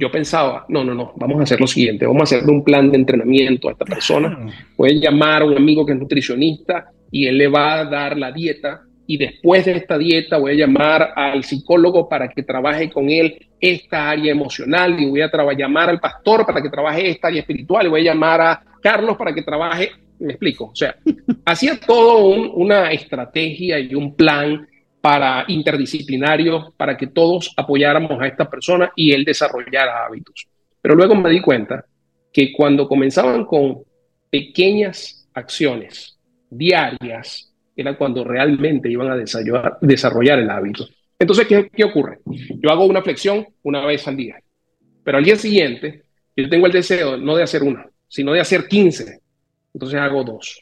yo 0.00 0.10
pensaba, 0.10 0.64
no, 0.68 0.82
no, 0.82 0.94
no, 0.94 1.12
vamos 1.16 1.40
a 1.40 1.42
hacer 1.42 1.60
lo 1.60 1.66
siguiente, 1.66 2.06
vamos 2.06 2.32
a 2.32 2.36
hacer 2.36 2.48
un 2.48 2.64
plan 2.64 2.90
de 2.90 2.96
entrenamiento 2.96 3.68
a 3.68 3.72
esta 3.72 3.84
persona. 3.84 4.50
Voy 4.74 4.92
a 4.92 4.94
llamar 4.94 5.42
a 5.42 5.44
un 5.44 5.56
amigo 5.58 5.84
que 5.84 5.92
es 5.92 5.98
nutricionista 5.98 6.90
y 7.10 7.26
él 7.26 7.36
le 7.36 7.48
va 7.48 7.80
a 7.80 7.84
dar 7.84 8.16
la 8.16 8.32
dieta 8.32 8.80
y 9.06 9.18
después 9.18 9.66
de 9.66 9.72
esta 9.72 9.98
dieta 9.98 10.38
voy 10.38 10.52
a 10.52 10.66
llamar 10.66 11.12
al 11.14 11.44
psicólogo 11.44 12.08
para 12.08 12.28
que 12.28 12.42
trabaje 12.42 12.88
con 12.88 13.10
él 13.10 13.46
esta 13.60 14.08
área 14.08 14.32
emocional 14.32 14.98
y 14.98 15.06
voy 15.06 15.20
a 15.20 15.30
llamar 15.52 15.90
al 15.90 16.00
pastor 16.00 16.46
para 16.46 16.62
que 16.62 16.70
trabaje 16.70 17.10
esta 17.10 17.28
área 17.28 17.40
espiritual 17.40 17.84
y 17.84 17.90
voy 17.90 18.00
a 18.00 18.14
llamar 18.14 18.40
a 18.40 18.62
Carlos 18.80 19.18
para 19.18 19.34
que 19.34 19.42
trabaje, 19.42 19.90
me 20.18 20.30
explico, 20.30 20.70
o 20.72 20.74
sea, 20.74 20.96
hacía 21.44 21.78
todo 21.78 22.24
una 22.54 22.90
estrategia 22.90 23.78
y 23.78 23.94
un 23.94 24.14
plan 24.14 24.66
para 25.00 25.44
interdisciplinario 25.48 26.74
para 26.76 26.96
que 26.96 27.08
todos 27.08 27.52
apoyáramos 27.56 28.20
a 28.20 28.26
esta 28.26 28.48
persona 28.48 28.92
y 28.94 29.12
él 29.12 29.24
desarrollara 29.24 30.04
hábitos. 30.04 30.46
Pero 30.80 30.94
luego 30.94 31.14
me 31.14 31.30
di 31.30 31.40
cuenta 31.40 31.84
que 32.32 32.52
cuando 32.52 32.86
comenzaban 32.86 33.44
con 33.44 33.82
pequeñas 34.30 35.28
acciones 35.34 36.18
diarias, 36.50 37.52
era 37.74 37.96
cuando 37.96 38.24
realmente 38.24 38.90
iban 38.90 39.10
a 39.10 39.16
desarrollar, 39.16 40.38
el 40.38 40.50
hábito. 40.50 40.86
Entonces, 41.18 41.46
¿qué, 41.46 41.70
¿qué, 41.72 41.84
ocurre? 41.84 42.18
Yo 42.26 42.70
hago 42.70 42.84
una 42.84 43.02
flexión 43.02 43.46
una 43.62 43.84
vez 43.86 44.06
al 44.06 44.16
día, 44.16 44.38
pero 45.02 45.18
al 45.18 45.24
día 45.24 45.36
siguiente 45.36 46.04
yo 46.36 46.48
tengo 46.48 46.66
el 46.66 46.72
deseo 46.72 47.16
no 47.16 47.36
de 47.36 47.42
hacer 47.42 47.62
una, 47.62 47.86
sino 48.08 48.32
de 48.32 48.40
hacer 48.40 48.68
15. 48.68 49.20
Entonces 49.74 50.00
hago 50.00 50.24
dos. 50.24 50.60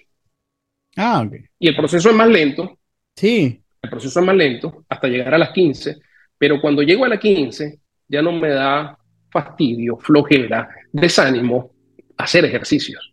Ah, 0.97 1.23
ok. 1.27 1.35
Y 1.59 1.69
el 1.69 1.77
proceso 1.77 2.11
es 2.11 2.15
más 2.15 2.29
lento. 2.29 2.79
Sí. 3.15 3.63
El 3.83 3.91
proceso 3.91 4.21
es 4.21 4.27
más 4.27 4.37
lento 4.37 4.85
hasta 4.89 5.09
llegar 5.09 5.35
a 5.35 5.39
las 5.39 5.51
15, 5.51 5.97
pero 6.37 6.61
cuando 6.61 6.83
llego 6.83 7.05
a 7.05 7.09
las 7.09 7.21
15 7.21 7.79
ya 8.09 8.23
no 8.23 8.33
me 8.33 8.49
da 8.51 8.97
fastidio, 9.31 9.99
flojera, 9.99 10.69
desánimo 10.93 11.71
hacer 12.17 12.45
ejercicios. 12.45 13.13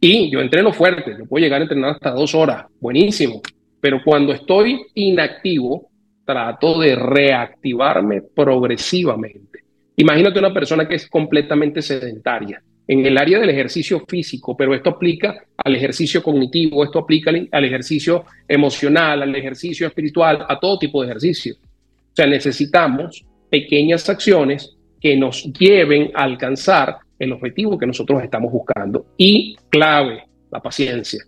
Y 0.00 0.30
yo 0.30 0.40
entreno 0.40 0.72
fuerte, 0.72 1.16
yo 1.18 1.26
puedo 1.26 1.42
llegar 1.42 1.60
a 1.60 1.64
entrenar 1.64 1.92
hasta 1.92 2.10
dos 2.10 2.34
horas, 2.34 2.66
buenísimo. 2.80 3.40
Pero 3.80 4.00
cuando 4.04 4.32
estoy 4.32 4.86
inactivo, 4.94 5.90
trato 6.24 6.78
de 6.78 6.94
reactivarme 6.94 8.22
progresivamente. 8.22 9.64
Imagínate 9.96 10.38
una 10.38 10.52
persona 10.52 10.86
que 10.86 10.96
es 10.96 11.08
completamente 11.08 11.80
sedentaria 11.80 12.62
en 12.88 13.04
el 13.04 13.18
área 13.18 13.40
del 13.40 13.50
ejercicio 13.50 14.04
físico, 14.06 14.56
pero 14.56 14.74
esto 14.74 14.90
aplica 14.90 15.44
al 15.56 15.74
ejercicio 15.74 16.22
cognitivo, 16.22 16.84
esto 16.84 17.00
aplica 17.00 17.30
al 17.30 17.64
ejercicio 17.64 18.24
emocional, 18.46 19.22
al 19.22 19.34
ejercicio 19.34 19.86
espiritual, 19.86 20.46
a 20.48 20.58
todo 20.58 20.78
tipo 20.78 21.02
de 21.02 21.08
ejercicio. 21.08 21.56
O 21.58 22.14
sea, 22.14 22.26
necesitamos 22.26 23.24
pequeñas 23.50 24.08
acciones 24.08 24.76
que 25.00 25.16
nos 25.16 25.44
lleven 25.52 26.10
a 26.14 26.22
alcanzar 26.22 26.96
el 27.18 27.32
objetivo 27.32 27.78
que 27.78 27.86
nosotros 27.86 28.22
estamos 28.22 28.52
buscando. 28.52 29.06
Y 29.16 29.56
clave, 29.68 30.24
la 30.50 30.60
paciencia. 30.60 31.24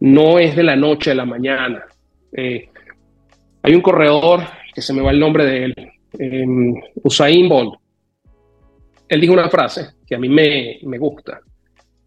No 0.00 0.38
es 0.38 0.56
de 0.56 0.62
la 0.62 0.76
noche 0.76 1.10
a 1.10 1.14
la 1.14 1.24
mañana. 1.24 1.84
Eh, 2.32 2.68
hay 3.62 3.74
un 3.74 3.80
corredor 3.80 4.42
que 4.74 4.82
se 4.82 4.92
me 4.92 5.02
va 5.02 5.10
el 5.10 5.20
nombre 5.20 5.44
de 5.44 5.64
él, 5.64 5.74
em, 6.18 6.74
Usain 7.02 7.48
Bolt. 7.48 7.74
Él 9.08 9.20
dijo 9.20 9.32
una 9.32 9.48
frase 9.48 9.94
que 10.06 10.14
a 10.14 10.18
mí 10.18 10.28
me, 10.28 10.78
me 10.82 10.98
gusta 10.98 11.40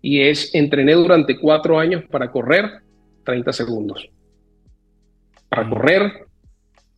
y 0.02 0.22
es, 0.22 0.54
entrené 0.54 0.94
durante 0.94 1.38
cuatro 1.38 1.80
años 1.80 2.04
para 2.10 2.32
correr 2.32 2.82
30 3.24 3.54
segundos. 3.54 4.10
Para 5.50 5.70
correr, 5.70 6.26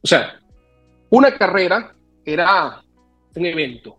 o 0.02 0.08
sea, 0.08 0.40
una 1.10 1.38
carrera 1.38 1.94
era 2.26 2.82
un 3.36 3.46
evento, 3.46 3.98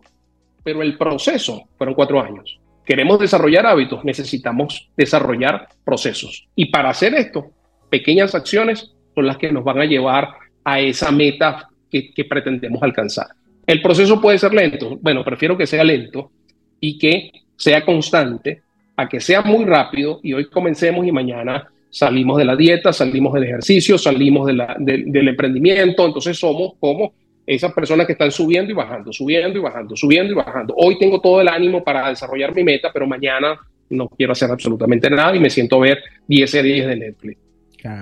pero 0.63 0.81
el 0.81 0.97
proceso 0.97 1.69
fueron 1.77 1.95
cuatro 1.95 2.21
años. 2.21 2.59
Queremos 2.85 3.19
desarrollar 3.19 3.65
hábitos, 3.65 4.03
necesitamos 4.03 4.89
desarrollar 4.97 5.67
procesos. 5.83 6.47
Y 6.55 6.65
para 6.65 6.89
hacer 6.89 7.13
esto, 7.13 7.51
pequeñas 7.89 8.35
acciones 8.35 8.93
son 9.15 9.27
las 9.27 9.37
que 9.37 9.51
nos 9.51 9.63
van 9.63 9.79
a 9.79 9.85
llevar 9.85 10.29
a 10.63 10.79
esa 10.79 11.11
meta 11.11 11.69
que, 11.89 12.25
pretendemos 12.27 12.81
alcanzar. 12.81 13.27
El 13.65 13.81
proceso 13.81 14.19
puede 14.19 14.37
ser 14.37 14.53
lento. 14.53 14.97
Bueno, 15.01 15.23
prefiero 15.23 15.57
que 15.57 15.67
sea 15.67 15.83
lento 15.83 16.31
y 16.79 16.97
que 16.97 17.31
sea 17.55 17.85
constante 17.85 18.61
a 18.95 19.07
que 19.07 19.19
sea 19.19 19.41
muy 19.41 19.65
rápido 19.65 20.19
y 20.21 20.33
hoy 20.33 20.49
comencemos 20.49 21.05
y 21.05 21.11
mañana 21.11 21.67
salimos 21.89 22.37
de 22.37 22.45
la 22.45 22.55
dieta, 22.55 22.91
salimos 22.91 23.33
del 23.33 23.45
ejercicio, 23.45 23.97
salimos 23.97 24.47
del 24.47 25.27
emprendimiento. 25.27 26.05
Entonces 26.05 26.37
somos 26.37 26.73
como 26.79 27.13
esas 27.45 27.73
personas 27.73 28.05
que 28.05 28.13
están 28.13 28.31
subiendo 28.31 28.71
y 28.71 28.75
bajando, 28.75 29.11
subiendo 29.11 29.57
y 29.59 29.61
bajando, 29.61 29.95
subiendo 29.95 30.33
y 30.33 30.35
bajando. 30.35 30.73
Hoy 30.77 30.97
tengo 30.97 31.19
todo 31.19 31.41
el 31.41 31.47
ánimo 31.47 31.83
para 31.83 32.09
desarrollar 32.09 32.53
mi 32.55 32.63
meta, 32.63 32.91
pero 32.91 33.07
mañana 33.07 33.57
no 33.89 34.09
quiero 34.09 34.31
hacer 34.31 34.49
absolutamente 34.49 35.09
nada 35.09 35.35
y 35.35 35.39
me 35.39 35.49
siento 35.49 35.77
a 35.77 35.81
ver 35.81 36.03
10 36.27 36.49
series 36.49 36.87
de 36.87 36.95
Netflix. 36.95 37.39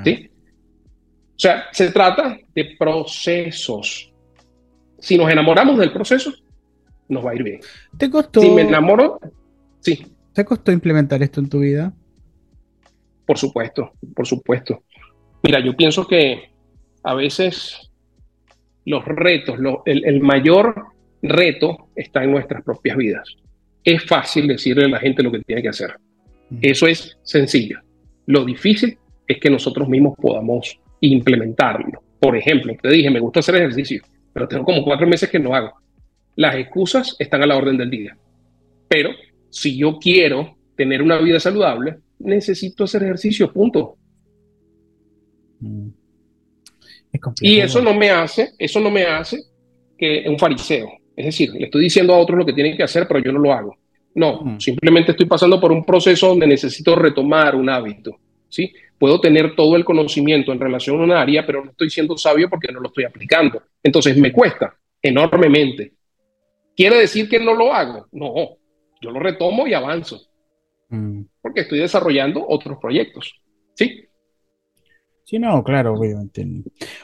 ¿Sí? 0.03 0.29
O 1.35 1.39
sea, 1.41 1.65
se 1.71 1.91
trata 1.91 2.37
de 2.53 2.75
procesos. 2.77 4.10
Si 5.01 5.17
nos 5.17 5.29
enamoramos 5.29 5.77
del 5.79 5.91
proceso, 5.91 6.31
nos 7.09 7.25
va 7.25 7.31
a 7.31 7.35
ir 7.35 7.43
bien. 7.43 7.59
¿Te 7.97 8.09
costó? 8.09 8.39
Si 8.39 8.49
me 8.49 8.61
enamoro, 8.61 9.19
sí. 9.79 10.05
¿Te 10.33 10.45
costó 10.45 10.71
implementar 10.71 11.21
esto 11.21 11.41
en 11.41 11.49
tu 11.49 11.59
vida? 11.59 11.91
Por 13.25 13.37
supuesto, 13.37 13.91
por 14.15 14.25
supuesto. 14.25 14.83
Mira, 15.43 15.59
yo 15.59 15.75
pienso 15.75 16.07
que 16.07 16.51
a 17.03 17.15
veces 17.15 17.91
los 18.85 19.03
retos, 19.05 19.57
el, 19.85 20.21
mayor 20.21 20.85
reto 21.21 21.89
está 21.95 22.23
en 22.23 22.31
nuestras 22.31 22.63
propias 22.63 22.95
vidas. 22.95 23.35
Es 23.83 24.05
fácil 24.05 24.47
decirle 24.47 24.85
a 24.85 24.89
la 24.89 24.99
gente 24.99 25.23
lo 25.23 25.31
que 25.31 25.39
tiene 25.39 25.61
que 25.61 25.69
hacer. 25.69 25.95
Eso 26.61 26.87
es 26.87 27.17
sencillo. 27.23 27.79
Lo 28.27 28.45
difícil 28.45 28.97
es 29.27 29.39
que 29.39 29.49
nosotros 29.49 29.89
mismos 29.89 30.15
podamos 30.17 30.79
implementarlo. 30.99 32.03
Por 32.19 32.37
ejemplo, 32.37 32.73
te 32.81 32.89
dije, 32.89 33.09
me 33.09 33.19
gusta 33.19 33.39
hacer 33.39 33.55
ejercicio, 33.55 34.03
pero 34.41 34.47
tengo 34.47 34.65
como 34.65 34.83
cuatro 34.83 35.05
meses 35.05 35.29
que 35.29 35.39
no 35.39 35.53
hago. 35.53 35.73
Las 36.35 36.55
excusas 36.55 37.15
están 37.19 37.43
a 37.43 37.45
la 37.45 37.57
orden 37.57 37.77
del 37.77 37.91
día. 37.91 38.17
Pero 38.87 39.11
si 39.49 39.77
yo 39.77 39.99
quiero 39.99 40.57
tener 40.75 41.01
una 41.01 41.17
vida 41.19 41.39
saludable, 41.39 41.97
necesito 42.19 42.85
hacer 42.85 43.03
ejercicio, 43.03 43.51
punto. 43.53 43.97
Y 47.41 47.59
eso 47.59 47.81
no 47.81 47.93
me 47.93 48.09
hace, 48.09 48.53
eso 48.57 48.79
no 48.79 48.89
me 48.89 49.03
hace 49.03 49.43
que 49.95 50.25
un 50.27 50.39
fariseo. 50.39 50.89
Es 51.15 51.25
decir, 51.25 51.53
le 51.53 51.65
estoy 51.65 51.83
diciendo 51.83 52.13
a 52.13 52.17
otros 52.17 52.39
lo 52.39 52.45
que 52.45 52.53
tienen 52.53 52.75
que 52.75 52.83
hacer, 52.83 53.07
pero 53.07 53.19
yo 53.19 53.31
no 53.31 53.39
lo 53.39 53.53
hago. 53.53 53.77
No, 54.15 54.59
simplemente 54.59 55.11
estoy 55.11 55.27
pasando 55.27 55.59
por 55.59 55.71
un 55.71 55.85
proceso 55.85 56.29
donde 56.29 56.47
necesito 56.47 56.95
retomar 56.95 57.55
un 57.55 57.69
hábito. 57.69 58.17
¿sí? 58.49 58.73
Puedo 59.01 59.19
tener 59.19 59.55
todo 59.55 59.75
el 59.75 59.83
conocimiento 59.83 60.51
en 60.51 60.59
relación 60.59 61.01
a 61.01 61.03
un 61.03 61.11
área, 61.11 61.43
pero 61.43 61.65
no 61.65 61.71
estoy 61.71 61.89
siendo 61.89 62.15
sabio 62.15 62.47
porque 62.47 62.71
no 62.71 62.79
lo 62.79 62.89
estoy 62.89 63.03
aplicando. 63.03 63.63
Entonces 63.81 64.15
me 64.15 64.31
cuesta 64.31 64.77
enormemente. 65.01 65.93
¿Quiere 66.77 66.99
decir 66.99 67.27
que 67.27 67.39
no 67.39 67.55
lo 67.55 67.73
hago? 67.73 68.07
No, 68.11 68.59
yo 69.01 69.09
lo 69.09 69.19
retomo 69.19 69.65
y 69.65 69.73
avanzo. 69.73 70.21
Mm. 70.89 71.23
Porque 71.41 71.61
estoy 71.61 71.79
desarrollando 71.79 72.45
otros 72.47 72.77
proyectos. 72.79 73.41
¿sí? 73.73 74.05
Sí, 75.23 75.39
no, 75.39 75.63
claro, 75.63 75.95
obviamente. 75.95 76.47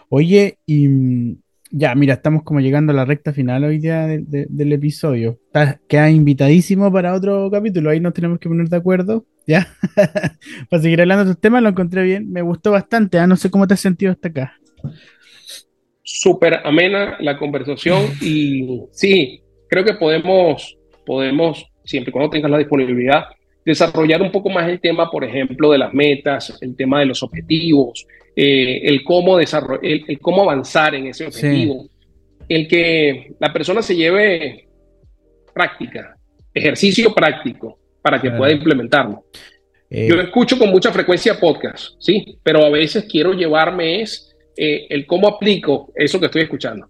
Oye, 0.09 0.59
y 0.67 0.87
mm, 0.87 1.37
Ya, 1.71 1.95
mira, 1.95 2.13
estamos 2.13 2.43
como 2.43 2.59
llegando 2.59 2.93
a 2.93 2.95
la 2.95 3.05
recta 3.05 3.33
final 3.33 3.63
hoy 3.63 3.79
día 3.79 4.05
del 4.05 4.71
episodio. 4.71 5.39
queda 5.87 6.11
invitadísimo 6.11 6.93
para 6.93 7.15
otro 7.15 7.49
capítulo, 7.49 7.89
ahí 7.89 7.99
nos 7.99 8.13
tenemos 8.13 8.37
que 8.37 8.49
poner 8.49 8.69
de 8.69 8.77
acuerdo, 8.77 9.25
¿ya? 9.47 9.67
para 10.69 10.83
seguir 10.83 11.01
hablando 11.01 11.23
de 11.23 11.31
estos 11.31 11.41
temas, 11.41 11.63
lo 11.63 11.69
encontré 11.69 12.03
bien, 12.03 12.31
me 12.31 12.41
gustó 12.41 12.71
bastante, 12.71 13.17
¿ah? 13.17 13.25
no 13.25 13.37
sé 13.37 13.49
cómo 13.49 13.65
te 13.65 13.73
has 13.73 13.79
sentido 13.79 14.11
hasta 14.11 14.27
acá. 14.27 14.59
Súper 16.03 16.61
amena 16.63 17.17
la 17.19 17.37
conversación 17.37 18.03
y 18.21 18.83
sí, 18.91 19.41
creo 19.69 19.83
que 19.83 19.93
podemos, 19.93 20.77
podemos, 21.05 21.65
siempre 21.83 22.11
cuando 22.11 22.29
tengas 22.29 22.51
la 22.51 22.57
disponibilidad, 22.59 23.25
desarrollar 23.65 24.21
un 24.21 24.31
poco 24.31 24.49
más 24.49 24.69
el 24.69 24.79
tema, 24.79 25.09
por 25.09 25.23
ejemplo, 25.23 25.71
de 25.71 25.77
las 25.77 25.93
metas, 25.93 26.57
el 26.61 26.75
tema 26.75 26.99
de 26.99 27.07
los 27.07 27.23
objetivos, 27.23 28.05
eh, 28.35 28.81
el, 28.83 29.03
cómo 29.03 29.39
el, 29.39 30.19
cómo 30.21 30.43
avanzar 30.43 30.95
en 30.95 31.07
ese 31.07 31.25
objetivo, 31.25 31.89
el 32.47 32.67
que 32.67 33.33
la 33.39 33.51
persona 33.51 33.81
se 33.81 33.95
lleve 33.95 34.67
práctica, 35.53 36.17
ejercicio 36.53 37.13
práctico 37.13 37.79
para 38.07 38.21
que 38.21 38.31
pueda 38.31 38.53
implementarlo. 38.53 39.25
Eh, 39.89 40.07
Yo 40.09 40.21
escucho 40.21 40.57
con 40.57 40.69
mucha 40.69 40.93
frecuencia 40.93 41.37
podcast, 41.37 41.89
sí, 41.99 42.39
pero 42.41 42.63
a 42.63 42.69
veces 42.69 43.05
quiero 43.11 43.33
llevarme 43.33 44.01
es 44.01 44.33
eh, 44.55 44.87
el 44.89 45.05
cómo 45.05 45.27
aplico 45.27 45.91
eso 45.93 46.17
que 46.17 46.27
estoy 46.27 46.43
escuchando. 46.43 46.87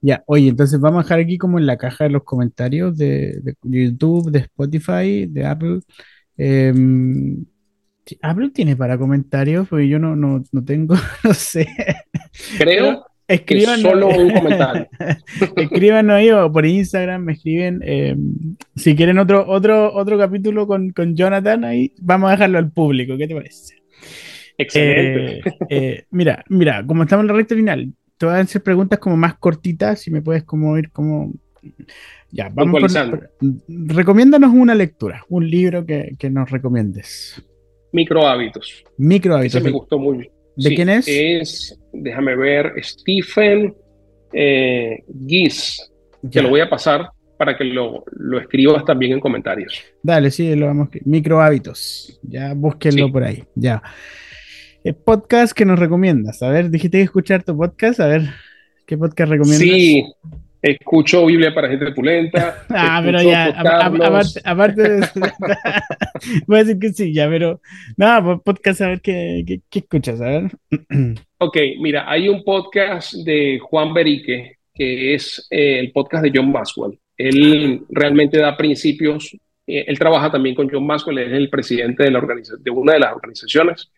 Ya, 0.00 0.22
oye, 0.26 0.46
entonces 0.48 0.78
vamos 0.78 1.00
a 1.00 1.02
dejar 1.02 1.18
aquí 1.18 1.38
como 1.38 1.58
en 1.58 1.66
la 1.66 1.76
caja 1.76 2.04
de 2.04 2.10
los 2.10 2.22
comentarios 2.22 2.96
de, 2.96 3.40
de 3.42 3.56
YouTube, 3.64 4.30
de 4.30 4.38
Spotify, 4.38 5.26
de 5.26 5.44
Apple. 5.44 5.80
Eh, 6.38 6.72
Apple 8.22 8.50
tiene 8.50 8.76
para 8.76 8.96
comentarios, 8.96 9.66
porque 9.66 9.88
yo 9.88 9.98
no, 9.98 10.14
no, 10.14 10.44
no 10.52 10.64
tengo, 10.64 10.94
no 11.24 11.34
sé. 11.34 11.66
Creo 12.58 13.04
escriban 13.28 13.80
solo 13.80 14.08
un 14.08 14.30
comentario. 14.34 14.88
Escríbanos 15.56 16.16
ahí 16.16 16.30
o 16.30 16.50
por 16.52 16.66
Instagram, 16.66 17.22
me 17.22 17.32
escriben. 17.32 17.80
Eh, 17.84 18.16
si 18.76 18.94
quieren 18.94 19.18
otro, 19.18 19.44
otro, 19.48 19.94
otro 19.94 20.18
capítulo 20.18 20.66
con, 20.66 20.90
con, 20.90 21.14
Jonathan, 21.14 21.64
ahí 21.64 21.92
vamos 22.00 22.28
a 22.28 22.32
dejarlo 22.32 22.58
al 22.58 22.70
público. 22.70 23.16
¿Qué 23.16 23.26
te 23.26 23.34
parece? 23.34 23.76
Excelente. 24.58 25.38
Eh, 25.38 25.54
eh, 25.70 26.04
mira, 26.10 26.44
mira, 26.48 26.84
como 26.86 27.02
estamos 27.02 27.24
en 27.24 27.28
la 27.28 27.34
recta 27.34 27.54
final, 27.54 27.92
te 28.18 28.26
voy 28.26 28.34
a 28.34 28.38
hacer 28.38 28.62
preguntas 28.62 28.98
como 28.98 29.16
más 29.16 29.34
cortitas, 29.38 30.00
si 30.00 30.10
me 30.10 30.22
puedes 30.22 30.44
como 30.44 30.76
ir 30.78 30.90
como. 30.90 31.32
Ya, 32.30 32.50
vamos 32.52 32.80
por, 32.80 33.30
Recomiéndanos 33.68 34.52
una 34.52 34.74
lectura, 34.74 35.24
un 35.28 35.48
libro 35.48 35.86
que, 35.86 36.12
que 36.18 36.30
nos 36.30 36.50
recomiendes. 36.50 37.42
Microhábitos. 37.92 38.84
Microhábitos. 38.98 39.54
Ese 39.54 39.64
me 39.64 39.70
gustó 39.70 39.98
muy 39.98 40.18
¿De 40.56 40.74
quién 40.74 40.88
es? 40.88 41.06
Es, 41.08 41.78
déjame 41.92 42.36
ver, 42.36 42.72
Stephen 42.82 43.74
eh, 44.32 45.02
Gies. 45.26 45.90
Te 46.30 46.42
lo 46.42 46.50
voy 46.50 46.60
a 46.60 46.68
pasar 46.68 47.10
para 47.36 47.56
que 47.56 47.64
lo, 47.64 48.04
lo, 48.12 48.38
escribas 48.38 48.84
también 48.84 49.12
en 49.12 49.20
comentarios. 49.20 49.82
Dale, 50.02 50.30
sí, 50.30 50.54
lo 50.54 50.66
vamos. 50.66 50.88
Microhábitos. 51.04 52.18
Ya 52.22 52.54
búsquenlo 52.54 53.10
por 53.10 53.24
ahí. 53.24 53.44
Ya. 53.54 53.82
El 54.82 54.94
podcast 54.94 55.52
que 55.52 55.64
nos 55.64 55.78
recomiendas. 55.78 56.42
A 56.42 56.50
ver, 56.50 56.70
dijiste 56.70 56.98
que 56.98 57.04
escuchar 57.04 57.42
tu 57.42 57.56
podcast. 57.56 58.00
A 58.00 58.06
ver, 58.06 58.22
¿qué 58.86 58.96
podcast 58.96 59.30
recomiendas? 59.30 59.60
Sí, 59.60 60.04
escucho 60.64 61.26
Biblia 61.26 61.54
para 61.54 61.68
gente 61.68 61.92
pulenta. 61.92 62.64
ah, 62.70 63.00
pero 63.04 63.22
ya, 63.22 63.46
aparte, 64.44 64.82
de 64.82 64.98
eso, 65.00 65.20
voy 66.46 66.58
a 66.58 66.64
decir 66.64 66.78
que 66.78 66.92
sí, 66.92 67.12
ya, 67.12 67.28
pero 67.28 67.60
nada, 67.96 68.24
pues, 68.24 68.40
podcast, 68.42 68.80
a 68.80 68.88
ver 68.88 69.00
qué, 69.00 69.60
qué, 69.68 69.78
escuchas, 69.78 70.20
a 70.20 70.24
ver. 70.24 70.50
ok, 71.38 71.56
mira, 71.80 72.10
hay 72.10 72.28
un 72.28 72.42
podcast 72.42 73.12
de 73.24 73.58
Juan 73.62 73.92
Berique, 73.92 74.56
que 74.74 75.14
es 75.14 75.46
eh, 75.50 75.78
el 75.78 75.92
podcast 75.92 76.24
de 76.24 76.32
John 76.34 76.50
Maxwell. 76.50 76.98
Él 77.16 77.82
realmente 77.90 78.38
da 78.38 78.56
principios, 78.56 79.36
eh, 79.66 79.84
él 79.86 79.98
trabaja 79.98 80.30
también 80.30 80.54
con 80.54 80.68
John 80.70 80.86
Maxwell, 80.86 81.18
es 81.18 81.32
el 81.32 81.50
presidente 81.50 82.04
de, 82.04 82.10
la 82.10 82.20
de 82.20 82.70
una 82.70 82.94
de 82.94 83.00
las 83.00 83.12
organizaciones 83.12 83.90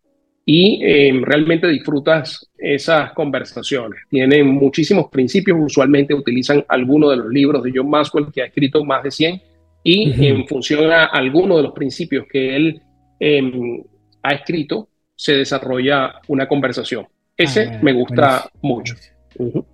y 0.49 0.81
em, 0.85 1.23
realmente 1.25 1.67
disfrutas 1.67 2.49
esas 2.57 3.13
conversaciones. 3.13 4.01
Tienen 4.09 4.47
muchísimos 4.47 5.09
principios, 5.11 5.59
usualmente 5.61 6.15
utilizan 6.15 6.65
algunos 6.69 7.11
de 7.11 7.17
los 7.17 7.29
libros 7.31 7.65
de 7.65 7.73
John 7.75 7.91
Maxwell, 7.91 8.31
que 8.33 8.43
ha 8.43 8.47
escrito 8.47 8.85
más 8.85 9.03
de 9.03 9.11
100, 9.11 9.43
y 9.83 10.27
en 10.27 10.47
función 10.47 10.91
a 10.91 11.05
algunos 11.07 11.59
de 11.59 11.63
los 11.65 11.73
principios 11.73 12.27
que 12.31 12.57
él 12.57 12.81
em, 13.19 13.83
ha 14.23 14.35
escrito, 14.35 14.89
se 15.17 15.35
desarrolla 15.35 16.15
una 16.29 16.47
conversación. 16.47 17.07
Ese 17.37 17.69
ah, 17.69 17.81
me 17.83 17.93
gusta 17.93 18.49
mucho. 18.63 18.95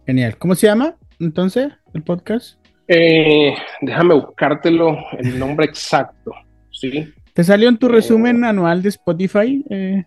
Genial. 0.07 0.37
¿Cómo 0.39 0.55
se 0.55 0.67
llama 0.67 0.97
entonces 1.21 1.71
el 1.93 2.03
podcast? 2.03 2.59
Eh, 2.89 3.55
déjame 3.83 4.15
buscártelo 4.15 4.97
el 5.19 5.39
nombre 5.39 5.67
exacto. 5.67 6.33
¿sí? 6.71 7.13
¿Te 7.33 7.45
salió 7.45 7.69
en 7.69 7.79
tu 7.79 7.89
resumen 7.89 8.45
eh, 8.45 8.49
anual 8.49 8.83
de 8.83 8.89
Spotify? 8.91 9.65
Eh, 9.71 10.05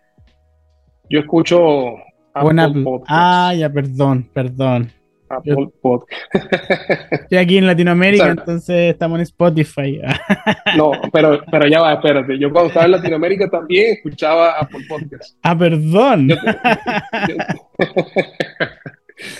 yo 1.10 1.20
escucho 1.20 1.97
Apple, 2.34 2.84
Podcast. 2.84 3.08
Ah, 3.10 3.53
ya, 3.58 3.70
perdón, 3.70 4.30
perdón. 4.34 4.91
Apple 5.30 5.70
Podcast. 5.82 6.22
Estoy 7.12 7.38
aquí 7.38 7.58
en 7.58 7.66
Latinoamérica, 7.68 8.30
entonces 8.30 8.93
estamos 8.93 9.18
en 9.18 9.24
Spotify. 9.24 9.99
no, 10.78 10.91
pero, 11.12 11.41
pero 11.49 11.68
ya 11.68 11.82
va, 11.82 11.93
espérate. 11.93 12.38
Yo 12.38 12.51
cuando 12.51 12.68
estaba 12.70 12.86
en 12.86 12.91
Latinoamérica 12.91 13.49
también 13.49 13.93
escuchaba 13.93 14.51
Apple 14.60 14.86
Podcast. 14.88 15.38
Ah, 15.41 15.58
perdón. 15.58 16.30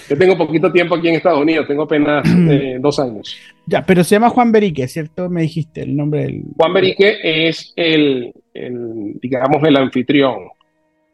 Yo, 0.10 0.18
tengo 0.18 0.38
poquito 0.38 0.72
tiempo 0.72 0.96
aquí 0.96 1.10
en 1.10 1.16
Estados 1.16 1.42
Unidos, 1.42 1.68
tengo 1.68 1.84
apenas 1.84 2.26
eh, 2.50 2.78
dos 2.80 2.98
años. 3.00 3.38
Ya, 3.68 3.86
pero 3.86 4.04
se 4.04 4.16
llama 4.16 4.30
Juan 4.30 4.52
Berique, 4.52 4.88
¿cierto? 4.88 5.30
Me 5.30 5.42
dijiste 5.42 5.82
el 5.82 5.96
nombre 5.96 6.24
del. 6.24 6.44
Juan 6.56 6.74
Berique 6.74 7.18
es 7.22 7.74
el, 7.76 8.34
el 8.54 9.20
digamos, 9.20 9.62
el 9.64 9.76
anfitrión 9.76 10.55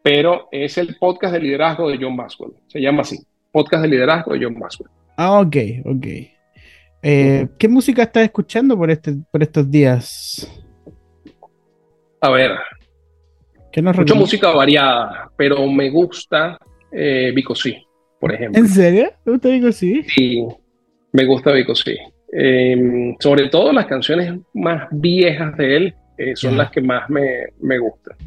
pero 0.04 0.48
es 0.52 0.78
el 0.78 0.96
podcast 0.98 1.34
de 1.34 1.40
liderazgo 1.40 1.90
de 1.90 1.98
John 2.02 2.16
Maxwell. 2.16 2.54
Se 2.68 2.80
llama 2.80 3.02
así, 3.02 3.20
podcast 3.52 3.84
de 3.84 3.90
liderazgo 3.90 4.34
de 4.34 4.44
John 4.44 4.58
Maxwell. 4.58 4.90
Ah, 5.18 5.40
ok, 5.40 5.56
ok. 5.86 6.08
Eh, 7.04 7.48
¿Qué 7.58 7.68
música 7.68 8.04
estás 8.04 8.24
escuchando 8.24 8.78
por, 8.78 8.92
este, 8.92 9.16
por 9.32 9.42
estos 9.42 9.70
días? 9.70 10.48
A 12.22 12.30
ver, 12.30 12.52
¿Qué 13.72 13.82
nos 13.82 13.98
mucha 13.98 14.16
música 14.16 14.52
variada, 14.52 15.32
pero 15.38 15.66
me 15.68 15.90
gusta 15.90 16.58
eh, 16.92 17.32
Vico 17.34 17.56
sí, 17.56 17.78
por 18.20 18.34
ejemplo. 18.34 18.62
¿En 18.62 18.68
serio? 18.68 19.12
¿Te 19.24 19.32
gusta 19.32 19.50
Vico 19.50 19.72
sí? 19.72 20.04
Sí, 20.04 20.46
me 21.14 21.26
gusta 21.26 21.54
Vico 21.54 21.74
sí. 21.74 21.98
Em, 22.34 23.16
sobre 23.20 23.50
todo 23.50 23.72
las 23.72 23.86
canciones 23.86 24.40
más 24.54 24.88
viejas 24.92 25.56
de 25.58 25.78
él 25.78 25.96
eh, 26.18 26.36
son 26.36 26.58
las 26.58 26.70
que 26.72 26.82
más 26.82 27.10
me, 27.10 27.48
me 27.62 27.80
gustan. 27.80 28.18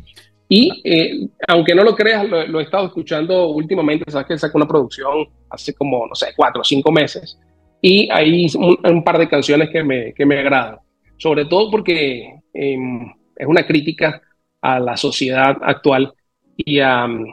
Y 0.56 0.70
eh, 0.84 1.28
aunque 1.48 1.74
no 1.74 1.82
lo 1.82 1.96
creas, 1.96 2.28
lo, 2.28 2.60
he 2.60 2.62
estado 2.62 2.86
escuchando 2.86 3.48
últimamente, 3.48 4.08
sabes 4.08 4.28
que 4.28 4.38
sacó 4.38 4.58
una 4.58 4.68
producción 4.68 5.26
hace 5.50 5.74
como, 5.74 6.06
no 6.06 6.14
sé, 6.14 6.28
cuatro 6.36 6.60
o 6.60 6.64
cinco 6.64 6.92
meses. 6.92 7.36
Y 7.82 8.08
hay 8.08 8.46
un, 8.54 9.02
par 9.02 9.18
de 9.18 9.28
canciones 9.28 9.68
que 9.70 9.82
me, 9.82 10.14
que 10.14 10.24
me 10.24 10.38
agradan. 10.38 10.78
Sobre 11.16 11.46
todo 11.46 11.72
porque 11.72 12.36
em, 12.52 13.12
es 13.34 13.46
una 13.48 13.66
crítica 13.66 14.22
a 14.60 14.78
la 14.78 14.96
sociedad 14.96 15.56
actual 15.60 16.12
y 16.56 16.78
a 16.78 17.04
um, 17.04 17.26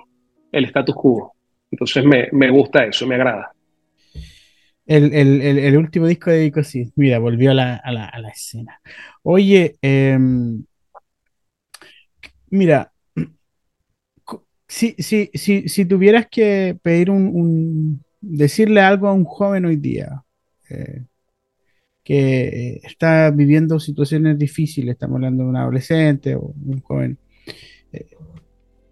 el 0.52 0.66
status 0.66 0.96
quo. 0.96 1.36
Entonces 1.70 2.04
me, 2.04 2.28
me, 2.32 2.50
gusta 2.50 2.86
eso, 2.86 3.06
me 3.06 3.16
agrada. 3.16 3.52
El, 4.88 5.14
el, 5.14 5.60
el, 5.60 5.78
último 5.78 6.08
disco 6.08 6.32
de 6.32 6.42
Vico, 6.42 6.64
sí, 6.64 6.92
mira, 6.96 7.20
volvió 7.20 7.52
a 7.52 7.54
la, 7.54 7.76
a 7.76 7.92
la, 7.92 8.06
a 8.06 8.20
la 8.20 8.30
escena. 8.30 8.82
Oye, 9.22 9.76
eh, 9.84 10.18
mira, 12.50 12.91
si, 14.72 14.96
si, 15.00 15.30
si, 15.34 15.68
si 15.68 15.86
tuvieras 15.86 16.28
que 16.32 16.78
pedir 16.82 17.12
un, 17.12 18.02
decirle 18.22 18.80
algo 18.80 19.10
a 19.10 19.14
un 19.14 19.26
joven 19.26 19.66
hoy 19.66 19.76
día 19.76 20.24
eh, 20.70 21.04
que 22.06 22.80
está 22.86 23.32
viviendo 23.32 23.82
situaciones 23.82 24.40
difíciles, 24.40 24.94
estamos 24.94 25.16
hablando 25.18 25.44
de 25.44 25.50
un 25.50 25.58
adolescente 25.58 26.36
o 26.36 26.54
un 26.66 26.80
joven, 26.82 27.18
eh, 27.92 28.08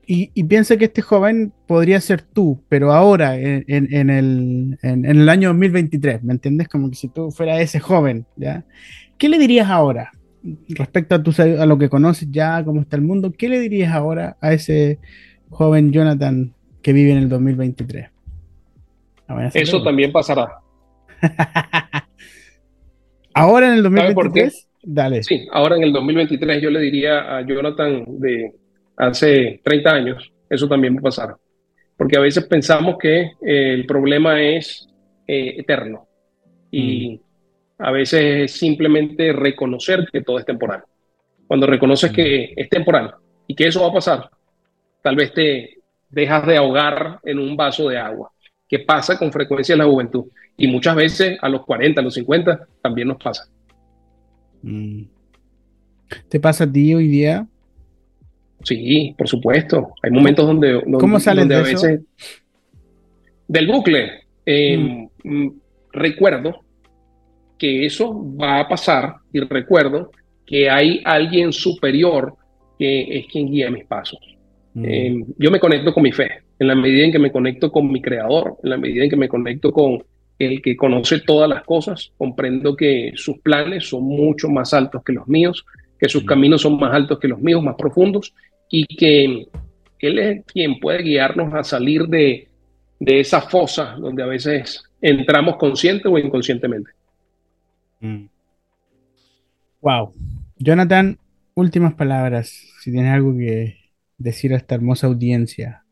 y, 0.06 0.44
piensa 0.44 0.76
que 0.76 0.86
este 0.86 1.02
joven 1.02 1.54
podría 1.66 2.02
ser 2.02 2.24
tú, 2.24 2.62
pero 2.68 2.92
ahora, 2.92 3.38
en, 3.38 4.10
el, 4.10 5.30
año 5.30 5.50
2023, 5.50 6.24
¿me 6.24 6.34
entiendes? 6.34 6.68
Como 6.68 6.90
que 6.90 6.96
si 6.96 7.10
tú 7.10 7.30
fueras 7.30 7.62
ese 7.62 7.80
joven. 7.80 8.26
¿Qué 9.20 9.30
le 9.30 9.38
dirías 9.38 9.70
ahora? 9.70 10.12
Respecto 10.68 11.14
a, 11.14 11.22
tu, 11.22 11.32
a 11.40 11.66
lo 11.68 11.78
que 11.78 11.90
conoces 11.90 12.28
ya, 12.32 12.66
cómo 12.66 12.82
está 12.82 12.96
el 12.96 13.04
mundo, 13.04 13.32
¿qué 13.32 13.48
le 13.48 13.60
dirías 13.60 13.94
ahora 13.94 14.36
a 14.42 14.52
ese 14.52 14.98
joven 15.50 15.92
Jonathan 15.92 16.54
que 16.82 16.94
vive 16.94 17.12
en 17.12 17.18
el 17.18 17.30
2023. 17.30 18.10
Ah, 19.28 19.50
Eso 19.54 19.84
también 19.84 20.12
pasará. 20.12 20.60
ahora 23.34 23.68
en 23.68 23.74
el 23.74 23.84
2023, 23.84 24.68
dale. 24.84 25.24
Sí, 25.24 25.48
ahora 25.52 25.76
en 25.76 25.84
el 25.84 25.94
2023 25.94 26.62
yo 26.62 26.70
le 26.70 26.80
diría 26.80 27.38
a 27.38 27.46
Jonathan 27.46 28.06
de 28.20 28.54
hace 28.98 29.62
30 29.64 29.90
años, 29.92 30.32
eso 30.50 30.68
también 30.68 30.96
va 30.96 31.00
a 31.00 31.04
pasar. 31.04 31.36
Porque 31.98 32.18
a 32.18 32.22
veces 32.22 32.46
pensamos 32.46 32.98
que 32.98 33.22
eh, 33.22 33.74
el 33.74 33.86
problema 33.86 34.42
es 34.42 34.88
eh, 35.28 35.56
eterno. 35.58 36.08
Y 36.72 37.16
mm. 37.16 37.84
a 37.84 37.92
veces 37.92 38.22
es 38.44 38.52
simplemente 38.54 39.34
reconocer 39.34 40.08
que 40.12 40.22
todo 40.22 40.40
es 40.40 40.46
temporal. 40.46 40.84
Cuando 41.46 41.68
reconoces 41.68 42.12
que 42.12 42.54
es 42.56 42.70
temporal 42.70 43.16
y 43.48 43.56
que 43.56 43.68
eso 43.68 43.82
va 43.82 43.90
a 43.90 43.94
pasar, 43.94 44.30
tal 45.02 45.16
vez 45.16 45.34
te 45.34 45.80
dejas 46.10 46.46
de 46.46 46.58
ahogar 46.58 47.20
en 47.24 47.40
un 47.40 47.56
vaso 47.56 47.90
de 47.90 47.98
agua, 47.98 48.32
que 48.68 48.80
pasa 48.80 49.18
con 49.18 49.32
frecuencia 49.32 49.74
en 49.74 49.80
la 49.80 49.86
juventud. 49.86 50.26
Y 50.58 50.68
muchas 50.68 50.96
veces 50.96 51.38
a 51.42 51.50
los 51.50 51.66
40, 51.66 52.02
a 52.02 52.04
los 52.04 52.14
50, 52.14 52.68
también 52.82 53.08
nos 53.08 53.18
pasa. 53.18 53.48
Mm. 54.62 55.04
¿Te 56.28 56.40
pasa 56.40 56.64
a 56.64 56.72
ti 56.72 56.94
hoy 56.94 57.08
día? 57.08 57.48
Sí, 58.64 59.16
por 59.18 59.28
supuesto. 59.28 59.94
Hay 60.02 60.12
momentos 60.12 60.46
donde, 60.46 60.84
¿Cómo 61.00 61.20
salen 61.20 61.48
de 61.48 61.56
a 61.56 61.62
veces 61.62 62.02
del 63.50 63.68
bucle. 63.68 64.24
Eh, 64.46 64.78
mm. 64.78 65.10
Mm, 65.24 65.60
recuerdo 65.92 66.62
que 67.58 67.86
eso 67.86 68.26
va 68.38 68.62
a 68.62 68.68
pasar 68.68 69.16
y 69.34 69.42
recuerdo 69.42 70.12
que 70.46 70.70
hay 70.70 71.02
alguien 71.04 71.52
superior 71.52 72.36
que 72.78 73.20
es 73.20 73.28
quien 73.28 73.52
guía 73.52 73.70
mis 73.70 73.86
pasos. 73.86 74.20
Mm. 74.74 74.86
Eh, 74.86 75.26
yo 75.38 75.52
me 75.52 75.60
conecto 75.60 75.94
con 75.94 76.04
mi 76.04 76.12
fe, 76.12 76.44
en 76.60 76.68
la 76.68 76.76
medida 76.76 77.06
en 77.06 77.12
que 77.12 77.20
me 77.20 77.32
conecto 77.32 77.72
con 77.72 77.92
mi 77.92 78.02
creador, 78.02 78.58
en 78.64 78.70
la 78.70 78.78
medida 78.78 79.04
en 79.04 79.10
que 79.10 79.16
me 79.16 79.30
conecto 79.30 79.72
con 79.72 80.04
el 80.38 80.62
que 80.62 80.78
conoce 80.78 81.20
todas 81.20 81.50
las 81.50 81.64
cosas, 81.64 82.12
comprendo 82.18 82.76
que 82.76 83.12
sus 83.16 83.40
planes 83.40 83.90
son 83.90 84.04
mucho 84.04 84.48
más 84.50 84.74
altos 84.74 85.04
que 85.04 85.14
los 85.14 85.28
míos, 85.28 85.66
que 86.00 86.08
sus 86.08 86.24
caminos 86.24 86.62
son 86.62 86.80
más 86.80 86.94
altos 86.94 87.20
que 87.20 87.28
los 87.28 87.40
míos, 87.40 87.62
más 87.62 87.76
profundos, 87.76 88.34
y 88.70 88.86
que 88.86 89.48
Él 90.00 90.20
es 90.20 90.46
quien 90.46 90.80
puede 90.80 91.04
guiarnos 91.04 91.54
a 91.54 91.64
salir 91.64 92.04
de, 92.08 92.48
de 93.00 93.20
esa 93.20 93.42
fosa 93.42 93.96
donde 94.00 94.24
a 94.24 94.28
veces 94.28 94.84
entramos 95.02 95.58
consciente 95.58 96.08
o 96.08 96.18
inconscientemente. 96.18 96.92
Wow. 99.82 100.14
Mm. 100.16 100.40
Jonathan, 100.58 101.18
últimas 101.54 101.94
palabras. 101.96 102.50
Si 102.82 102.92
tienes 102.92 103.14
algo 103.14 103.36
que 103.36 103.78
decir 104.20 104.54
a 104.54 104.58
esta 104.58 104.76
hermosa 104.76 105.08
audiencia, 105.08 105.84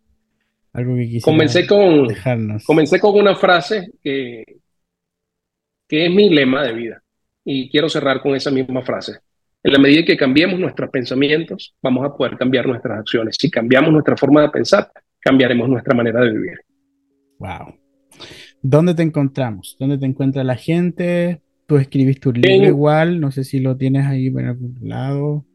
algo 0.74 0.96
que 0.96 1.06
quisiera 1.06 1.26
comencé 1.26 1.66
con, 1.66 2.08
dejarnos. 2.08 2.64
Comencé 2.66 3.00
con 3.00 3.16
una 3.16 3.36
frase 3.36 3.90
que, 4.04 4.44
que 5.88 6.06
es 6.06 6.12
mi 6.12 6.30
lema 6.30 6.64
de 6.64 6.74
vida 6.74 7.04
y 7.44 7.70
quiero 7.70 7.90
cerrar 7.90 8.22
con 8.22 8.36
esa 8.36 8.52
misma 8.52 8.84
frase. 8.84 9.14
En 9.64 9.74
la 9.74 9.80
medida 9.80 10.06
que 10.06 10.16
cambiemos 10.16 10.60
nuestros 10.60 10.90
pensamientos, 10.90 11.76
vamos 11.82 12.06
a 12.06 12.16
poder 12.16 12.38
cambiar 12.38 12.68
nuestras 12.68 13.00
acciones. 13.00 13.36
Si 13.40 13.50
cambiamos 13.50 13.92
nuestra 13.92 14.16
forma 14.16 14.42
de 14.42 14.50
pensar, 14.50 14.92
cambiaremos 15.20 15.68
nuestra 15.68 15.96
manera 15.96 16.22
de 16.22 16.32
vivir. 16.32 16.60
Wow. 17.40 17.76
¿Dónde 18.62 18.94
te 18.94 19.04
encontramos? 19.04 19.76
¿Dónde 19.80 19.98
te 19.98 20.06
encuentra 20.06 20.44
la 20.44 20.56
gente? 20.56 21.42
Tú 21.66 21.78
escribiste 21.78 22.22
tu 22.22 22.34
libro 22.34 22.68
igual, 22.68 23.20
no 23.20 23.32
sé 23.32 23.44
si 23.44 23.60
lo 23.60 23.76
tienes 23.76 24.06
ahí 24.06 24.28
en 24.28 24.46
algún 24.46 24.78
lado. 24.82 25.46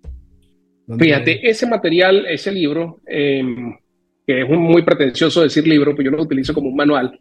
Fíjate, 0.99 1.49
ese 1.49 1.67
material, 1.67 2.27
ese 2.27 2.51
libro, 2.53 3.01
em, 3.07 3.77
que 4.27 4.43
es 4.43 4.49
muy 4.49 4.83
pretencioso 4.83 5.43
decir 5.43 5.67
libro, 5.67 5.95
pues 5.95 6.05
yo 6.05 6.11
lo 6.11 6.23
utilizo 6.23 6.53
como 6.53 6.69
un 6.69 6.77
manual, 6.77 7.19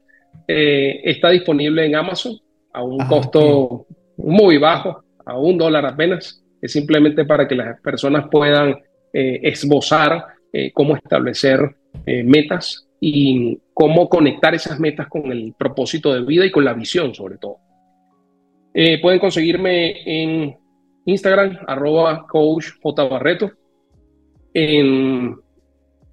eh, 0.47 1.01
está 1.03 1.29
disponible 1.29 1.85
en 1.85 1.95
Amazon 1.95 2.37
a 2.73 2.83
un 2.83 3.01
ah, 3.01 3.07
costo 3.07 3.85
muy 4.17 4.57
bajo, 4.57 5.03
a 5.25 5.37
un 5.37 5.57
dólar 5.57 5.85
apenas. 5.85 6.43
Es 6.61 6.71
simplemente 6.71 7.25
para 7.25 7.47
que 7.47 7.55
las 7.55 7.79
personas 7.81 8.25
puedan 8.29 8.75
eh, 9.13 9.39
esbozar 9.43 10.25
eh, 10.53 10.71
cómo 10.73 10.95
establecer 10.95 11.59
metas 12.05 12.87
y 13.01 13.59
cómo 13.73 14.07
conectar 14.07 14.55
esas 14.55 14.79
metas 14.79 15.07
con 15.07 15.29
el 15.31 15.53
propósito 15.57 16.13
de 16.13 16.21
vida 16.21 16.45
y 16.45 16.51
con 16.51 16.63
la 16.63 16.73
visión 16.73 17.13
sobre 17.13 17.37
todo. 17.37 17.57
pueden 18.73 19.19
conseguirme 19.19 20.01
en 20.05 20.55
Instagram, 21.05 21.57
arroba 21.67 22.25
coach 22.27 22.67
J. 22.81 23.03
Barreto. 23.03 23.51
En 24.53 25.35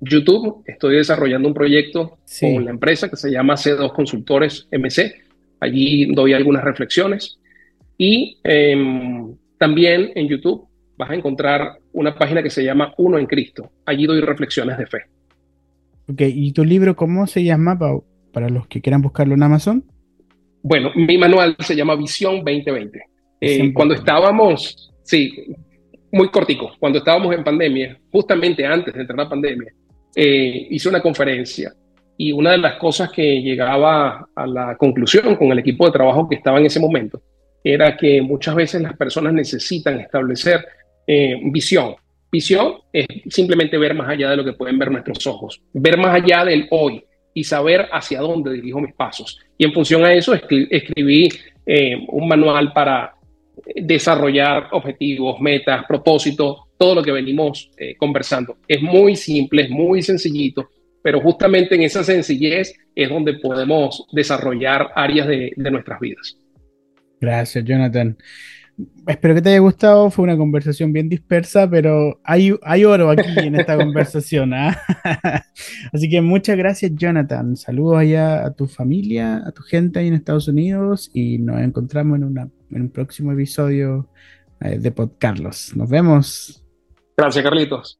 YouTube 0.01 0.62
estoy 0.66 0.97
desarrollando 0.97 1.49
un 1.49 1.55
proyecto 1.55 2.18
con 2.41 2.64
la 2.64 2.70
empresa 2.70 3.09
que 3.09 3.16
se 3.16 3.30
llama 3.30 3.55
C2 3.55 3.93
Consultores 3.93 4.68
MC. 4.70 5.14
Allí 5.61 6.12
doy 6.14 6.32
algunas 6.32 6.64
reflexiones. 6.64 7.39
Y 7.97 8.39
em, 8.45 9.34
también 9.59 10.12
en 10.14 10.28
YouTube 10.28 10.68
vas 10.97 11.11
a 11.11 11.14
encontrar 11.14 11.78
una 11.93 12.14
página 12.14 12.43
que 12.43 12.51
se 12.51 12.64
llama 12.64 12.95
Uno 12.97 13.18
en 13.18 13.26
Cristo. 13.26 13.72
Allí 13.86 14.07
doy 14.07 14.20
reflexiones 14.20 14.78
de 14.78 14.86
fe. 14.86 14.99
Ok, 16.09 16.22
¿y 16.22 16.53
tu 16.53 16.64
libro 16.64 16.97
cómo 16.97 17.26
se 17.26 17.45
llama 17.45 17.78
para 18.32 18.49
los 18.49 18.66
que 18.68 18.80
quieran 18.80 19.03
buscarlo 19.03 19.34
en 19.34 19.43
Amazon? 19.43 19.84
Bueno, 20.62 20.91
mi 20.95 21.18
manual 21.18 21.57
se 21.61 21.76
llama 21.76 21.97
Visión 21.97 22.36
2020. 22.45 23.01
Eh, 23.41 23.72
cuando 23.72 23.95
estábamos, 23.95 24.91
sí, 25.03 25.47
muy 26.11 26.28
cortico, 26.28 26.72
cuando 26.78 26.99
estábamos 26.99 27.34
en 27.34 27.45
pandemia, 27.45 27.99
justamente 28.11 28.64
antes 28.64 28.95
de 28.95 29.01
entrar 29.01 29.20
a 29.20 29.24
la 29.24 29.30
pandemia, 29.30 29.72
eh, 30.14 30.66
hice 30.70 30.89
una 30.89 31.01
conferencia 31.01 31.72
y 32.16 32.32
una 32.32 32.53
de 32.53 32.59
las 32.59 32.74
cosas 32.76 33.11
que 33.12 33.41
llegaba 33.41 34.28
a 34.34 34.47
la 34.47 34.76
conclusión 34.76 35.36
con 35.36 35.53
el 35.53 35.61
equipo 35.61 35.86
de 35.86 35.93
trabajo 35.93 36.28
que 36.28 36.36
estaba 36.36 36.59
en 36.59 36.66
ese 36.66 36.80
momento 36.80 37.22
era 37.62 37.97
que 37.97 38.22
muchas 38.22 38.55
veces 38.55 38.82
las 38.82 38.97
personas 38.97 39.32
necesitan 39.32 40.01
establecer 40.01 40.66
eh, 41.07 41.39
visión. 41.45 41.95
Visión 42.30 42.74
es 42.93 43.07
simplemente 43.28 43.78
ver 43.78 43.95
más 43.95 44.09
allá 44.09 44.30
de 44.30 44.36
lo 44.36 44.45
que 44.45 44.53
pueden 44.53 44.78
ver 44.78 44.91
nuestros 44.91 45.26
ojos, 45.26 45.62
ver 45.72 45.97
más 45.97 46.14
allá 46.14 46.45
del 46.45 46.66
hoy 46.70 47.05
y 47.32 47.45
saber 47.45 47.89
hacia 47.93 48.20
dónde 48.20 48.53
dirijo 48.53 48.80
mis 48.80 48.95
pasos. 48.95 49.39
Y 49.57 49.64
en 49.64 49.72
función 49.72 50.05
a 50.05 50.12
eso 50.12 50.34
escribí 50.34 51.28
eh, 51.66 51.97
un 52.09 52.26
manual 52.26 52.72
para 52.72 53.14
desarrollar 53.77 54.69
objetivos, 54.73 55.41
metas, 55.41 55.85
propósitos, 55.87 56.59
todo 56.77 56.97
lo 56.97 57.03
que 57.03 57.13
venimos 57.13 57.71
eh, 57.77 57.97
conversando. 57.97 58.59
Es 58.67 58.81
muy 58.81 59.17
simple, 59.17 59.63
es 59.63 59.71
muy 59.71 60.03
sencillito, 60.03 60.71
pero 61.03 61.21
justamente 61.21 61.75
en 61.75 61.83
esa 61.83 62.05
sencillez 62.05 62.75
es 62.95 63.09
donde 63.09 63.35
podemos 63.35 64.07
desarrollar 64.13 64.91
áreas 64.95 65.27
de 65.29 65.71
nuestras 65.71 66.01
vidas. 66.01 66.37
Gracias, 67.21 67.65
Jonathan. 67.65 68.17
Espero 69.07 69.35
que 69.35 69.43
te 69.43 69.51
haya 69.51 69.59
gustado. 69.59 70.11
Fue 70.11 70.24
una 70.24 70.37
conversación 70.37 70.93
bien 70.93 71.09
dispersa, 71.09 71.68
pero 71.68 72.20
hay, 72.22 72.55
hay 72.62 72.85
oro 72.85 73.11
aquí 73.11 73.31
en 73.37 73.57
esta 73.57 73.76
conversación. 73.76 74.55
¿ah? 74.55 74.81
Así 75.93 76.09
que 76.09 76.20
muchas 76.20 76.57
gracias, 76.57 76.93
Jonathan. 76.95 77.57
Saludos 77.57 77.99
allá 77.99 78.47
a 78.47 78.53
tu 78.53 78.66
familia, 78.66 79.43
a 79.47 79.53
tu 79.53 79.62
gente 79.62 79.99
ahí 79.99 80.09
en 80.09 80.14
Estados 80.14 80.49
Unidos 80.49 81.11
y 81.12 81.39
nos 81.39 81.61
encontramos 81.61 82.18
en, 82.18 82.24
una, 82.24 82.49
en 82.70 82.83
un 82.83 82.91
próximo 82.91 83.33
episodio 83.33 84.09
eh, 84.61 84.79
de 84.79 84.91
Pod 84.91 85.11
Carlos. 85.18 85.72
Nos 85.74 85.89
vemos. 85.89 86.64
Gracias, 87.16 87.43
Carlitos. 87.43 87.99